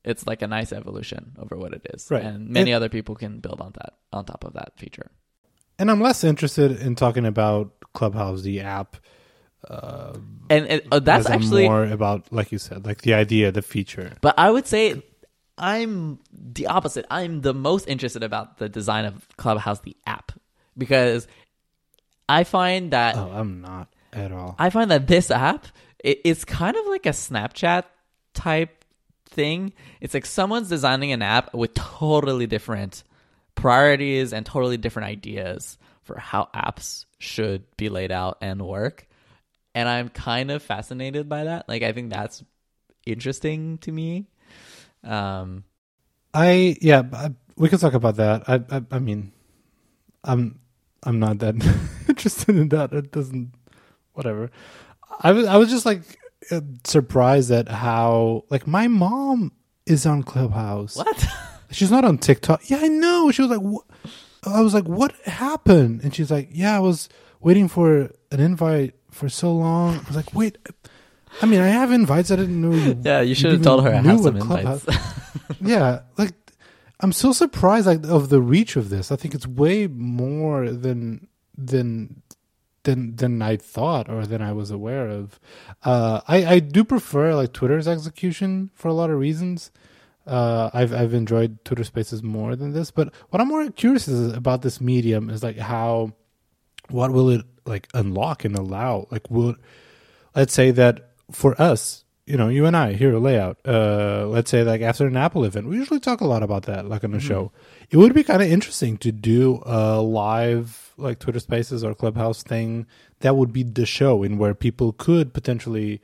It's 0.05 0.27
like 0.27 0.43
a 0.43 0.47
nice 0.47 0.73
evolution 0.73 1.35
over 1.39 1.57
what 1.57 1.73
it 1.73 1.87
is, 1.93 2.07
Right. 2.11 2.23
and 2.23 2.49
many 2.51 2.71
It- 2.71 2.75
other 2.75 2.89
people 2.89 3.15
can 3.17 3.41
build 3.41 3.61
on 3.61 3.73
that 3.73 3.95
on 4.13 4.25
top 4.25 4.45
of 4.45 4.53
that 4.55 4.79
feature. 4.79 5.11
And 5.79 5.91
I'm 5.91 6.01
less 6.01 6.23
interested 6.23 6.81
in 6.81 6.95
talking 6.95 7.27
about 7.27 7.73
Clubhouse, 7.93 8.43
the 8.43 8.61
app. 8.61 8.97
And 9.69 10.67
it, 10.67 10.87
uh, 10.93 11.01
that's 11.01 11.29
actually 11.29 11.65
more 11.67 11.85
about, 11.85 12.31
like 12.33 12.53
you 12.53 12.59
said, 12.59 12.87
like 12.87 13.03
the 13.03 13.15
idea, 13.15 13.51
the 13.51 13.63
feature. 13.63 14.13
But 14.21 14.39
I 14.39 14.51
would 14.51 14.67
say 14.67 15.03
I'm 15.59 16.21
the 16.33 16.67
opposite. 16.69 17.07
I'm 17.11 17.41
the 17.41 17.55
most 17.55 17.89
interested 17.89 18.23
about 18.23 18.59
the 18.59 18.69
design 18.69 19.07
of 19.07 19.27
Clubhouse, 19.37 19.81
the 19.81 19.97
app, 20.07 20.33
because 20.77 21.27
I 22.29 22.45
find 22.45 22.91
that 22.93 23.17
Oh, 23.17 23.31
I'm 23.33 23.61
not 23.63 23.89
at 24.15 24.33
all. 24.33 24.55
I 24.59 24.71
find 24.71 24.91
that 24.91 25.07
this 25.07 25.31
app 25.31 25.67
it, 26.05 26.21
it's 26.25 26.45
kind 26.45 26.77
of 26.77 26.87
like 26.87 27.07
a 27.07 27.11
Snapchat 27.11 27.85
type 28.35 28.85
thing. 29.27 29.73
It's 30.01 30.15
like 30.15 30.27
someone's 30.27 30.69
designing 30.69 31.11
an 31.11 31.23
app 31.23 31.55
with 31.55 31.75
totally 31.75 32.47
different 32.47 33.03
priorities 33.57 34.33
and 34.33 34.45
totally 34.45 34.77
different 34.77 35.09
ideas 35.09 35.79
for 36.03 36.19
how 36.19 36.49
apps 36.55 37.07
should 37.19 37.65
be 37.77 37.89
laid 37.89 38.13
out 38.13 38.39
and 38.41 38.63
work. 38.63 39.09
And 39.75 39.89
I'm 39.89 40.11
kind 40.11 40.51
of 40.51 40.63
fascinated 40.63 41.29
by 41.29 41.45
that. 41.45 41.69
Like 41.69 41.83
I 41.83 41.93
think 41.93 42.11
that's 42.11 42.45
interesting 43.07 43.79
to 43.79 43.91
me. 43.91 44.29
Um 45.03 45.65
I 46.33 46.77
yeah, 46.81 47.03
I, 47.13 47.31
we 47.57 47.69
can 47.69 47.79
talk 47.79 47.95
about 47.95 48.17
that. 48.17 48.49
I, 48.49 48.61
I 48.71 48.83
I 48.91 48.99
mean, 48.99 49.33
I'm 50.23 50.59
I'm 51.03 51.19
not 51.19 51.39
that 51.39 51.55
interested 52.09 52.57
in 52.57 52.69
that. 52.71 52.93
It 52.93 53.13
doesn't 53.13 53.53
whatever. 54.15 54.51
I 55.21 55.33
was 55.33 55.47
I 55.47 55.57
was 55.57 55.71
just 55.71 55.87
like 55.87 56.03
uh, 56.51 56.61
surprised 56.85 57.51
at 57.51 57.69
how 57.69 58.45
like 58.51 58.67
my 58.67 58.89
mom 58.89 59.53
is 59.87 60.07
on 60.07 60.23
Clubhouse. 60.23 60.97
what? 60.97 61.27
She's 61.71 61.91
not 61.91 62.05
on 62.05 62.19
TikTok. 62.19 62.71
Yeah, 62.71 62.79
I 62.81 62.89
know. 62.89 63.31
She 63.33 63.43
was 63.43 63.51
like, 63.51 63.61
what? 63.61 63.85
I 64.47 64.61
was 64.61 64.75
like, 64.75 64.85
what 64.85 65.13
happened? 65.25 66.03
And 66.05 66.15
she's 66.15 66.31
like, 66.31 66.51
yeah, 66.53 66.77
I 66.77 66.79
was 66.79 67.09
waiting 67.41 67.67
for 67.67 68.13
an 68.31 68.41
invite 68.41 68.95
for 69.11 69.29
so 69.29 69.53
long. 69.53 69.97
I 69.97 70.03
was 70.07 70.15
like, 70.17 70.35
wait. 70.35 70.59
I 71.43 71.47
mean, 71.47 71.61
I 71.61 71.69
have 71.69 71.91
invites. 71.91 72.31
I 72.31 72.37
didn't 72.37 72.61
know 72.61 72.77
you. 72.77 72.97
Yeah, 73.03 73.23
you 73.23 73.35
should 73.35 73.53
have 73.53 73.63
told 73.63 73.83
her 73.85 73.91
I 73.91 73.97
have 74.03 74.21
some 74.21 74.37
invites. 74.37 74.87
Yeah, 75.61 76.01
like 76.17 76.33
I'm 77.01 77.13
so 77.13 77.33
surprised 77.33 77.87
like 77.87 78.05
of 78.07 78.29
the 78.29 78.41
reach 78.41 78.77
of 78.77 78.89
this. 78.89 79.11
I 79.11 79.17
think 79.17 79.35
it's 79.35 79.47
way 79.47 79.87
more 79.87 80.71
than 80.71 81.27
than 81.57 82.23
than 82.85 83.17
than 83.17 83.43
I 83.43 83.57
thought 83.57 84.09
or 84.09 84.25
than 84.27 84.41
I 84.41 84.53
was 84.53 84.71
aware 84.71 85.09
of. 85.09 85.41
Uh, 85.83 86.21
I 86.29 86.47
I 86.47 86.59
do 86.61 86.85
prefer 86.85 87.35
like 87.35 87.53
Twitter's 87.53 87.89
execution 87.89 88.71
for 88.75 88.89
a 88.89 88.95
lot 88.95 89.11
of 89.11 89.19
reasons. 89.19 89.71
Uh, 90.27 90.71
I've 90.73 90.95
I've 90.95 91.13
enjoyed 91.13 91.65
Twitter 91.65 91.85
Spaces 91.85 92.23
more 92.23 92.57
than 92.57 92.73
this, 92.73 92.91
but 92.91 93.13
what 93.31 93.43
I'm 93.43 93.49
more 93.49 93.69
curious 93.71 94.09
is 94.09 94.33
about 94.33 94.63
this 94.63 94.81
medium 94.81 95.29
is 95.29 95.43
like 95.43 95.59
how 95.59 96.13
what 96.89 97.11
will 97.11 97.31
it 97.31 97.45
like 97.67 97.89
unlock 97.93 98.45
and 98.45 98.57
allow? 98.57 99.07
Like 99.11 99.31
will 99.31 99.57
let's 100.35 100.55
say 100.55 100.71
that 100.71 101.11
for 101.31 101.61
us, 101.61 102.05
you 102.27 102.37
know, 102.37 102.49
you 102.49 102.65
and 102.67 102.77
I 102.77 102.95
here 102.95 103.15
at 103.15 103.21
layout, 103.21 103.59
uh, 103.67 104.27
let's 104.29 104.51
say 104.51 104.63
like 104.63 104.81
after 104.81 105.07
an 105.07 105.17
Apple 105.17 105.45
event, 105.45 105.69
we 105.69 105.77
usually 105.77 106.01
talk 106.01 106.21
a 106.21 106.27
lot 106.27 106.43
about 106.43 106.65
that, 106.65 106.87
like 106.89 107.05
on 107.05 107.13
the 107.13 107.21
show. 107.21 107.53
It 107.91 107.99
would 107.99 108.15
be 108.15 108.25
kind 108.25 108.43
of 108.43 108.51
interesting 108.51 108.97
to 108.99 109.13
do 109.13 109.63
a 109.67 110.01
live 110.01 110.84
like 110.97 111.19
Twitter 111.19 111.41
Spaces 111.41 111.85
or 111.85 111.95
Clubhouse 111.95 112.43
thing 112.43 112.87
that 113.21 113.37
would 113.37 113.53
be 113.53 113.63
the 113.63 113.87
show 113.87 114.23
in 114.23 114.39
where 114.39 114.55
people 114.55 114.93
could 114.93 115.33
potentially, 115.33 116.01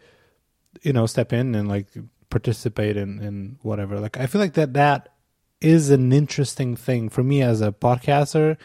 you 0.83 0.93
know, 0.93 1.07
step 1.07 1.33
in 1.33 1.55
and 1.55 1.69
like 1.69 1.87
participate 2.31 2.97
in 2.97 3.21
in 3.21 3.59
whatever. 3.63 4.01
Like 4.01 4.19
I 4.19 4.27
feel 4.27 4.41
like 4.41 4.55
that 4.55 4.75
that 4.75 5.11
is 5.61 5.91
an 5.91 6.13
interesting 6.13 6.77
thing 6.77 7.09
for 7.09 7.23
me 7.23 7.43
as 7.43 7.61
a 7.61 7.73
podcaster. 7.73 8.57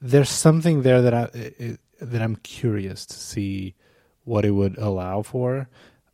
There's 0.00 0.30
something 0.30 0.82
there 0.82 1.02
that 1.02 1.14
I 1.14 1.22
it, 1.34 1.80
that 2.00 2.22
I'm 2.22 2.36
curious 2.36 3.06
to 3.06 3.14
see 3.14 3.74
what 4.24 4.44
it 4.44 4.52
would 4.52 4.78
allow 4.78 5.22
for. 5.22 5.68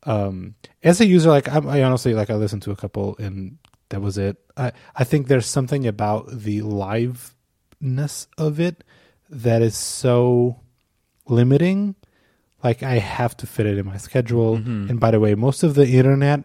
Um, 0.04 0.54
as 0.82 1.00
a 1.00 1.06
user, 1.06 1.28
like 1.28 1.48
I, 1.48 1.58
I 1.58 1.82
honestly 1.82 2.14
like 2.14 2.30
I 2.30 2.34
listened 2.34 2.62
to 2.62 2.70
a 2.70 2.76
couple 2.76 3.16
and 3.18 3.58
that 3.90 4.00
was 4.00 4.18
it. 4.18 4.36
I 4.56 4.72
I 4.96 5.04
think 5.04 5.26
there's 5.26 5.46
something 5.46 5.86
about 5.86 6.30
the 6.30 6.60
liveness 6.60 8.26
of 8.38 8.58
it 8.58 8.82
that 9.30 9.62
is 9.62 9.76
so 9.76 10.60
limiting. 11.26 11.94
Like 12.62 12.82
I 12.82 12.98
have 12.98 13.36
to 13.38 13.46
fit 13.46 13.66
it 13.66 13.78
in 13.78 13.86
my 13.86 13.96
schedule. 13.96 14.56
And 14.90 15.00
by 15.00 15.10
the 15.12 15.20
way, 15.20 15.34
most 15.34 15.62
of 15.62 15.74
the 15.74 15.88
internet 15.88 16.44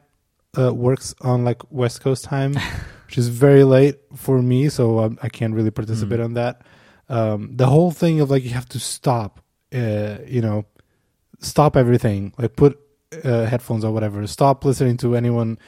uh, 0.58 0.74
works 0.74 1.14
on 1.22 1.44
like 1.44 1.62
West 1.72 2.02
Coast 2.02 2.24
time, 2.24 2.54
which 3.08 3.18
is 3.18 3.28
very 3.28 3.64
late 3.64 4.00
for 4.16 4.42
me, 4.42 4.70
so 4.70 5.00
um, 5.00 5.20
I 5.22 5.30
can't 5.30 5.54
really 5.54 5.72
participate 5.72 6.20
on 6.22 6.34
that. 6.36 6.62
Um, 7.10 7.52
the 7.56 7.68
whole 7.68 7.92
thing 7.92 8.22
of 8.22 8.32
like 8.32 8.44
you 8.44 8.52
have 8.52 8.70
to 8.70 8.80
stop, 8.80 9.42
uh, 9.74 10.18
you 10.26 10.42
know, 10.42 10.66
stop 11.40 11.76
everything, 11.76 12.34
like 12.38 12.56
put 12.56 12.80
uh, 13.24 13.46
headphones 13.46 13.84
or 13.84 13.92
whatever, 13.92 14.26
stop 14.28 14.64
listening 14.66 14.98
to 14.98 15.16
anyone 15.16 15.60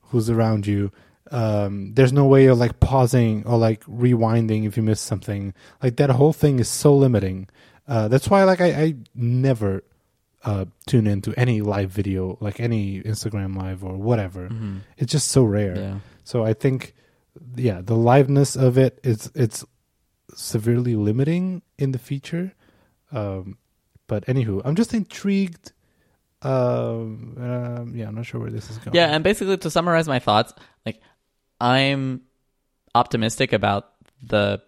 who's 0.00 0.28
around 0.28 0.66
you. 0.66 0.90
Um, 1.32 1.94
there's 1.94 2.12
no 2.12 2.26
way 2.26 2.46
of 2.46 2.58
like 2.58 2.78
pausing 2.78 3.44
or 3.46 3.56
like 3.56 3.82
rewinding 3.84 4.66
if 4.66 4.76
you 4.76 4.82
miss 4.82 5.00
something. 5.00 5.54
Like 5.82 5.96
that 5.96 6.10
whole 6.10 6.32
thing 6.32 6.60
is 6.60 6.68
so 6.68 6.94
limiting. 6.94 7.48
Uh, 7.88 8.08
that's 8.08 8.28
why 8.28 8.44
like 8.44 8.60
I, 8.60 8.66
I 8.66 8.94
never 9.14 9.82
uh, 10.44 10.66
tune 10.86 11.06
into 11.06 11.32
any 11.38 11.62
live 11.62 11.90
video, 11.90 12.36
like 12.40 12.60
any 12.60 13.00
Instagram 13.00 13.56
live 13.56 13.82
or 13.82 13.96
whatever. 13.96 14.50
It's 14.98 15.10
just 15.10 15.28
so 15.28 15.44
rare. 15.44 15.76
Yeah. 15.76 15.98
So 16.24 16.44
I 16.44 16.52
think, 16.52 16.94
yeah, 17.56 17.80
the 17.80 17.94
liveness 17.94 18.60
of 18.60 18.76
it 18.76 19.00
is 19.02 19.30
it's 19.34 19.64
severely 20.34 20.96
limiting 20.96 21.62
in 21.78 21.92
the 21.92 21.98
feature. 21.98 22.52
Um, 23.10 23.56
but 24.06 24.26
anywho, 24.26 24.62
I'm 24.64 24.74
just 24.74 24.94
intrigued. 24.94 25.72
Um, 26.42 27.36
um, 27.38 27.92
yeah, 27.94 28.08
I'm 28.08 28.14
not 28.16 28.26
sure 28.26 28.40
where 28.40 28.50
this 28.50 28.68
is 28.68 28.78
going. 28.78 28.94
Yeah, 28.94 29.06
and 29.06 29.22
basically 29.22 29.56
to 29.56 29.70
summarize 29.70 30.08
my 30.08 30.18
thoughts, 30.18 30.52
like 30.84 31.00
I'm 31.62 32.22
optimistic 32.92 33.52
about 33.52 33.88
the 34.20 34.60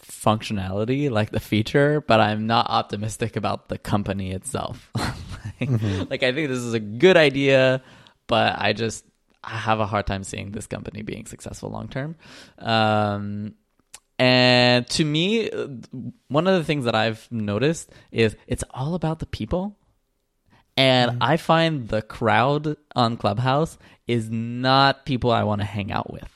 functionality, 0.00 1.10
like 1.10 1.30
the 1.30 1.40
feature, 1.40 2.00
but 2.00 2.20
I'm 2.20 2.46
not 2.46 2.70
optimistic 2.70 3.36
about 3.36 3.68
the 3.68 3.76
company 3.76 4.32
itself. 4.32 4.90
like, 4.96 5.70
like, 6.10 6.22
I 6.22 6.32
think 6.32 6.48
this 6.48 6.58
is 6.58 6.72
a 6.72 6.80
good 6.80 7.18
idea, 7.18 7.82
but 8.26 8.58
I 8.58 8.72
just 8.72 9.04
I 9.44 9.56
have 9.58 9.78
a 9.78 9.86
hard 9.86 10.06
time 10.06 10.24
seeing 10.24 10.52
this 10.52 10.66
company 10.66 11.02
being 11.02 11.26
successful 11.26 11.70
long 11.70 11.88
term. 11.88 12.16
Um, 12.58 13.54
and 14.18 14.88
to 14.88 15.04
me, 15.04 15.50
one 16.28 16.46
of 16.46 16.54
the 16.54 16.64
things 16.64 16.86
that 16.86 16.94
I've 16.94 17.28
noticed 17.30 17.92
is 18.10 18.34
it's 18.46 18.64
all 18.70 18.94
about 18.94 19.18
the 19.18 19.26
people. 19.26 19.76
And 20.78 21.22
I 21.22 21.38
find 21.38 21.88
the 21.88 22.02
crowd 22.02 22.76
on 22.94 23.16
Clubhouse 23.16 23.78
is 24.06 24.30
not 24.30 25.04
people 25.04 25.30
I 25.30 25.44
want 25.44 25.60
to 25.60 25.66
hang 25.66 25.92
out 25.92 26.12
with. 26.12 26.28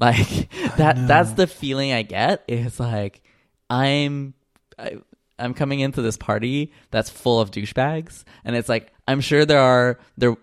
Like 0.00 0.48
that 0.76 1.08
that's 1.08 1.32
the 1.32 1.48
feeling 1.48 1.92
I 1.92 2.02
get. 2.02 2.44
It's 2.46 2.78
like 2.78 3.20
I'm 3.68 4.34
I, 4.78 4.98
I'm 5.40 5.54
coming 5.54 5.80
into 5.80 6.02
this 6.02 6.16
party 6.16 6.72
that's 6.92 7.10
full 7.10 7.40
of 7.40 7.50
douchebags 7.50 8.22
and 8.44 8.54
it's 8.54 8.68
like 8.68 8.92
I'm 9.08 9.20
sure 9.20 9.44
there 9.44 9.58
are 9.60 9.98
there 10.16 10.36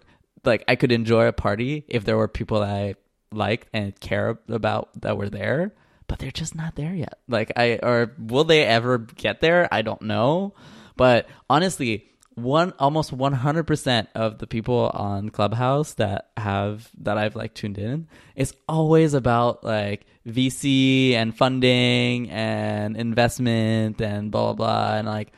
like 0.43 0.65
I 0.67 0.75
could 0.75 0.91
enjoy 0.91 1.27
a 1.27 1.31
party 1.31 1.85
if 1.87 2.03
there 2.03 2.17
were 2.17 2.27
people 2.27 2.59
that 2.59 2.69
I 2.69 2.95
liked 3.31 3.69
and 3.71 3.97
care 3.99 4.37
about 4.49 4.89
that 5.01 5.17
were 5.17 5.29
there, 5.29 5.73
but 6.07 6.19
they're 6.19 6.31
just 6.31 6.53
not 6.53 6.75
there 6.75 6.93
yet. 6.93 7.19
Like 7.29 7.53
I 7.55 7.79
or 7.81 8.11
will 8.19 8.43
they 8.43 8.65
ever 8.65 8.97
get 8.97 9.39
there? 9.39 9.69
I 9.71 9.83
don't 9.83 10.01
know. 10.01 10.53
But 10.97 11.27
honestly, 11.49 12.09
one 12.35 12.73
almost 12.79 13.17
100% 13.17 14.07
of 14.13 14.39
the 14.39 14.47
people 14.47 14.91
on 14.93 15.29
Clubhouse 15.29 15.93
that 15.95 16.29
have 16.37 16.89
that 16.99 17.17
I've 17.17 17.35
like 17.35 17.53
tuned 17.53 17.77
in 17.77 18.07
is 18.35 18.53
always 18.67 19.13
about 19.13 19.63
like 19.63 20.05
VC 20.27 21.13
and 21.13 21.35
funding 21.35 22.29
and 22.29 22.97
investment 22.97 24.01
and 24.01 24.31
blah 24.31 24.53
blah 24.53 24.53
blah 24.53 24.97
and 24.97 25.07
like 25.07 25.31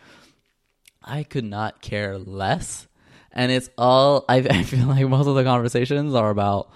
I 1.04 1.24
could 1.24 1.46
not 1.46 1.82
care 1.82 2.18
less. 2.18 2.88
And 3.32 3.52
it's 3.52 3.70
all 3.78 4.26
I, 4.30 4.38
I 4.38 4.64
feel 4.64 4.88
like 4.88 5.08
most 5.08 5.28
of 5.28 5.36
the 5.36 5.44
conversations 5.44 6.16
are 6.16 6.32
about 6.32 6.72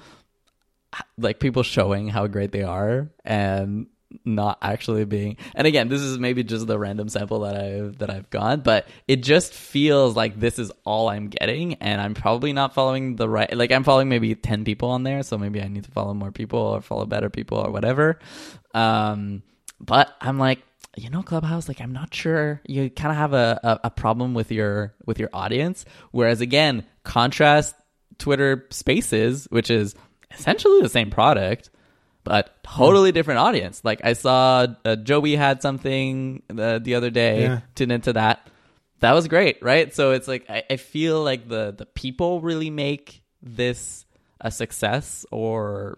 like 1.17 1.39
people 1.39 1.63
showing 1.63 2.09
how 2.09 2.27
great 2.27 2.51
they 2.51 2.63
are 2.63 3.09
and 3.23 3.87
not 4.25 4.57
actually 4.61 5.05
being 5.05 5.37
and 5.55 5.65
again 5.67 5.87
this 5.87 6.01
is 6.01 6.17
maybe 6.19 6.43
just 6.43 6.67
the 6.67 6.77
random 6.77 7.07
sample 7.09 7.41
that 7.41 7.55
i've 7.55 7.97
that 7.97 8.09
i've 8.09 8.29
got 8.29 8.63
but 8.63 8.87
it 9.07 9.17
just 9.17 9.53
feels 9.53 10.15
like 10.15 10.39
this 10.39 10.59
is 10.59 10.71
all 10.85 11.09
i'm 11.09 11.27
getting 11.27 11.75
and 11.75 12.01
i'm 12.01 12.13
probably 12.13 12.53
not 12.53 12.73
following 12.73 13.15
the 13.15 13.27
right 13.27 13.55
like 13.55 13.71
i'm 13.71 13.83
following 13.83 14.09
maybe 14.09 14.35
10 14.35 14.65
people 14.65 14.89
on 14.89 15.03
there 15.03 15.23
so 15.23 15.37
maybe 15.37 15.61
i 15.61 15.67
need 15.67 15.83
to 15.83 15.91
follow 15.91 16.13
more 16.13 16.31
people 16.31 16.59
or 16.59 16.81
follow 16.81 17.05
better 17.05 17.29
people 17.29 17.57
or 17.57 17.71
whatever. 17.71 18.19
Um 18.73 19.43
but 19.79 20.15
i'm 20.21 20.37
like 20.37 20.61
you 20.97 21.09
know 21.09 21.23
clubhouse 21.23 21.67
like 21.67 21.81
i'm 21.81 21.93
not 21.93 22.13
sure. 22.13 22.61
You 22.67 22.89
kind 22.89 23.11
of 23.11 23.17
have 23.17 23.33
a, 23.33 23.59
a, 23.63 23.79
a 23.85 23.89
problem 23.89 24.33
with 24.33 24.51
your 24.51 24.93
with 25.05 25.19
your 25.19 25.29
audience. 25.33 25.85
Whereas 26.11 26.41
again 26.41 26.85
contrast 27.03 27.75
twitter 28.17 28.67
spaces 28.69 29.47
which 29.49 29.71
is 29.71 29.95
essentially 30.31 30.81
the 30.81 30.89
same 30.89 31.09
product 31.09 31.69
but 32.23 32.63
totally 32.63 33.11
different 33.11 33.39
audience. 33.39 33.81
Like 33.83 34.01
I 34.03 34.13
saw 34.13 34.67
uh, 34.85 34.95
Joey 34.95 35.35
had 35.35 35.61
something 35.61 36.43
the, 36.47 36.79
the 36.83 36.95
other 36.95 37.09
day, 37.09 37.43
Yeah. 37.43 37.61
tuned 37.75 37.91
into 37.91 38.13
that. 38.13 38.47
That 38.99 39.13
was 39.13 39.27
great, 39.27 39.61
right? 39.63 39.93
So 39.95 40.11
it's 40.11 40.27
like 40.27 40.49
I, 40.49 40.63
I 40.69 40.77
feel 40.77 41.23
like 41.23 41.47
the 41.47 41.73
the 41.75 41.85
people 41.87 42.41
really 42.41 42.69
make 42.69 43.23
this 43.41 44.05
a 44.39 44.51
success 44.51 45.25
or 45.31 45.97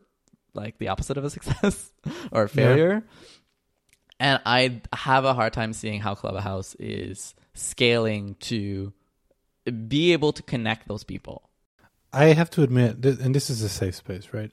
like 0.54 0.78
the 0.78 0.88
opposite 0.90 1.18
of 1.18 1.26
a 1.26 1.30
success 1.38 1.92
or 2.32 2.44
a 2.44 2.50
failure. 2.50 3.04
And 4.20 4.42
I 4.46 4.82
have 4.94 5.26
a 5.26 5.34
hard 5.34 5.52
time 5.54 5.74
seeing 5.74 6.00
how 6.00 6.16
Clubhouse 6.16 6.76
is 6.80 7.36
scaling 7.56 8.36
to 8.42 8.94
be 9.88 10.14
able 10.14 10.32
to 10.34 10.44
connect 10.44 10.88
those 10.88 11.04
people. 11.04 11.50
I 12.14 12.26
have 12.28 12.50
to 12.52 12.64
admit, 12.64 13.04
and 13.04 13.34
this 13.36 13.50
is 13.50 13.62
a 13.64 13.70
safe 13.70 13.96
space, 13.96 14.30
right? 14.34 14.52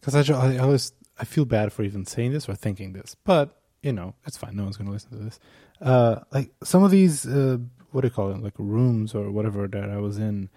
Because 0.00 0.14
I, 0.14 0.22
ju- 0.22 0.34
I 0.34 0.58
always 0.58 0.92
I 1.18 1.24
feel 1.24 1.44
bad 1.44 1.72
for 1.72 1.82
even 1.82 2.04
saying 2.06 2.32
this 2.32 2.48
or 2.48 2.54
thinking 2.54 2.92
this, 2.92 3.16
but 3.24 3.60
you 3.82 3.92
know 3.92 4.14
it's 4.26 4.36
fine. 4.36 4.56
No 4.56 4.64
one's 4.64 4.76
going 4.76 4.86
to 4.86 4.92
listen 4.92 5.10
to 5.10 5.16
this. 5.24 5.38
Uh, 5.80 6.20
like 6.32 6.50
some 6.62 6.82
of 6.84 6.90
these, 6.90 7.26
uh, 7.26 7.58
what 7.92 8.00
do 8.02 8.06
you 8.06 8.10
call 8.12 8.30
it? 8.30 8.42
Like 8.42 8.54
rooms 8.58 9.14
or 9.14 9.30
whatever 9.30 9.66
that 9.68 9.90
I 9.90 9.98
was 9.98 10.18
in, 10.18 10.48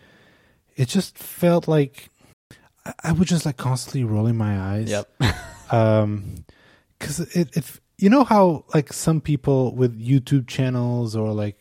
it 0.76 0.88
just 0.88 1.18
felt 1.18 1.68
like 1.68 2.10
I, 2.86 2.94
I 3.06 3.12
was 3.14 3.28
just 3.28 3.46
like 3.46 3.58
constantly 3.58 4.04
rolling 4.04 4.38
my 4.38 4.60
eyes. 4.60 4.94
um 5.72 6.46
because 6.98 7.20
it, 7.36 7.56
it 7.56 7.80
you 7.98 8.10
know 8.10 8.24
how 8.24 8.66
like 8.74 8.92
some 8.92 9.22
people 9.22 9.76
with 9.76 10.00
youtube 10.00 10.48
channels 10.48 11.16
or 11.16 11.32
like 11.32 11.58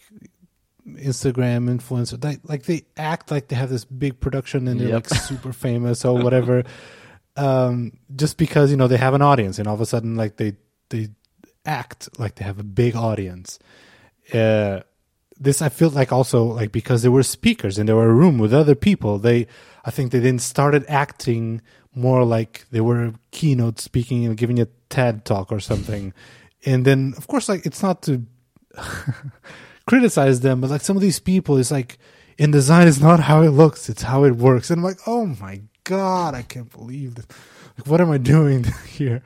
instagram 0.86 1.68
influencer 1.68 2.18
they 2.20 2.38
like 2.44 2.62
they 2.64 2.82
act 2.96 3.30
like 3.30 3.48
they 3.48 3.56
have 3.56 3.68
this 3.68 3.84
big 3.84 4.18
production 4.20 4.66
and 4.66 4.80
they're 4.80 4.88
Yep. 4.88 5.10
like 5.10 5.20
super 5.20 5.52
famous 5.52 6.04
or 6.04 6.16
whatever 6.22 6.64
um 7.39 7.93
just 8.14 8.36
because 8.36 8.70
you 8.70 8.76
know 8.76 8.89
they 8.89 8.97
have 8.97 9.14
an 9.14 9.22
audience 9.22 9.59
and 9.59 9.68
all 9.68 9.74
of 9.74 9.80
a 9.80 9.86
sudden 9.86 10.16
like 10.16 10.36
they 10.36 10.55
they 10.91 11.09
act 11.64 12.09
like 12.18 12.34
they 12.36 12.45
have 12.45 12.59
a 12.59 12.64
big 12.64 12.97
audience 12.97 13.59
uh 14.34 14.80
this 15.41 15.62
I 15.62 15.68
feel 15.68 15.91
like 15.91 16.12
also 16.12 16.45
like 16.45 16.72
because 16.72 17.03
there 17.03 17.11
were 17.11 17.22
speakers 17.22 17.78
and 17.78 17.89
there 17.89 17.97
were 17.97 18.11
a 18.11 18.14
room 18.14 18.39
with 18.39 18.53
other 18.53 18.74
people, 18.74 19.18
they 19.18 19.47
I 19.84 19.91
think 19.91 20.11
they 20.11 20.18
then 20.18 20.39
started 20.39 20.84
acting 20.89 21.62
more 21.95 22.24
like 22.24 22.66
they 22.70 22.80
were 22.80 23.14
keynote 23.30 23.80
speaking 23.80 24.24
and 24.24 24.36
giving 24.36 24.61
a 24.61 24.66
TED 24.91 25.24
talk 25.24 25.53
or 25.53 25.61
something. 25.61 26.12
and 26.66 26.84
then 26.84 27.14
of 27.16 27.26
course 27.28 27.49
like 27.49 27.64
it's 27.64 27.82
not 27.82 28.03
to 28.03 28.24
criticize 29.86 30.41
them, 30.41 30.61
but 30.61 30.70
like 30.70 30.80
some 30.82 30.97
of 30.97 31.03
these 31.03 31.20
people 31.20 31.57
it's 31.57 31.70
like 31.70 31.99
in 32.36 32.51
design 32.51 32.86
is 32.86 33.01
not 33.01 33.20
how 33.20 33.43
it 33.43 33.51
looks, 33.51 33.89
it's 33.89 34.03
how 34.03 34.24
it 34.24 34.36
works. 34.36 34.70
And 34.70 34.78
I'm 34.78 34.84
like, 34.84 35.01
oh 35.07 35.26
my 35.26 35.61
god, 35.89 36.34
I 36.34 36.43
can't 36.43 36.70
believe 36.70 37.14
this. 37.14 37.26
Like 37.76 37.86
what 37.86 38.01
am 38.01 38.11
I 38.11 38.18
doing 38.18 38.64
here? 38.86 39.22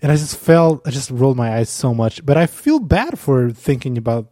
And 0.00 0.10
I 0.10 0.16
just 0.16 0.36
felt 0.36 0.86
I 0.86 0.90
just 0.90 1.10
rolled 1.10 1.36
my 1.36 1.56
eyes 1.56 1.68
so 1.68 1.92
much. 1.92 2.24
But 2.24 2.36
I 2.36 2.46
feel 2.46 2.80
bad 2.80 3.18
for 3.18 3.50
thinking 3.50 3.98
about 3.98 4.30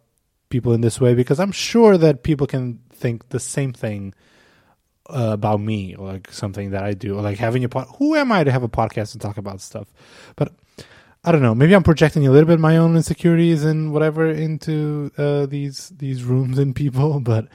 people 0.49 0.73
in 0.73 0.81
this 0.81 0.99
way 0.99 1.13
because 1.13 1.39
I'm 1.39 1.51
sure 1.51 1.97
that 1.97 2.23
people 2.23 2.47
can 2.47 2.79
think 2.91 3.29
the 3.29 3.39
same 3.39 3.71
thing 3.73 4.13
uh, 5.09 5.29
about 5.33 5.59
me 5.59 5.95
or 5.95 6.07
like 6.07 6.31
something 6.31 6.71
that 6.71 6.83
I 6.83 6.93
do 6.93 7.17
or 7.17 7.21
like 7.21 7.37
having 7.37 7.63
a 7.63 7.69
pod. 7.69 7.87
Who 7.97 8.15
am 8.15 8.31
I 8.31 8.43
to 8.43 8.51
have 8.51 8.63
a 8.63 8.69
podcast 8.69 9.13
and 9.13 9.21
talk 9.21 9.37
about 9.37 9.61
stuff? 9.61 9.87
But 10.35 10.53
I 11.23 11.31
don't 11.31 11.41
know. 11.41 11.55
Maybe 11.55 11.75
I'm 11.75 11.83
projecting 11.83 12.25
a 12.25 12.31
little 12.31 12.47
bit 12.47 12.59
my 12.59 12.77
own 12.77 12.95
insecurities 12.95 13.63
and 13.63 13.93
whatever 13.93 14.29
into 14.29 15.11
uh, 15.17 15.45
these 15.45 15.89
these 15.97 16.23
rooms 16.23 16.57
and 16.57 16.75
people, 16.75 17.19
but 17.33 17.47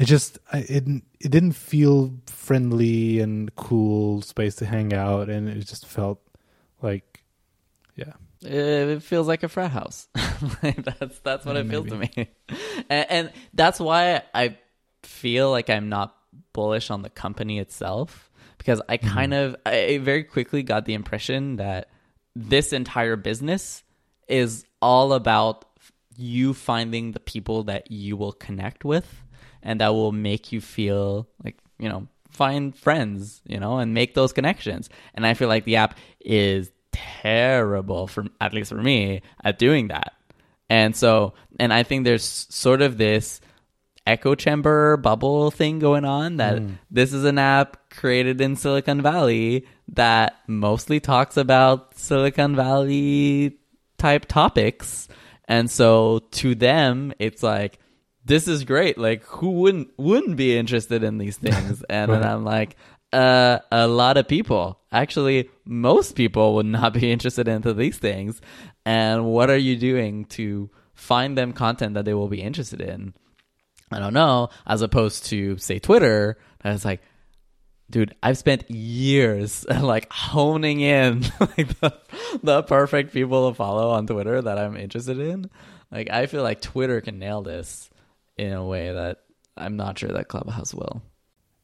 it 0.00 0.06
just 0.06 0.38
it 0.54 0.88
it 1.20 1.30
didn't 1.30 1.52
feel 1.52 2.10
friendly 2.26 3.20
and 3.20 3.54
cool 3.54 4.22
space 4.22 4.54
to 4.56 4.64
hang 4.64 4.94
out, 4.94 5.28
and 5.28 5.46
it 5.46 5.66
just 5.66 5.84
felt 5.84 6.22
like 6.80 7.22
yeah. 7.96 8.14
it 8.40 9.02
feels 9.02 9.28
like 9.28 9.42
a 9.42 9.48
frat 9.48 9.70
house. 9.70 10.08
That's 10.62 11.18
that's 11.18 11.44
what 11.44 11.56
Yeah, 11.56 11.62
it 11.62 11.68
feels 11.68 11.88
to 11.88 11.96
me, 11.96 12.10
and, 12.88 13.06
and 13.10 13.32
that's 13.52 13.78
why 13.78 14.22
I 14.32 14.56
feel 15.02 15.50
like 15.50 15.68
I'm 15.68 15.90
not 15.90 16.16
bullish 16.54 16.90
on 16.90 17.02
the 17.02 17.10
company 17.10 17.58
itself 17.58 18.30
because 18.56 18.80
I 18.88 18.96
mm-hmm. 18.96 19.06
kind 19.06 19.34
of 19.34 19.56
I 19.66 19.98
very 19.98 20.24
quickly 20.24 20.62
got 20.62 20.86
the 20.86 20.94
impression 20.94 21.56
that 21.56 21.90
this 22.34 22.72
entire 22.72 23.16
business 23.16 23.82
is 24.28 24.64
all 24.80 25.12
about 25.12 25.66
you 26.16 26.54
finding 26.54 27.12
the 27.12 27.20
people 27.20 27.64
that 27.64 27.90
you 27.90 28.16
will 28.16 28.32
connect 28.32 28.82
with 28.82 29.06
and 29.62 29.80
that 29.80 29.94
will 29.94 30.12
make 30.12 30.52
you 30.52 30.60
feel 30.60 31.28
like 31.44 31.58
you 31.78 31.88
know 31.88 32.06
find 32.30 32.76
friends 32.76 33.42
you 33.46 33.58
know 33.58 33.78
and 33.78 33.94
make 33.94 34.14
those 34.14 34.32
connections. 34.32 34.88
And 35.14 35.26
i 35.26 35.34
feel 35.34 35.48
like 35.48 35.64
the 35.64 35.76
app 35.76 35.96
is 36.20 36.70
terrible 36.92 38.06
for 38.06 38.26
at 38.40 38.52
least 38.52 38.70
for 38.70 38.82
me 38.82 39.22
at 39.44 39.58
doing 39.58 39.88
that. 39.88 40.14
And 40.68 40.94
so 40.94 41.34
and 41.58 41.72
i 41.72 41.82
think 41.82 42.04
there's 42.04 42.24
sort 42.24 42.82
of 42.82 42.96
this 42.96 43.40
echo 44.06 44.34
chamber 44.34 44.96
bubble 44.96 45.50
thing 45.50 45.78
going 45.78 46.04
on 46.04 46.38
that 46.38 46.58
hmm. 46.58 46.72
this 46.90 47.12
is 47.12 47.24
an 47.24 47.38
app 47.38 47.90
created 47.90 48.40
in 48.40 48.56
Silicon 48.56 49.02
Valley 49.02 49.66
that 49.88 50.36
mostly 50.46 51.00
talks 51.00 51.36
about 51.36 51.96
Silicon 51.96 52.56
Valley 52.56 53.58
type 53.98 54.26
topics. 54.26 55.08
And 55.46 55.70
so 55.70 56.20
to 56.32 56.54
them 56.54 57.12
it's 57.18 57.42
like 57.42 57.78
this 58.24 58.48
is 58.48 58.64
great. 58.64 58.98
Like 58.98 59.24
who 59.24 59.50
wouldn't 59.50 59.90
wouldn't 59.96 60.36
be 60.36 60.56
interested 60.56 61.02
in 61.02 61.18
these 61.18 61.36
things? 61.36 61.82
And 61.90 62.12
then 62.12 62.24
I'm 62.24 62.44
like 62.44 62.76
uh, 63.12 63.58
a 63.72 63.86
lot 63.86 64.16
of 64.16 64.28
people. 64.28 64.80
Actually, 64.92 65.50
most 65.64 66.14
people 66.14 66.54
would 66.54 66.66
not 66.66 66.94
be 66.94 67.10
interested 67.12 67.48
into 67.48 67.74
these 67.74 67.98
things. 67.98 68.40
And 68.84 69.26
what 69.26 69.50
are 69.50 69.56
you 69.56 69.76
doing 69.76 70.24
to 70.26 70.70
find 70.94 71.36
them 71.36 71.52
content 71.52 71.94
that 71.94 72.04
they 72.04 72.14
will 72.14 72.28
be 72.28 72.42
interested 72.42 72.80
in? 72.80 73.14
I 73.92 73.98
don't 73.98 74.14
know, 74.14 74.50
as 74.66 74.82
opposed 74.82 75.26
to 75.26 75.58
say 75.58 75.80
Twitter, 75.80 76.38
that's 76.62 76.84
like, 76.84 77.02
dude, 77.90 78.14
I've 78.22 78.38
spent 78.38 78.70
years 78.70 79.66
like 79.80 80.10
honing 80.12 80.80
in 80.80 81.22
like 81.40 81.80
the, 81.80 81.98
the 82.42 82.62
perfect 82.62 83.12
people 83.12 83.50
to 83.50 83.54
follow 83.56 83.90
on 83.90 84.06
Twitter 84.06 84.40
that 84.40 84.58
I'm 84.58 84.76
interested 84.76 85.18
in. 85.18 85.50
Like 85.90 86.08
I 86.10 86.26
feel 86.26 86.44
like 86.44 86.60
Twitter 86.60 87.00
can 87.00 87.18
nail 87.18 87.42
this 87.42 87.89
in 88.36 88.52
a 88.52 88.64
way 88.64 88.92
that 88.92 89.18
I'm 89.56 89.76
not 89.76 89.98
sure 89.98 90.10
that 90.10 90.28
Clubhouse 90.28 90.74
will. 90.74 91.02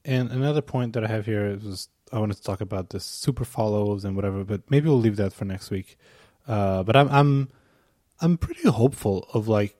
And 0.04 0.30
another 0.30 0.62
point 0.62 0.92
that 0.94 1.04
I 1.04 1.08
have 1.08 1.26
here 1.26 1.46
is 1.46 1.88
I 2.12 2.18
wanted 2.18 2.36
to 2.36 2.42
talk 2.42 2.60
about 2.60 2.90
the 2.90 3.00
super 3.00 3.44
follows 3.44 4.04
and 4.04 4.14
whatever, 4.14 4.44
but 4.44 4.62
maybe 4.70 4.88
we'll 4.88 5.00
leave 5.00 5.16
that 5.16 5.32
for 5.32 5.44
next 5.44 5.70
week. 5.70 5.96
Uh, 6.46 6.82
but 6.84 6.94
I'm 6.96 7.08
I'm 7.08 7.48
I'm 8.20 8.38
pretty 8.38 8.68
hopeful 8.68 9.28
of 9.34 9.48
like 9.48 9.76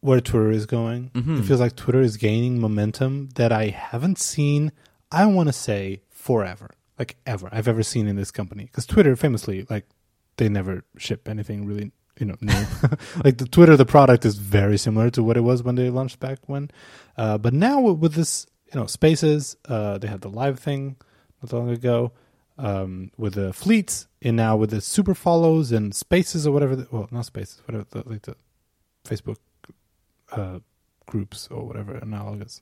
where 0.00 0.20
Twitter 0.20 0.50
is 0.50 0.64
going. 0.66 1.10
Mhm. 1.10 1.40
It 1.40 1.42
feels 1.44 1.60
like 1.60 1.76
Twitter 1.76 2.00
is 2.00 2.16
gaining 2.16 2.60
momentum 2.60 3.28
that 3.34 3.52
I 3.52 3.66
haven't 3.68 4.18
seen. 4.18 4.72
I 5.12 5.26
want 5.26 5.48
to 5.48 5.52
say 5.52 6.02
forever, 6.10 6.70
like 6.98 7.16
ever 7.26 7.48
I've 7.52 7.68
ever 7.68 7.82
seen 7.82 8.06
in 8.06 8.16
this 8.16 8.30
company. 8.30 8.64
Because 8.64 8.86
Twitter, 8.86 9.14
famously, 9.16 9.66
like 9.68 9.86
they 10.36 10.48
never 10.48 10.84
ship 10.96 11.28
anything 11.28 11.66
really, 11.66 11.92
you 12.18 12.26
know, 12.26 12.36
new. 12.40 12.52
like 13.24 13.38
the 13.38 13.48
Twitter, 13.50 13.76
the 13.76 13.86
product 13.86 14.24
is 14.24 14.36
very 14.36 14.78
similar 14.78 15.10
to 15.10 15.22
what 15.22 15.36
it 15.36 15.42
was 15.42 15.62
when 15.62 15.74
they 15.74 15.90
launched 15.90 16.20
back 16.20 16.38
when. 16.46 16.70
Uh, 17.16 17.38
but 17.38 17.52
now 17.52 17.80
with 17.80 18.14
this 18.14 18.46
you 18.72 18.80
know, 18.80 18.86
Spaces. 18.86 19.56
Uh, 19.66 19.98
they 19.98 20.08
had 20.08 20.20
the 20.20 20.28
live 20.28 20.58
thing 20.58 20.96
not 21.42 21.52
long 21.52 21.70
ago 21.70 22.12
um, 22.58 23.10
with 23.16 23.34
the 23.34 23.52
fleets, 23.52 24.08
and 24.22 24.36
now 24.36 24.56
with 24.56 24.70
the 24.70 24.80
super 24.80 25.14
follows 25.14 25.72
and 25.72 25.94
Spaces 25.94 26.46
or 26.46 26.52
whatever. 26.52 26.76
The, 26.76 26.88
well, 26.90 27.08
not 27.10 27.26
Spaces, 27.26 27.62
whatever 27.66 27.86
the, 27.90 28.08
like 28.08 28.22
the 28.22 28.36
Facebook 29.04 29.36
uh, 30.32 30.58
groups 31.06 31.48
or 31.50 31.66
whatever 31.66 31.94
analogous 31.94 32.60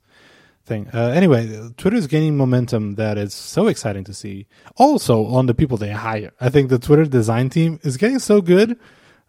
thing. 0.65 0.89
Uh, 0.93 1.09
anyway, 1.09 1.71
Twitter 1.77 1.97
is 1.97 2.07
gaining 2.07 2.37
momentum 2.37 2.95
that 2.97 3.19
is 3.19 3.35
so 3.35 3.67
exciting 3.67 4.05
to 4.05 4.15
see. 4.15 4.47
Also, 4.77 5.27
on 5.27 5.47
the 5.47 5.55
people 5.55 5.77
they 5.77 5.93
hire, 5.93 6.33
I 6.41 6.51
think 6.51 6.69
the 6.69 6.79
Twitter 6.79 7.05
design 7.05 7.51
team 7.51 7.81
is 7.83 7.97
getting 7.97 8.19
so 8.19 8.41
good. 8.41 8.79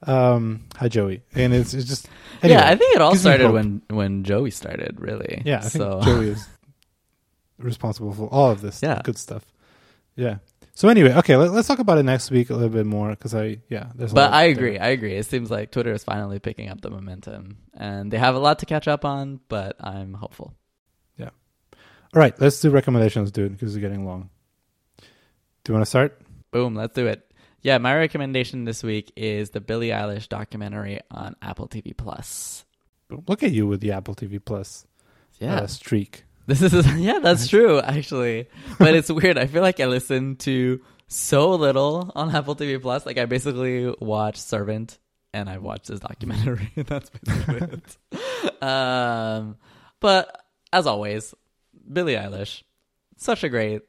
Um, 0.04 0.66
hi 0.76 0.90
Joey, 0.90 1.24
and 1.34 1.54
it's, 1.54 1.74
it's 1.74 1.88
just 1.88 2.08
anyway, 2.44 2.60
yeah, 2.60 2.70
I 2.70 2.76
think 2.76 2.96
it 2.96 3.02
all 3.02 3.16
started 3.16 3.50
when 3.52 3.82
when 3.90 4.24
Joey 4.24 4.52
started. 4.52 5.00
Really. 5.00 5.42
yeah, 5.46 5.58
I 5.58 5.62
think 5.62 5.72
so, 5.72 6.02
Joey 6.04 6.28
is 6.30 6.48
responsible 7.58 8.14
for 8.14 8.28
all 8.28 8.52
of 8.52 8.62
this 8.62 8.82
Yeah. 8.84 9.02
good 9.04 9.18
stuff. 9.18 9.44
Yeah. 10.16 10.38
So 10.76 10.90
anyway, 10.90 11.14
okay, 11.16 11.36
let, 11.36 11.50
us 11.50 11.66
talk 11.66 11.80
about 11.80 11.98
it 11.98 12.04
next 12.04 12.30
week 12.30 12.52
a 12.52 12.54
little 12.54 12.70
bit 12.70 12.86
more 12.86 13.10
because 13.10 13.34
I 13.34 13.58
yeah, 13.70 13.88
there's. 13.96 14.12
a 14.12 14.16
But 14.16 14.32
I 14.34 14.44
there. 14.44 14.52
agree. 14.54 14.78
I 14.78 14.90
agree. 14.90 15.16
It 15.16 15.26
seems 15.26 15.50
like 15.50 15.72
Twitter 15.72 15.92
is 15.94 16.04
finally 16.04 16.38
picking 16.38 16.70
up 16.70 16.82
the 16.82 16.92
momentum, 16.92 17.58
and 17.76 18.12
they 18.12 18.20
have 18.20 18.36
a 18.36 18.40
lot 18.40 18.60
to 18.60 18.68
catch 18.68 18.88
up 18.88 19.04
on. 19.04 19.40
But 19.50 19.76
I'm 19.80 20.14
hopeful. 20.14 20.54
Yeah. 21.18 21.30
All 21.74 22.20
right, 22.22 22.40
let's 22.40 22.62
do 22.62 22.70
recommendations, 22.70 23.32
dude, 23.32 23.54
because 23.54 23.76
it's 23.76 23.82
getting 23.82 24.06
long. 24.06 24.30
Do 25.00 25.72
you 25.72 25.74
want 25.74 25.82
to 25.86 25.90
start? 25.90 26.22
Boom, 26.52 26.76
let's 26.76 26.94
do 26.94 27.08
it. 27.08 27.27
Yeah, 27.62 27.78
my 27.80 27.96
recommendation 27.96 28.66
this 28.66 28.84
week 28.84 29.12
is 29.16 29.50
the 29.50 29.60
Billie 29.60 29.90
Eilish 29.90 30.30
documentary 30.30 31.00
on 31.10 31.36
Apple 31.42 31.68
TV 31.68 31.96
Plus. 31.96 32.66
Look 33.10 33.44
at 33.44 33.52
you 33.52 33.68
with 33.68 33.82
the 33.82 33.92
Apple 33.92 34.16
TV 34.16 34.44
Plus 34.44 34.86
Yeah, 35.40 35.56
uh, 35.62 35.68
streak. 35.68 36.26
this 36.48 36.62
is 36.62 36.86
yeah, 36.96 37.20
that's 37.20 37.48
true 37.48 37.80
actually. 37.80 38.48
But 38.80 38.96
it's 38.96 39.12
weird. 39.12 39.38
I 39.38 39.48
feel 39.48 39.62
like 39.62 39.80
I 39.80 39.86
listen 39.86 40.36
to 40.38 40.82
so 41.08 41.52
little 41.52 42.12
on 42.16 42.34
Apple 42.36 42.56
TV 42.56 42.82
Plus. 42.82 43.06
Like 43.06 43.18
I 43.18 43.26
basically 43.26 43.94
watch 44.00 44.38
Servant 44.38 45.00
and 45.34 45.50
I 45.50 45.58
watched 45.58 45.88
this 45.88 46.00
documentary. 46.00 46.72
that's 46.76 47.10
basically 47.10 47.80
it. 47.80 48.64
Um, 48.64 49.58
but 50.00 50.44
as 50.72 50.86
always, 50.86 51.34
Billie 51.92 52.16
Eilish, 52.16 52.64
such 53.18 53.44
a 53.44 53.50
great 53.50 53.82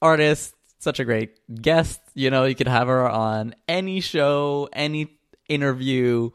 artist, 0.00 0.54
such 0.78 1.00
a 1.00 1.04
great 1.04 1.38
guest. 1.62 2.00
You 2.14 2.30
know, 2.30 2.44
you 2.44 2.54
could 2.54 2.68
have 2.68 2.88
her 2.88 3.08
on 3.08 3.54
any 3.68 4.00
show, 4.00 4.68
any 4.72 5.18
interview. 5.48 6.30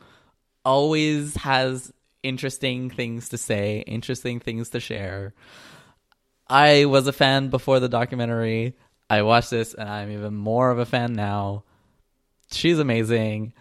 Always 0.65 1.36
has 1.36 1.93
interesting 2.23 2.89
things 2.89 3.30
to 3.30 3.38
say, 3.38 3.84
interesting 3.88 4.39
things 4.39 4.69
to 4.69 4.80
share. 4.80 5.34
I 6.49 6.86
was 6.86 7.07
a 7.07 7.13
fan 7.13 7.49
before 7.49 7.80
the 7.80 7.89
documentary. 7.89 8.75
I 9.09 9.21
watched 9.21 9.51
this 9.51 9.73
and 9.73 9.88
I'm 9.88 10.11
even 10.11 10.36
more 10.36 10.69
of 10.71 10.80
a 10.80 10.86
fan 10.86 11.13
now. 11.13 11.63
She's 12.51 12.80
amazing. 12.80 13.53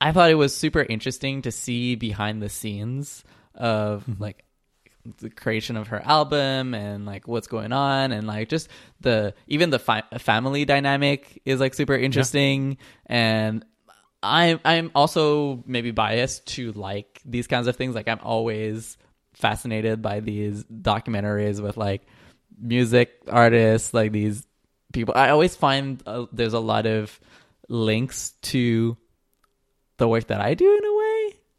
I 0.00 0.12
thought 0.12 0.30
it 0.30 0.36
was 0.36 0.54
super 0.54 0.80
interesting 0.80 1.42
to 1.42 1.52
see 1.52 1.94
behind 1.94 2.42
the 2.42 2.48
scenes 2.48 3.22
of 3.54 4.04
mm-hmm. 4.04 4.22
like 4.22 4.44
the 5.18 5.30
creation 5.30 5.76
of 5.76 5.88
her 5.88 6.00
album 6.04 6.74
and 6.74 7.06
like 7.06 7.26
what's 7.26 7.46
going 7.46 7.72
on 7.72 8.12
and 8.12 8.26
like 8.26 8.48
just 8.48 8.68
the 9.00 9.34
even 9.48 9.70
the 9.70 9.78
fi- 9.78 10.04
family 10.18 10.64
dynamic 10.64 11.42
is 11.44 11.60
like 11.60 11.74
super 11.74 11.94
interesting. 11.94 12.78
And 13.06 13.64
I'm 14.22 14.60
I'm 14.64 14.90
also 14.94 15.64
maybe 15.66 15.90
biased 15.90 16.46
to 16.54 16.72
like 16.72 17.20
these 17.24 17.46
kinds 17.46 17.66
of 17.66 17.76
things. 17.76 17.94
Like 17.94 18.08
I'm 18.08 18.20
always 18.22 18.96
fascinated 19.34 20.02
by 20.02 20.20
these 20.20 20.64
documentaries 20.64 21.60
with 21.60 21.76
like 21.76 22.02
music 22.60 23.10
artists 23.28 23.92
like 23.92 24.12
these 24.12 24.46
people. 24.92 25.14
I 25.16 25.30
always 25.30 25.56
find 25.56 26.02
uh, 26.06 26.26
there's 26.32 26.54
a 26.54 26.60
lot 26.60 26.86
of 26.86 27.18
links 27.68 28.32
to 28.42 28.96
the 29.96 30.06
work 30.06 30.28
that 30.28 30.40
I 30.40 30.54
do 30.54 30.76
in 30.76 30.84
a 30.84 30.88
way 30.88 30.91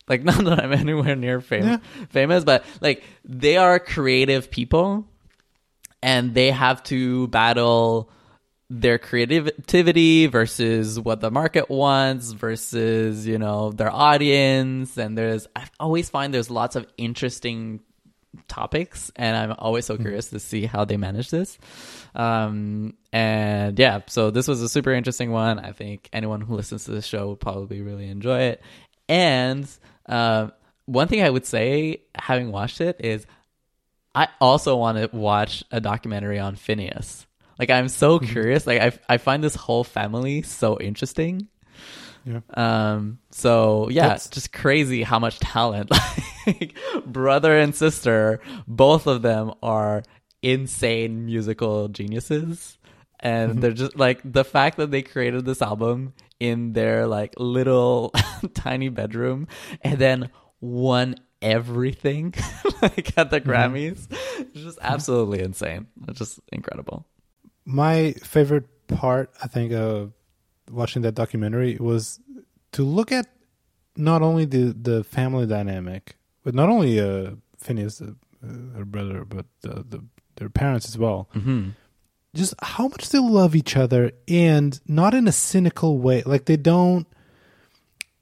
like 0.08 0.24
not 0.30 0.44
that 0.46 0.64
I'm 0.64 0.74
anywhere 0.74 1.16
near 1.16 1.42
fam- 1.42 1.64
Yeah. 1.64 1.78
famous 2.10 2.44
but 2.44 2.66
like 2.82 3.04
they 3.26 3.58
are 3.58 3.80
creative 3.80 4.50
people 4.52 5.06
and 6.02 6.34
they 6.34 6.52
have 6.52 6.84
to 6.84 7.28
battle 7.28 8.10
their 8.70 8.98
creativity 8.98 10.26
versus 10.26 11.00
what 11.00 11.22
the 11.22 11.30
market 11.30 11.70
wants 11.70 12.32
versus 12.32 13.28
you 13.28 13.38
know 13.38 13.72
their 13.72 13.92
audience. 13.92 14.98
And 14.98 15.18
there's 15.18 15.48
i 15.56 15.66
always 15.80 16.10
find 16.10 16.34
there's 16.34 16.50
lots 16.50 16.76
of 16.76 16.88
interesting 16.98 17.82
topics 18.48 19.12
and 19.16 19.38
i'm 19.38 19.56
always 19.60 19.86
so 19.86 19.96
curious 19.96 20.30
to 20.30 20.40
see 20.40 20.66
how 20.66 20.86
they 20.86 20.98
manage 20.98 21.30
this. 21.30 21.58
Um 22.16 22.96
and 23.12 23.78
yeah 23.78 24.02
so 24.08 24.32
this 24.32 24.48
was 24.48 24.62
a 24.64 24.70
super 24.70 24.92
interesting 24.92 25.32
one. 25.32 25.60
I 25.60 25.72
think 25.72 26.10
anyone 26.12 26.42
who 26.42 26.56
listens 26.56 26.86
to 26.86 26.92
this 26.92 27.06
show 27.06 27.30
would 27.30 27.40
probably 27.40 27.82
really 27.82 28.08
enjoy 28.10 28.40
it. 28.42 28.64
And 29.08 29.68
uh, 30.08 30.48
one 30.86 31.08
thing 31.08 31.22
i 31.24 31.30
would 31.30 31.46
say 31.46 32.02
having 32.16 32.52
watched 32.52 32.82
it 32.82 32.98
is 33.00 33.26
I 34.16 34.28
also 34.40 34.76
want 34.76 35.00
to 35.00 35.10
watch 35.18 35.64
a 35.72 35.82
documentary 35.82 36.38
on 36.38 36.56
Finneas. 36.56 37.26
Like 37.58 37.72
I'm 37.72 37.90
so 37.90 38.20
curious. 38.20 38.68
Like 38.68 38.80
I 38.80 39.14
I 39.16 39.18
find 39.18 39.44
this 39.44 39.56
whole 39.56 39.84
family 39.84 40.44
so 40.44 40.80
interesting. 40.80 41.48
Yeah. 42.24 42.42
Um. 42.54 43.18
So 43.32 43.90
yeah, 43.90 44.04
That's- 44.04 44.28
it's 44.28 44.36
just 44.36 44.54
crazy 44.54 45.02
how 45.04 45.20
much 45.20 45.40
talent. 45.40 45.90
Like 46.46 46.78
brother 47.06 47.58
and 47.58 47.74
sister, 47.74 48.42
both 48.68 49.08
of 49.08 49.22
them 49.22 49.54
are 49.64 50.04
insane 50.42 51.26
musical 51.26 51.88
geniuses, 51.88 52.78
and 53.22 53.62
they're 53.62 53.72
just 53.72 53.96
like 53.96 54.20
the 54.26 54.44
fact 54.44 54.76
that 54.78 54.92
they 54.92 55.02
created 55.04 55.46
this 55.46 55.62
album 55.62 56.14
in 56.44 56.74
their 56.74 57.08
like 57.08 57.34
little 57.38 58.14
tiny 58.54 58.90
bedroom, 58.90 59.48
and 59.82 59.98
then 59.98 60.30
won 60.60 61.16
everything 61.42 62.34
like 62.82 63.18
at 63.18 63.32
the 63.32 63.40
Grammys. 63.40 64.08
It's 64.40 64.60
just 64.62 64.80
absolutely 64.82 65.42
insane. 65.42 65.88
It's 66.10 66.20
just 66.20 66.42
incredible. 66.52 67.06
My 67.64 68.12
favorite 68.24 68.68
part, 68.88 69.32
I 69.42 69.48
think, 69.48 69.72
of 69.72 70.12
watching 70.70 71.02
that 71.04 71.16
documentary 71.16 71.78
was 71.80 72.20
to 72.74 72.84
look 72.84 73.14
at 73.14 73.28
not 73.96 74.22
only 74.22 74.44
the 74.44 74.74
the 74.74 75.04
family 75.06 75.46
dynamic, 75.46 76.18
but 76.44 76.54
not 76.54 76.68
only 76.68 77.00
uh, 77.00 77.32
Finneas, 77.64 78.02
uh, 78.02 78.78
her 78.78 78.84
brother, 78.84 79.24
but 79.24 79.46
uh, 79.66 79.82
the 79.88 80.04
their 80.36 80.50
parents 80.50 80.88
as 80.90 80.98
well. 80.98 81.30
Mm-hmm. 81.36 81.70
Just 82.36 82.56
how 82.62 82.88
much 82.88 83.10
they 83.10 83.20
love 83.20 83.56
each 83.56 83.78
other, 83.78 84.12
and 84.28 84.80
not 84.88 85.14
in 85.14 85.28
a 85.28 85.32
cynical 85.32 86.00
way. 86.00 86.24
Like 86.24 86.46
they 86.46 86.58
don't. 86.58 87.08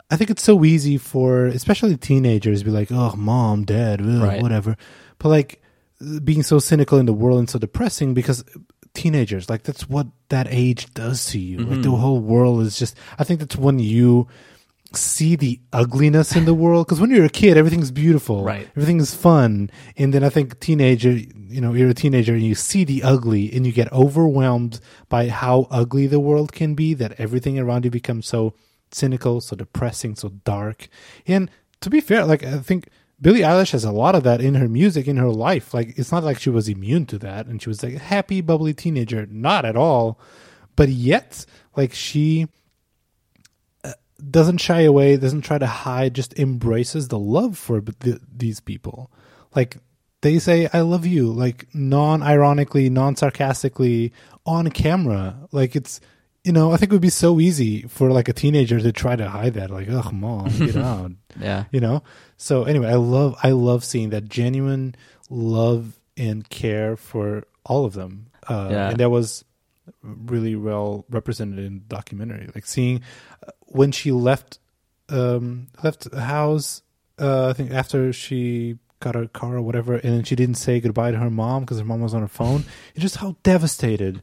I 0.10 0.18
think 0.18 0.30
it's 0.30 0.44
so 0.44 0.66
easy 0.66 0.98
for 0.98 1.46
especially 1.46 1.96
teenagers 1.96 2.60
to 2.60 2.66
be 2.66 2.72
like, 2.72 2.92
"Oh, 2.92 3.16
mom, 3.16 3.64
dad, 3.64 4.02
ugh, 4.02 4.22
Right. 4.22 4.42
whatever," 4.42 4.76
but 5.18 5.30
like 5.30 5.62
being 6.24 6.44
so 6.44 6.60
cynical 6.60 6.98
in 6.98 7.06
the 7.06 7.14
world 7.14 7.40
and 7.40 7.50
so 7.50 7.60
depressing 7.60 8.14
because 8.14 8.44
teenagers 8.94 9.50
like 9.50 9.64
that's 9.64 9.88
what 9.88 10.08
that 10.30 10.48
age 10.50 10.94
does 10.94 11.26
to 11.28 11.40
you 11.40 11.60
like 11.60 11.68
mm-hmm. 11.68 11.82
the 11.82 11.92
whole 11.92 12.20
world 12.20 12.62
is 12.62 12.78
just 12.78 12.98
i 13.18 13.24
think 13.24 13.40
that's 13.40 13.56
when 13.56 13.80
you 13.80 14.28
see 14.94 15.36
the 15.36 15.60
ugliness 15.72 16.36
in 16.36 16.46
the 16.46 16.54
world 16.54 16.86
because 16.86 17.00
when 17.00 17.10
you're 17.12 17.26
a 17.26 17.30
kid 17.30 17.56
everything's 17.58 17.92
beautiful 17.92 18.44
Right. 18.44 18.68
everything's 18.76 19.16
fun 19.16 19.70
and 19.96 20.14
then 20.14 20.24
i 20.24 20.30
think 20.30 20.60
teenager 20.60 21.12
you 21.12 21.62
know 21.62 21.74
you're 21.74 21.90
a 21.90 21.94
teenager 21.94 22.34
and 22.34 22.44
you 22.44 22.56
see 22.56 22.84
the 22.84 23.02
ugly 23.04 23.52
and 23.54 23.66
you 23.66 23.72
get 23.72 23.92
overwhelmed 23.94 24.82
by 25.08 25.30
how 25.30 25.68
ugly 25.72 26.08
the 26.08 26.20
world 26.20 26.52
can 26.52 26.76
be 26.76 26.94
that 26.94 27.18
everything 27.20 27.58
around 27.58 27.86
you 27.86 27.92
becomes 27.92 28.28
so 28.28 28.54
cynical 28.92 29.40
so 29.40 29.56
depressing 29.56 30.14
so 30.16 30.28
dark 30.44 30.90
and 31.26 31.50
to 31.80 31.90
be 31.90 32.02
fair 32.02 32.26
like 32.26 32.44
i 32.44 32.58
think 32.60 32.90
Billie 33.22 33.42
Eilish 33.42 33.72
has 33.74 33.84
a 33.84 33.92
lot 33.92 34.16
of 34.16 34.24
that 34.24 34.42
in 34.42 34.56
her 34.56 34.68
music, 34.68 35.08
in 35.08 35.18
her 35.18 35.30
life. 35.30 35.76
Like 35.76 35.94
it's 35.96 36.12
not 36.12 36.24
like 36.24 36.40
she 36.40 36.50
was 36.50 36.68
immune 36.68 37.06
to 37.06 37.20
that, 37.20 37.46
and 37.46 37.62
she 37.62 37.70
was 37.70 37.84
like 37.84 37.94
a 37.94 38.00
happy, 38.00 38.42
bubbly 38.42 38.74
teenager. 38.74 39.28
Not 39.30 39.64
at 39.64 39.76
all. 39.76 40.20
But 40.76 40.90
yet, 40.90 41.46
like 41.76 41.94
she 41.94 42.48
doesn't 44.30 44.58
shy 44.60 44.82
away, 44.82 45.18
doesn't 45.18 45.42
try 45.42 45.58
to 45.58 45.66
hide, 45.68 46.14
just 46.14 46.38
embraces 46.38 47.08
the 47.08 47.18
love 47.20 47.58
for 47.58 47.82
th- 47.82 48.20
these 48.36 48.60
people. 48.60 49.10
Like 49.56 49.78
they 50.22 50.38
say, 50.40 50.70
"I 50.74 50.82
love 50.82 51.06
you," 51.06 51.32
like 51.32 51.68
non-ironically, 51.74 52.90
non-sarcastically 52.90 54.14
on 54.46 54.70
camera. 54.70 55.48
Like 55.52 55.76
it's. 55.76 56.00
You 56.44 56.52
know, 56.52 56.72
I 56.72 56.78
think 56.78 56.92
it 56.92 56.96
would 56.96 57.04
be 57.04 57.12
so 57.12 57.40
easy 57.40 57.84
for 57.84 58.12
like 58.12 58.28
a 58.28 58.34
teenager 58.34 58.80
to 58.80 58.92
try 58.92 59.16
to 59.16 59.30
hide 59.30 59.54
that. 59.54 59.70
Like, 59.70 59.88
oh, 59.92 60.10
mom, 60.12 60.50
get 60.58 60.76
out 60.92 61.12
Yeah. 61.40 61.66
you 61.72 61.80
know 61.80 62.02
so 62.36 62.64
anyway 62.64 62.88
i 62.88 62.96
love 62.96 63.36
i 63.44 63.52
love 63.52 63.84
seeing 63.84 64.10
that 64.10 64.28
genuine 64.28 64.96
love 65.30 66.00
and 66.18 66.50
care 66.50 66.98
for 66.98 67.44
all 67.64 67.86
of 67.86 67.94
them 67.94 68.26
uh, 68.50 68.70
Yeah. 68.72 68.90
and 68.90 68.98
that 69.00 69.12
was 69.12 69.46
really 70.04 70.56
well 70.56 71.06
represented 71.10 71.60
in 71.60 71.76
the 71.80 71.86
documentary 71.96 72.50
like 72.56 72.66
seeing 72.66 73.02
uh, 73.48 73.52
when 73.68 73.92
she 73.92 74.12
left 74.12 74.60
um 75.10 75.68
left 75.84 76.10
the 76.12 76.22
house 76.22 76.82
uh 77.20 77.50
i 77.50 77.54
think 77.54 77.72
after 77.72 78.12
she 78.14 78.78
got 79.02 79.16
her 79.16 79.28
car 79.28 79.58
or 79.58 79.62
whatever, 79.64 79.96
and 79.96 80.28
she 80.28 80.36
didn't 80.36 80.56
say 80.56 80.80
goodbye 80.80 81.10
to 81.10 81.18
her 81.18 81.32
mom 81.32 81.64
because 81.64 81.80
her 81.80 81.84
mom 81.86 82.02
was 82.02 82.14
on 82.14 82.22
her 82.22 82.28
phone. 82.28 82.64
And 82.94 83.02
just 83.02 83.16
how 83.18 83.36
devastated 83.42 84.22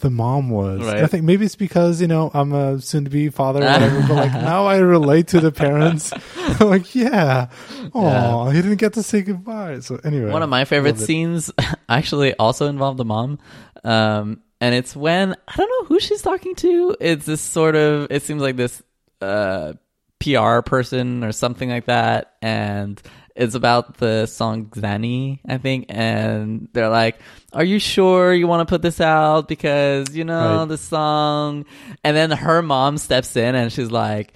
the 0.00 0.08
mom 0.10 0.48
was. 0.50 0.80
Right. 0.80 1.02
I 1.02 1.06
think 1.06 1.24
maybe 1.24 1.44
it's 1.44 1.54
because 1.54 2.00
you 2.00 2.06
know 2.06 2.30
I'm 2.32 2.52
a 2.52 2.80
soon-to-be 2.80 3.28
father, 3.28 3.60
or 3.62 3.66
whatever, 3.66 4.00
but 4.08 4.14
like 4.14 4.32
now 4.52 4.64
I 4.66 4.78
relate 4.78 5.28
to 5.28 5.40
the 5.40 5.52
parents. 5.52 6.12
I'm 6.36 6.68
like, 6.70 6.94
yeah, 6.94 7.48
oh, 7.94 8.46
Yeah. 8.46 8.52
he 8.54 8.62
didn't 8.62 8.78
get 8.78 8.94
to 8.94 9.02
say 9.02 9.20
goodbye. 9.22 9.80
So 9.80 10.00
anyway, 10.02 10.30
One 10.30 10.42
of 10.42 10.48
my 10.48 10.64
favorite 10.64 10.98
scenes 10.98 11.50
actually 11.88 12.32
also 12.34 12.68
involved 12.68 12.98
the 12.98 13.04
mom. 13.04 13.38
Um, 13.84 14.40
and 14.60 14.74
it's 14.74 14.94
when 14.96 15.34
I 15.48 15.56
don't 15.56 15.68
know 15.68 15.86
who 15.88 16.00
she's 16.00 16.22
talking 16.22 16.54
to. 16.56 16.96
It's 17.00 17.26
this 17.26 17.40
sort 17.40 17.76
of 17.76 18.08
it 18.10 18.22
seems 18.22 18.42
like 18.42 18.56
this 18.56 18.82
uh 19.20 19.74
PR 20.20 20.60
person 20.62 21.22
or 21.24 21.32
something 21.32 21.68
like 21.68 21.86
that 21.86 22.34
and 22.42 23.00
it's 23.34 23.54
about 23.54 23.98
the 23.98 24.24
song 24.24 24.64
Xanny, 24.70 25.40
I 25.46 25.58
think, 25.58 25.86
and 25.90 26.68
they're 26.72 26.88
like, 26.88 27.18
"Are 27.52 27.62
you 27.64 27.78
sure 27.78 28.32
you 28.32 28.46
want 28.46 28.66
to 28.66 28.72
put 28.72 28.80
this 28.80 28.98
out 28.98 29.46
because 29.46 30.16
you 30.16 30.24
know 30.24 30.60
Right. 30.60 30.68
the 30.68 30.78
song?" 30.78 31.66
And 32.02 32.16
then 32.16 32.30
her 32.30 32.62
mom 32.62 32.96
steps 32.96 33.36
in 33.36 33.54
and 33.54 33.70
she's 33.70 33.90
like, 33.90 34.32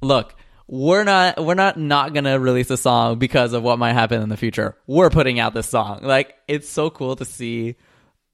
"Look, 0.00 0.36
we're 0.68 1.02
not 1.02 1.44
we're 1.44 1.54
not 1.56 1.76
not 1.76 2.14
gonna 2.14 2.38
release 2.38 2.70
a 2.70 2.76
song 2.76 3.18
because 3.18 3.52
of 3.52 3.64
what 3.64 3.80
might 3.80 3.94
happen 3.94 4.22
in 4.22 4.28
the 4.28 4.36
future. 4.36 4.76
We're 4.86 5.10
putting 5.10 5.40
out 5.40 5.52
this 5.52 5.68
song. 5.68 5.98
Like 6.02 6.32
it's 6.46 6.68
so 6.68 6.88
cool 6.88 7.16
to 7.16 7.24
see 7.24 7.74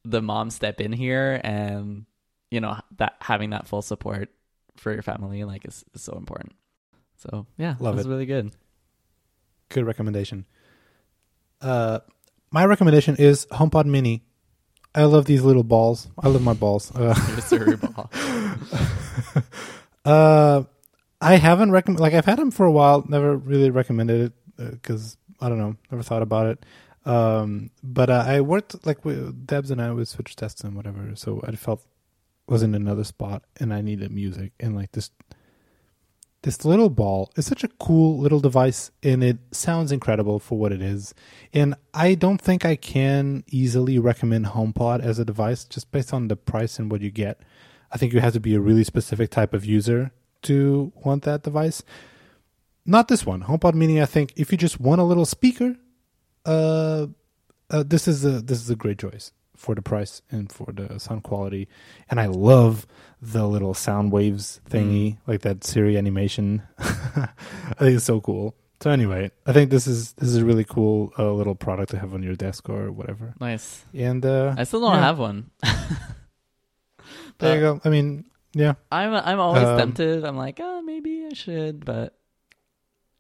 the 0.08 0.22
mom 0.22 0.50
step 0.50 0.80
in 0.80 0.92
here 0.92 1.40
and 1.42 2.06
you 2.50 2.60
know 2.60 2.78
that 2.98 3.16
having 3.20 3.50
that 3.50 3.66
full 3.66 3.82
support 3.82 4.30
for 4.76 4.92
your 4.92 5.02
family 5.02 5.44
like 5.44 5.66
is, 5.66 5.84
is 5.94 6.02
so 6.02 6.16
important. 6.16 6.52
So 7.16 7.46
yeah, 7.56 7.74
Love 7.80 7.98
it 7.98 8.06
really 8.06 8.26
good. 8.26 8.52
good 9.68 9.84
recommendation. 9.86 10.46
Uh, 11.60 12.00
my 12.50 12.64
recommendation 12.64 13.16
is 13.16 13.46
HomePod 13.46 13.86
Mini. 13.86 14.22
I 14.94 15.04
love 15.04 15.24
these 15.26 15.42
little 15.42 15.64
balls. 15.64 16.08
I 16.18 16.28
love 16.28 16.42
my 16.42 16.54
balls. 16.54 16.94
Uh, 16.94 17.14
cerebral. 17.40 18.10
uh, 20.04 20.62
I 21.20 21.36
haven't 21.36 21.70
recommend 21.70 22.00
like 22.00 22.14
I've 22.14 22.24
had 22.24 22.38
them 22.38 22.50
for 22.50 22.64
a 22.66 22.72
while. 22.72 23.04
Never 23.08 23.36
really 23.36 23.70
recommended 23.70 24.32
it 24.58 24.72
because 24.72 25.16
I 25.40 25.48
don't 25.48 25.58
know. 25.58 25.76
Never 25.90 26.02
thought 26.02 26.22
about 26.22 26.46
it. 26.46 26.64
Um, 27.06 27.70
but 27.82 28.10
uh, 28.10 28.24
I 28.26 28.40
worked 28.40 28.84
like 28.84 29.04
with 29.04 29.46
Debs 29.46 29.70
and 29.70 29.80
I 29.80 29.92
with 29.92 30.08
switch 30.08 30.36
tests 30.36 30.62
and 30.62 30.74
whatever. 30.74 31.12
So 31.14 31.42
I 31.46 31.52
felt 31.52 31.86
was 32.48 32.62
in 32.62 32.74
another 32.74 33.04
spot 33.04 33.42
and 33.58 33.72
I 33.72 33.80
needed 33.80 34.12
music 34.12 34.52
and 34.60 34.76
like 34.76 34.92
this 34.92 35.10
this 36.42 36.64
little 36.64 36.90
ball 36.90 37.32
is 37.34 37.44
such 37.44 37.64
a 37.64 37.68
cool 37.68 38.18
little 38.18 38.38
device 38.38 38.92
and 39.02 39.24
it 39.24 39.38
sounds 39.50 39.90
incredible 39.90 40.38
for 40.38 40.56
what 40.56 40.70
it 40.70 40.80
is. 40.80 41.12
And 41.52 41.74
I 41.92 42.14
don't 42.14 42.40
think 42.40 42.64
I 42.64 42.76
can 42.76 43.42
easily 43.48 43.98
recommend 43.98 44.46
HomePod 44.46 45.00
as 45.00 45.18
a 45.18 45.24
device 45.24 45.64
just 45.64 45.90
based 45.90 46.14
on 46.14 46.28
the 46.28 46.36
price 46.36 46.78
and 46.78 46.88
what 46.88 47.00
you 47.00 47.10
get. 47.10 47.40
I 47.90 47.98
think 47.98 48.12
you 48.12 48.20
have 48.20 48.34
to 48.34 48.40
be 48.40 48.54
a 48.54 48.60
really 48.60 48.84
specific 48.84 49.30
type 49.30 49.54
of 49.54 49.64
user 49.64 50.12
to 50.42 50.92
want 50.94 51.24
that 51.24 51.42
device. 51.42 51.82
Not 52.84 53.08
this 53.08 53.26
one. 53.26 53.42
HomePod 53.42 53.74
Mini, 53.74 54.00
I 54.00 54.06
think 54.06 54.32
if 54.36 54.52
you 54.52 54.58
just 54.58 54.78
want 54.78 55.00
a 55.00 55.04
little 55.04 55.26
speaker, 55.26 55.74
uh, 56.46 57.06
uh 57.70 57.82
this 57.86 58.06
is 58.08 58.24
a 58.24 58.40
this 58.40 58.58
is 58.60 58.70
a 58.70 58.76
great 58.76 58.98
choice 58.98 59.32
for 59.56 59.74
the 59.74 59.82
price 59.82 60.22
and 60.30 60.52
for 60.52 60.72
the 60.72 60.98
sound 61.00 61.22
quality. 61.22 61.66
And 62.10 62.20
I 62.20 62.26
love 62.26 62.86
the 63.22 63.46
little 63.48 63.74
sound 63.74 64.12
waves 64.12 64.60
thingy, 64.70 65.16
like 65.26 65.40
that 65.42 65.64
Siri 65.64 65.96
animation. 65.96 66.62
I 66.78 67.74
think 67.78 67.96
it's 67.96 68.04
so 68.04 68.20
cool. 68.20 68.54
So 68.82 68.90
anyway, 68.90 69.30
I 69.46 69.52
think 69.54 69.70
this 69.70 69.86
is 69.86 70.12
this 70.14 70.28
is 70.28 70.36
a 70.36 70.44
really 70.44 70.64
cool 70.64 71.10
uh, 71.18 71.32
little 71.32 71.54
product 71.54 71.90
to 71.92 71.98
have 71.98 72.12
on 72.12 72.22
your 72.22 72.36
desk 72.36 72.68
or 72.68 72.92
whatever. 72.92 73.32
nice. 73.40 73.84
And 73.94 74.24
uh, 74.24 74.54
I 74.58 74.64
still 74.64 74.80
don't 74.80 74.92
Yeah. 74.94 75.00
have 75.00 75.18
one. 75.18 75.50
there 77.38 77.54
you 77.54 77.60
go. 77.60 77.80
I 77.84 77.88
mean, 77.88 78.26
yeah, 78.52 78.74
I'm 78.92 79.14
I'm 79.14 79.40
always 79.40 79.64
Um, 79.64 79.78
tempted. 79.78 80.24
I'm 80.24 80.36
like, 80.36 80.60
oh, 80.62 80.82
maybe 80.82 81.26
I 81.30 81.34
should, 81.34 81.84
but 81.84 82.12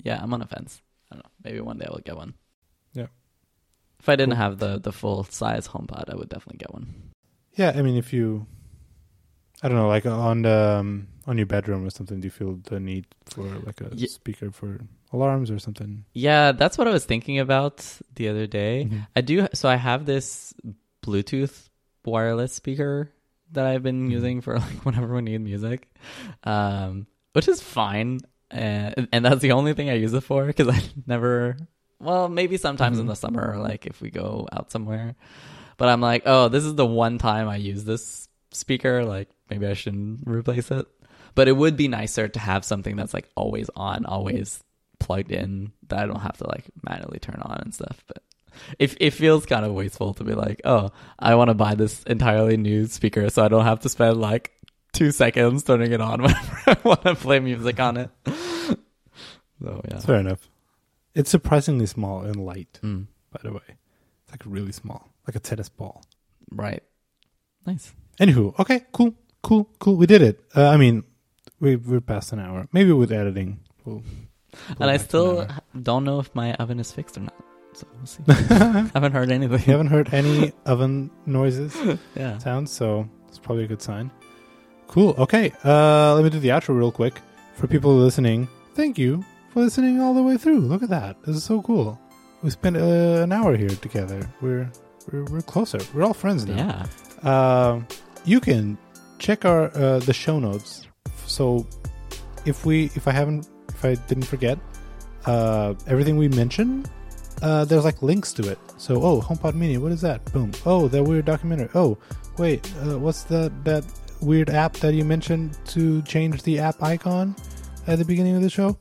yeah, 0.04 0.20
I'm 0.22 0.32
on 0.34 0.42
a 0.42 0.46
fence. 0.46 0.82
I 1.10 1.14
don't 1.16 1.24
know. 1.24 1.30
Maybe 1.44 1.60
one 1.60 1.78
day 1.78 1.86
I 1.88 1.90
will 1.92 2.04
get 2.04 2.16
one. 2.16 2.34
Yeah. 4.06 4.12
If 4.12 4.14
I 4.14 4.16
didn't 4.16 4.36
have 4.36 4.58
the 4.58 4.78
the 4.78 4.92
full 4.92 5.24
size 5.24 5.68
HomePod, 5.68 6.10
I 6.10 6.14
would 6.16 6.28
definitely 6.28 6.58
get 6.58 6.72
one. 6.72 6.86
yeah. 7.56 7.72
I 7.74 7.82
mean, 7.82 7.96
if 7.96 8.12
you, 8.12 8.46
I 9.62 9.68
don't 9.68 9.76
know, 9.76 9.88
like 9.88 10.06
on 10.06 10.42
the 10.42 10.78
um, 10.80 11.08
on 11.26 11.36
your 11.38 11.46
bedroom 11.46 11.84
or 11.84 11.90
something, 11.90 12.20
do 12.20 12.26
you 12.26 12.30
feel 12.30 12.58
the 12.70 12.78
need 12.80 13.06
for 13.26 13.44
like 13.64 13.80
a 13.80 13.88
Ye- 13.94 14.06
speaker 14.08 14.50
for 14.52 14.80
alarms 15.12 15.50
or 15.50 15.58
something? 15.58 16.04
Yeah, 16.12 16.52
that's 16.52 16.78
what 16.78 16.86
I 16.86 16.92
was 16.92 17.04
thinking 17.04 17.38
about 17.40 17.84
the 18.14 18.28
other 18.28 18.46
day. 18.46 18.86
Mhm. 18.90 19.06
I 19.16 19.20
do. 19.22 19.46
So 19.54 19.68
I 19.68 19.76
have 19.76 20.04
this 20.06 20.54
Bluetooth 21.02 21.68
wireless 22.04 22.52
speaker 22.54 23.10
that 23.52 23.66
I've 23.66 23.82
been 23.82 24.08
Mhm. 24.08 24.12
using 24.12 24.40
for 24.42 24.58
like 24.62 24.84
whenever 24.84 25.14
we 25.14 25.22
need 25.22 25.40
music, 25.40 25.88
um, 26.44 27.06
which 27.32 27.48
is 27.48 27.60
fine. 27.62 28.20
And, 28.48 29.08
and 29.10 29.24
that's 29.24 29.40
the 29.42 29.52
only 29.52 29.74
thing 29.74 29.90
I 29.90 29.94
use 29.94 30.14
it 30.14 30.22
for 30.22 30.46
because 30.46 30.68
I 30.68 30.80
never. 31.06 31.56
Well, 32.00 32.28
maybe 32.28 32.56
sometimes 32.56 32.98
in 32.98 33.06
Mhm. 33.06 33.08
the 33.10 33.16
summer, 33.16 33.56
like 33.58 33.86
if 33.86 34.00
we 34.00 34.10
go 34.10 34.46
out 34.52 34.70
somewhere. 34.70 35.14
But 35.78 35.88
I'm 35.88 36.00
like, 36.00 36.22
oh, 36.26 36.48
this 36.48 36.64
is 36.64 36.74
the 36.74 36.86
one 36.86 37.18
time 37.18 37.48
I 37.48 37.56
use 37.56 37.84
this 37.84 38.28
speaker. 38.50 39.04
Like 39.04 39.28
maybe 39.50 39.66
I 39.66 39.74
shouldn't 39.74 40.20
replace 40.26 40.70
it. 40.70 40.86
But 41.34 41.48
it 41.48 41.52
would 41.56 41.76
be 41.76 41.88
nicer 41.88 42.28
to 42.28 42.38
have 42.38 42.64
something 42.64 42.96
that's 42.96 43.12
like 43.14 43.28
always 43.34 43.68
on, 43.76 44.06
always 44.06 44.62
plugged 45.00 45.30
in 45.30 45.72
that 45.88 45.98
I 46.00 46.06
don't 46.06 46.20
have 46.20 46.38
to 46.38 46.48
like 46.48 46.64
manually 46.88 47.18
turn 47.18 47.40
on 47.42 47.58
and 47.62 47.74
stuff. 47.74 48.02
But 48.06 48.22
it 48.78 48.96
it 49.00 49.10
feels 49.10 49.44
kind 49.44 49.66
of 49.66 49.72
wasteful 49.72 50.14
to 50.14 50.24
be 50.24 50.32
like, 50.34 50.62
oh, 50.64 50.90
I 51.18 51.34
want 51.34 51.48
to 51.48 51.54
buy 51.54 51.74
this 51.74 52.02
entirely 52.04 52.56
new 52.56 52.86
speaker 52.86 53.28
so 53.28 53.44
I 53.44 53.48
don't 53.48 53.64
have 53.64 53.80
to 53.80 53.90
spend 53.90 54.18
like 54.18 54.52
two 54.94 55.10
seconds 55.12 55.62
turning 55.62 55.92
it 55.92 56.00
on 56.00 56.22
whenever 56.22 56.58
I 56.66 56.76
want 56.82 57.02
to 57.02 57.14
play 57.14 57.38
music 57.40 57.78
on 57.80 57.96
it. 57.98 58.10
So 59.62 59.80
yeah. 59.90 59.98
Fair 60.00 60.16
enough. 60.16 60.48
It's 61.18 61.30
surprisingly 61.30 61.86
small 61.86 62.20
and 62.28 62.36
light, 62.36 62.78
Mm, 62.82 63.06
by 63.32 63.40
the 63.42 63.52
way. 63.52 63.68
It's 64.22 64.30
like 64.32 64.42
really 64.46 64.72
small, 64.72 65.08
like 65.26 65.34
a 65.34 65.40
tennis 65.40 65.68
ball. 65.68 66.04
right. 66.52 66.82
Nice. 67.66 67.92
Anywho, 68.20 68.56
okay, 68.60 68.84
cool, 68.92 69.14
cool, 69.42 69.68
cool. 69.80 69.96
We 69.96 70.06
did 70.06 70.22
it. 70.22 70.38
Uh, 70.54 70.68
I 70.68 70.76
mean, 70.76 71.02
we 71.58 71.74
we're 71.76 72.00
past 72.00 72.32
an 72.32 72.38
hour. 72.38 72.68
Maybe 72.72 72.92
with 72.92 73.10
editing, 73.10 73.58
we'll. 73.84 74.02
And 74.80 74.88
I 74.90 74.96
back 74.98 75.00
to 75.00 75.02
an 75.02 75.08
still 75.08 75.48
don't 75.82 76.04
know 76.04 76.18
if 76.20 76.32
my 76.34 76.54
oven 76.54 76.78
is 76.78 76.92
fixed 76.92 77.16
or 77.18 77.20
not. 77.20 77.34
So 77.74 77.86
we'll 77.96 78.06
see. 78.06 78.22
Haven't 78.94 79.12
heard 79.12 79.30
anything. 79.32 79.58
You 79.66 79.72
haven't 79.72 79.88
heard 79.88 80.14
any 80.14 80.52
oven 80.66 81.10
noises, 81.26 81.74
yeah. 82.14 82.38
sounds, 82.38 82.70
so 82.70 83.08
it's 83.28 83.38
probably 83.38 83.64
a 83.64 83.66
good 83.68 83.82
sign. 83.82 84.10
Cool. 84.86 85.14
Okay. 85.18 85.52
Uh, 85.64 86.14
let 86.14 86.22
me 86.24 86.30
do 86.30 86.38
the 86.38 86.48
outro 86.50 86.76
real 86.78 86.92
quick. 86.92 87.20
For 87.54 87.66
people 87.66 87.94
listening, 87.96 88.48
thank 88.74 88.96
you 88.98 89.24
listening 89.56 90.00
all 90.00 90.14
the 90.14 90.22
way 90.22 90.36
through. 90.36 90.60
Look 90.60 90.82
at 90.82 90.90
that. 90.90 91.22
This 91.24 91.36
is 91.36 91.44
so 91.44 91.62
cool. 91.62 91.98
We 92.42 92.50
spent 92.50 92.76
uh, 92.76 93.22
an 93.24 93.32
hour 93.32 93.56
here 93.56 93.68
together. 93.68 94.28
We're 94.40 94.70
we're, 95.10 95.24
we're 95.24 95.42
closer. 95.42 95.78
We're 95.94 96.04
all 96.04 96.14
friends 96.14 96.46
now. 96.46 96.86
Yeah. 97.24 97.70
Um, 97.70 97.86
you 98.24 98.40
can 98.40 98.78
check 99.18 99.44
our 99.44 99.74
uh, 99.76 99.98
the 100.00 100.12
show 100.12 100.38
notes. 100.38 100.86
So 101.26 101.66
if 102.44 102.64
we 102.64 102.84
if 102.94 103.08
I 103.08 103.12
haven't 103.12 103.48
if 103.70 103.84
I 103.84 103.94
didn't 103.94 104.24
forget 104.24 104.58
uh, 105.26 105.74
everything 105.86 106.16
we 106.16 106.28
mentioned, 106.28 106.90
uh, 107.42 107.64
there's 107.64 107.84
like 107.84 108.02
links 108.02 108.32
to 108.34 108.48
it. 108.48 108.58
So 108.76 109.02
oh, 109.02 109.20
HomePod 109.20 109.54
Mini, 109.54 109.78
what 109.78 109.92
is 109.92 110.00
that? 110.02 110.24
Boom. 110.32 110.52
Oh, 110.64 110.88
that 110.88 111.02
weird 111.02 111.24
documentary. 111.24 111.70
Oh, 111.74 111.98
wait, 112.38 112.70
uh, 112.84 112.98
what's 112.98 113.24
that 113.24 113.52
that 113.64 113.84
weird 114.20 114.50
app 114.50 114.74
that 114.74 114.94
you 114.94 115.04
mentioned 115.04 115.58
to 115.66 116.02
change 116.02 116.42
the 116.42 116.58
app 116.58 116.82
icon 116.82 117.34
at 117.86 117.98
the 117.98 118.04
beginning 118.04 118.36
of 118.36 118.42
the 118.42 118.50
show? 118.50 118.76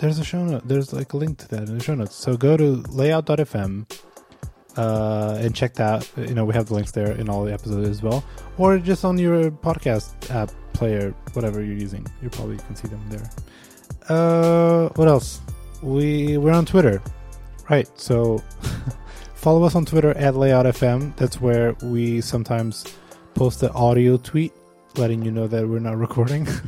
There's 0.00 0.18
a 0.18 0.24
show 0.24 0.42
note. 0.42 0.66
There's 0.66 0.94
like 0.94 1.12
a 1.12 1.18
link 1.18 1.36
to 1.38 1.48
that 1.48 1.68
in 1.68 1.76
the 1.76 1.84
show 1.84 1.94
notes. 1.94 2.14
So 2.14 2.34
go 2.34 2.56
to 2.56 2.82
layout.fm 2.88 3.84
uh, 4.78 5.38
and 5.38 5.54
check 5.54 5.74
that. 5.74 6.08
You 6.16 6.32
know, 6.32 6.46
we 6.46 6.54
have 6.54 6.68
the 6.68 6.74
links 6.74 6.92
there 6.92 7.12
in 7.12 7.28
all 7.28 7.44
the 7.44 7.52
episodes 7.52 7.86
as 7.86 8.02
well, 8.02 8.24
or 8.56 8.78
just 8.78 9.04
on 9.04 9.18
your 9.18 9.50
podcast 9.50 10.14
app 10.34 10.50
player, 10.72 11.14
whatever 11.34 11.62
you're 11.62 11.76
using. 11.76 12.06
You 12.22 12.30
probably 12.30 12.56
can 12.56 12.74
see 12.76 12.88
them 12.88 13.04
there. 13.10 13.30
Uh, 14.08 14.88
what 14.96 15.06
else? 15.06 15.40
We 15.82 16.38
we're 16.38 16.52
on 16.52 16.64
Twitter, 16.64 17.02
right? 17.68 17.86
So 18.00 18.42
follow 19.34 19.64
us 19.64 19.74
on 19.74 19.84
Twitter 19.84 20.12
at 20.16 20.32
LayoutFM. 20.32 21.14
That's 21.16 21.42
where 21.42 21.74
we 21.82 22.22
sometimes 22.22 22.86
post 23.34 23.60
the 23.60 23.70
audio 23.72 24.16
tweet 24.16 24.54
letting 24.96 25.22
you 25.22 25.30
know 25.30 25.46
that 25.46 25.68
we're 25.68 25.78
not 25.78 25.98
recording. 25.98 26.48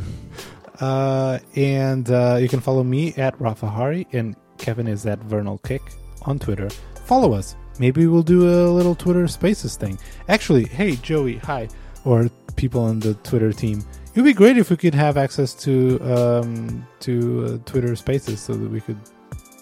uh, 0.80 1.38
and 1.56 2.10
uh, 2.10 2.38
you 2.40 2.48
can 2.48 2.60
follow 2.60 2.82
me 2.82 3.14
at 3.14 3.38
Rafa 3.40 3.66
Hari 3.68 4.06
and 4.12 4.36
Kevin 4.58 4.86
is 4.86 5.06
at 5.06 5.18
Vernal 5.20 5.58
Kick 5.58 5.82
on 6.22 6.38
Twitter. 6.38 6.68
Follow 7.04 7.32
us. 7.32 7.56
Maybe 7.78 8.06
we'll 8.06 8.22
do 8.22 8.48
a 8.48 8.70
little 8.70 8.94
Twitter 8.94 9.26
Spaces 9.28 9.76
thing. 9.76 9.98
Actually, 10.28 10.64
hey 10.66 10.96
Joey, 10.96 11.36
hi, 11.38 11.68
or 12.04 12.28
people 12.56 12.82
on 12.82 13.00
the 13.00 13.14
Twitter 13.14 13.52
team. 13.52 13.82
It 14.14 14.16
would 14.20 14.26
be 14.26 14.34
great 14.34 14.58
if 14.58 14.68
we 14.70 14.76
could 14.76 14.94
have 14.94 15.16
access 15.16 15.54
to 15.64 15.98
um, 16.02 16.86
to 17.00 17.44
uh, 17.64 17.70
Twitter 17.70 17.96
Spaces 17.96 18.40
so 18.40 18.52
that 18.54 18.70
we 18.70 18.80
could 18.80 18.98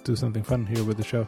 do 0.05 0.17
something 0.17 0.43
fun 0.43 0.67
here 0.67 0.83
with 0.85 0.97
the 0.97 1.05
show. 1.05 1.25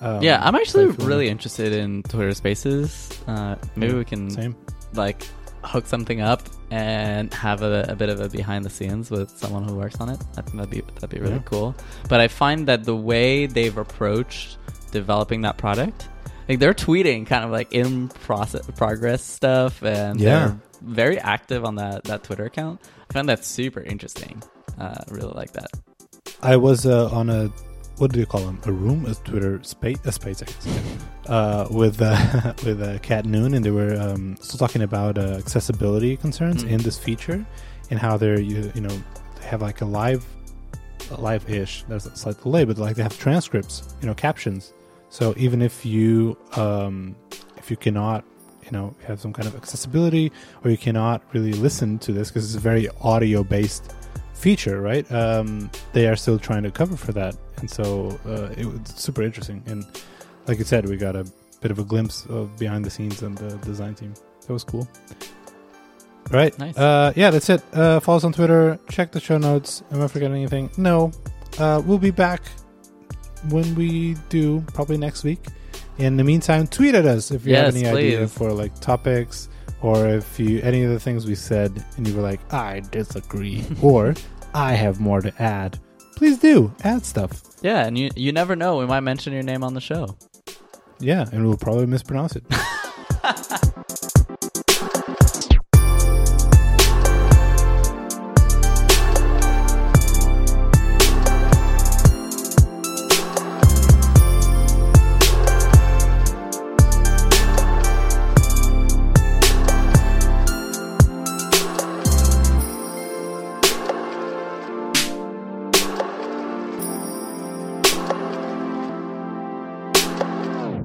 Um, 0.00 0.22
yeah, 0.22 0.40
I'm 0.42 0.54
actually 0.54 0.84
if 0.84 0.92
you 0.92 0.96
wanna- 0.98 1.08
really 1.08 1.28
interested 1.28 1.72
in 1.72 2.02
Twitter 2.04 2.32
Spaces. 2.34 3.10
Uh, 3.28 3.56
maybe 3.76 3.92
Yeah, 3.92 3.98
we 3.98 4.04
can 4.06 4.30
same. 4.30 4.56
like 4.94 5.26
hook 5.64 5.86
something 5.86 6.20
up 6.20 6.42
and 6.70 7.32
have 7.34 7.62
a, 7.62 7.86
a 7.88 7.94
bit 7.96 8.08
of 8.08 8.20
a 8.20 8.28
behind 8.28 8.64
the 8.64 8.70
scenes 8.70 9.10
with 9.10 9.30
someone 9.30 9.64
who 9.68 9.74
works 9.76 9.96
on 10.00 10.08
it. 10.08 10.20
I 10.36 10.42
think 10.42 10.56
that'd 10.56 10.70
be 10.70 10.80
that'd 10.94 11.10
be 11.10 11.18
really 11.20 11.34
Yeah. 11.34 11.42
cool. 11.44 11.74
But 12.08 12.20
I 12.20 12.28
find 12.28 12.66
that 12.68 12.84
the 12.84 12.96
way 12.96 13.46
they've 13.46 13.76
approached 13.76 14.58
developing 14.92 15.42
that 15.42 15.56
product, 15.56 16.08
like 16.48 16.58
they're 16.58 16.74
tweeting 16.74 17.26
kind 17.26 17.44
of 17.44 17.50
like 17.50 17.72
in 17.72 18.08
process 18.08 18.66
progress 18.76 19.22
stuff, 19.22 19.82
and 19.82 20.20
Yeah. 20.20 20.30
they're 20.46 20.58
very 20.82 21.18
active 21.18 21.64
on 21.64 21.76
that 21.76 22.04
that 22.04 22.22
Twitter 22.24 22.44
account. 22.44 22.80
I 23.10 23.12
find 23.12 23.28
that 23.28 23.44
super 23.44 23.80
interesting. 23.80 24.42
Uh, 24.78 24.94
I 25.08 25.10
really 25.14 25.32
like 25.34 25.52
that. 25.52 25.70
I 26.42 26.56
was 26.56 26.84
uh, 26.86 27.08
on 27.10 27.30
a 27.30 27.50
what 27.98 28.12
do 28.12 28.18
you 28.20 28.26
call 28.26 28.40
them? 28.40 28.60
A 28.66 28.72
room, 28.72 29.06
a 29.06 29.14
Twitter 29.14 29.62
space, 29.62 29.98
a 30.04 30.12
space, 30.12 30.42
uh, 31.28 31.66
with 31.70 32.00
uh, 32.02 32.54
with 32.64 32.82
uh, 32.82 32.98
Cat 33.00 33.24
Noon, 33.24 33.54
and 33.54 33.64
they 33.64 33.70
were 33.70 33.94
um, 34.00 34.36
still 34.40 34.58
talking 34.58 34.82
about 34.82 35.16
uh, 35.18 35.36
accessibility 35.38 36.16
concerns 36.16 36.64
Mm. 36.64 36.70
in 36.70 36.82
this 36.82 36.98
feature, 36.98 37.44
and 37.90 37.98
how 37.98 38.16
they're 38.16 38.40
you, 38.40 38.70
you 38.74 38.80
know 38.80 38.96
they 39.40 39.46
have 39.46 39.62
like 39.62 39.80
a 39.80 39.84
live, 39.84 40.24
live-ish. 41.18 41.84
There's 41.88 42.06
a 42.06 42.16
slight 42.16 42.42
delay, 42.42 42.64
but 42.64 42.78
like 42.78 42.96
they 42.96 43.02
have 43.02 43.18
transcripts, 43.18 43.82
you 44.00 44.06
know, 44.06 44.14
captions. 44.14 44.72
So 45.10 45.34
even 45.36 45.62
if 45.62 45.84
you 45.86 46.36
um, 46.56 47.14
if 47.56 47.70
you 47.70 47.76
cannot 47.76 48.24
you 48.64 48.70
know 48.72 48.94
have 49.06 49.20
some 49.20 49.32
kind 49.32 49.46
of 49.46 49.54
accessibility 49.54 50.32
or 50.64 50.70
you 50.70 50.78
cannot 50.78 51.22
really 51.32 51.52
listen 51.52 51.98
to 52.00 52.12
this 52.12 52.28
because 52.30 52.44
it's 52.46 52.56
a 52.56 52.60
very 52.60 52.88
audio 53.02 53.44
based 53.44 53.92
feature 54.44 54.78
right? 54.90 55.06
Um, 55.10 55.70
they 55.96 56.06
are 56.10 56.16
still 56.16 56.38
trying 56.38 56.64
to 56.68 56.70
cover 56.70 56.96
for 56.96 57.12
that. 57.20 57.34
And 57.60 57.68
so 57.70 57.84
uh, 58.26 58.50
it 58.60 58.66
was 58.66 58.80
super 59.06 59.22
interesting. 59.22 59.62
And 59.66 59.80
like 60.46 60.58
you 60.58 60.64
said 60.64 60.86
we 60.88 60.96
got 60.96 61.16
a 61.16 61.24
bit 61.62 61.70
of 61.70 61.78
a 61.78 61.84
glimpse 61.92 62.26
of 62.26 62.42
behind 62.58 62.84
the 62.84 62.90
scenes 62.90 63.22
and 63.22 63.38
the 63.38 63.56
design 63.66 63.94
team. 63.94 64.12
That 64.46 64.52
was 64.52 64.64
cool. 64.64 64.86
All 66.30 66.38
right. 66.40 66.56
Nice. 66.58 66.76
uh, 66.76 67.12
yeah 67.16 67.30
that's 67.30 67.48
it. 67.48 67.62
Uh, 67.72 68.00
follow 68.00 68.18
us 68.18 68.24
on 68.24 68.32
twitter. 68.32 68.78
Check 68.90 69.12
the 69.12 69.20
show 69.20 69.38
notes. 69.38 69.82
Am 69.92 70.02
i 70.02 70.06
forgetting 70.08 70.36
anything? 70.36 70.70
No. 70.76 71.10
Uh, 71.58 71.80
we'll 71.86 71.98
be 72.10 72.10
back 72.10 72.42
when 73.48 73.74
we 73.74 74.14
do 74.28 74.60
probably 74.74 74.98
next 74.98 75.24
week. 75.24 75.40
In 75.98 76.16
the 76.16 76.24
meantime 76.24 76.66
tweet 76.66 76.94
at 76.94 77.06
us 77.06 77.30
if 77.30 77.46
you 77.46 77.54
have 77.54 77.74
Yes, 77.74 77.76
any 77.76 77.86
idea 77.96 78.28
for 78.28 78.52
like 78.52 78.74
topics 78.80 79.48
or 79.80 80.06
if 80.08 80.40
you 80.40 80.60
any 80.62 80.82
of 80.82 80.90
the 80.90 80.98
things 80.98 81.24
we 81.26 81.34
said 81.34 81.70
and 81.96 82.08
you 82.08 82.14
were 82.16 82.22
like 82.22 82.40
i 82.52 82.80
disagree 82.90 83.62
or 83.82 84.14
i 84.54 84.72
have 84.72 85.00
more 85.00 85.20
to 85.20 85.32
add 85.42 85.78
please 86.16 86.38
do 86.38 86.72
add 86.84 87.04
stuff 87.04 87.42
Yeah, 87.62 87.86
and 87.86 87.96
you 87.98 88.10
you 88.16 88.30
never 88.32 88.54
know. 88.56 88.76
We 88.78 88.86
might 88.86 89.00
mention 89.00 89.32
your 89.32 89.42
name 89.42 89.64
on 89.64 89.74
the 89.74 89.80
show. 89.80 90.16
yeah 91.00 91.26
and 91.32 91.46
we'll 91.46 91.56
probably 91.56 91.86
mispronounce 91.86 92.36
it 92.36 92.44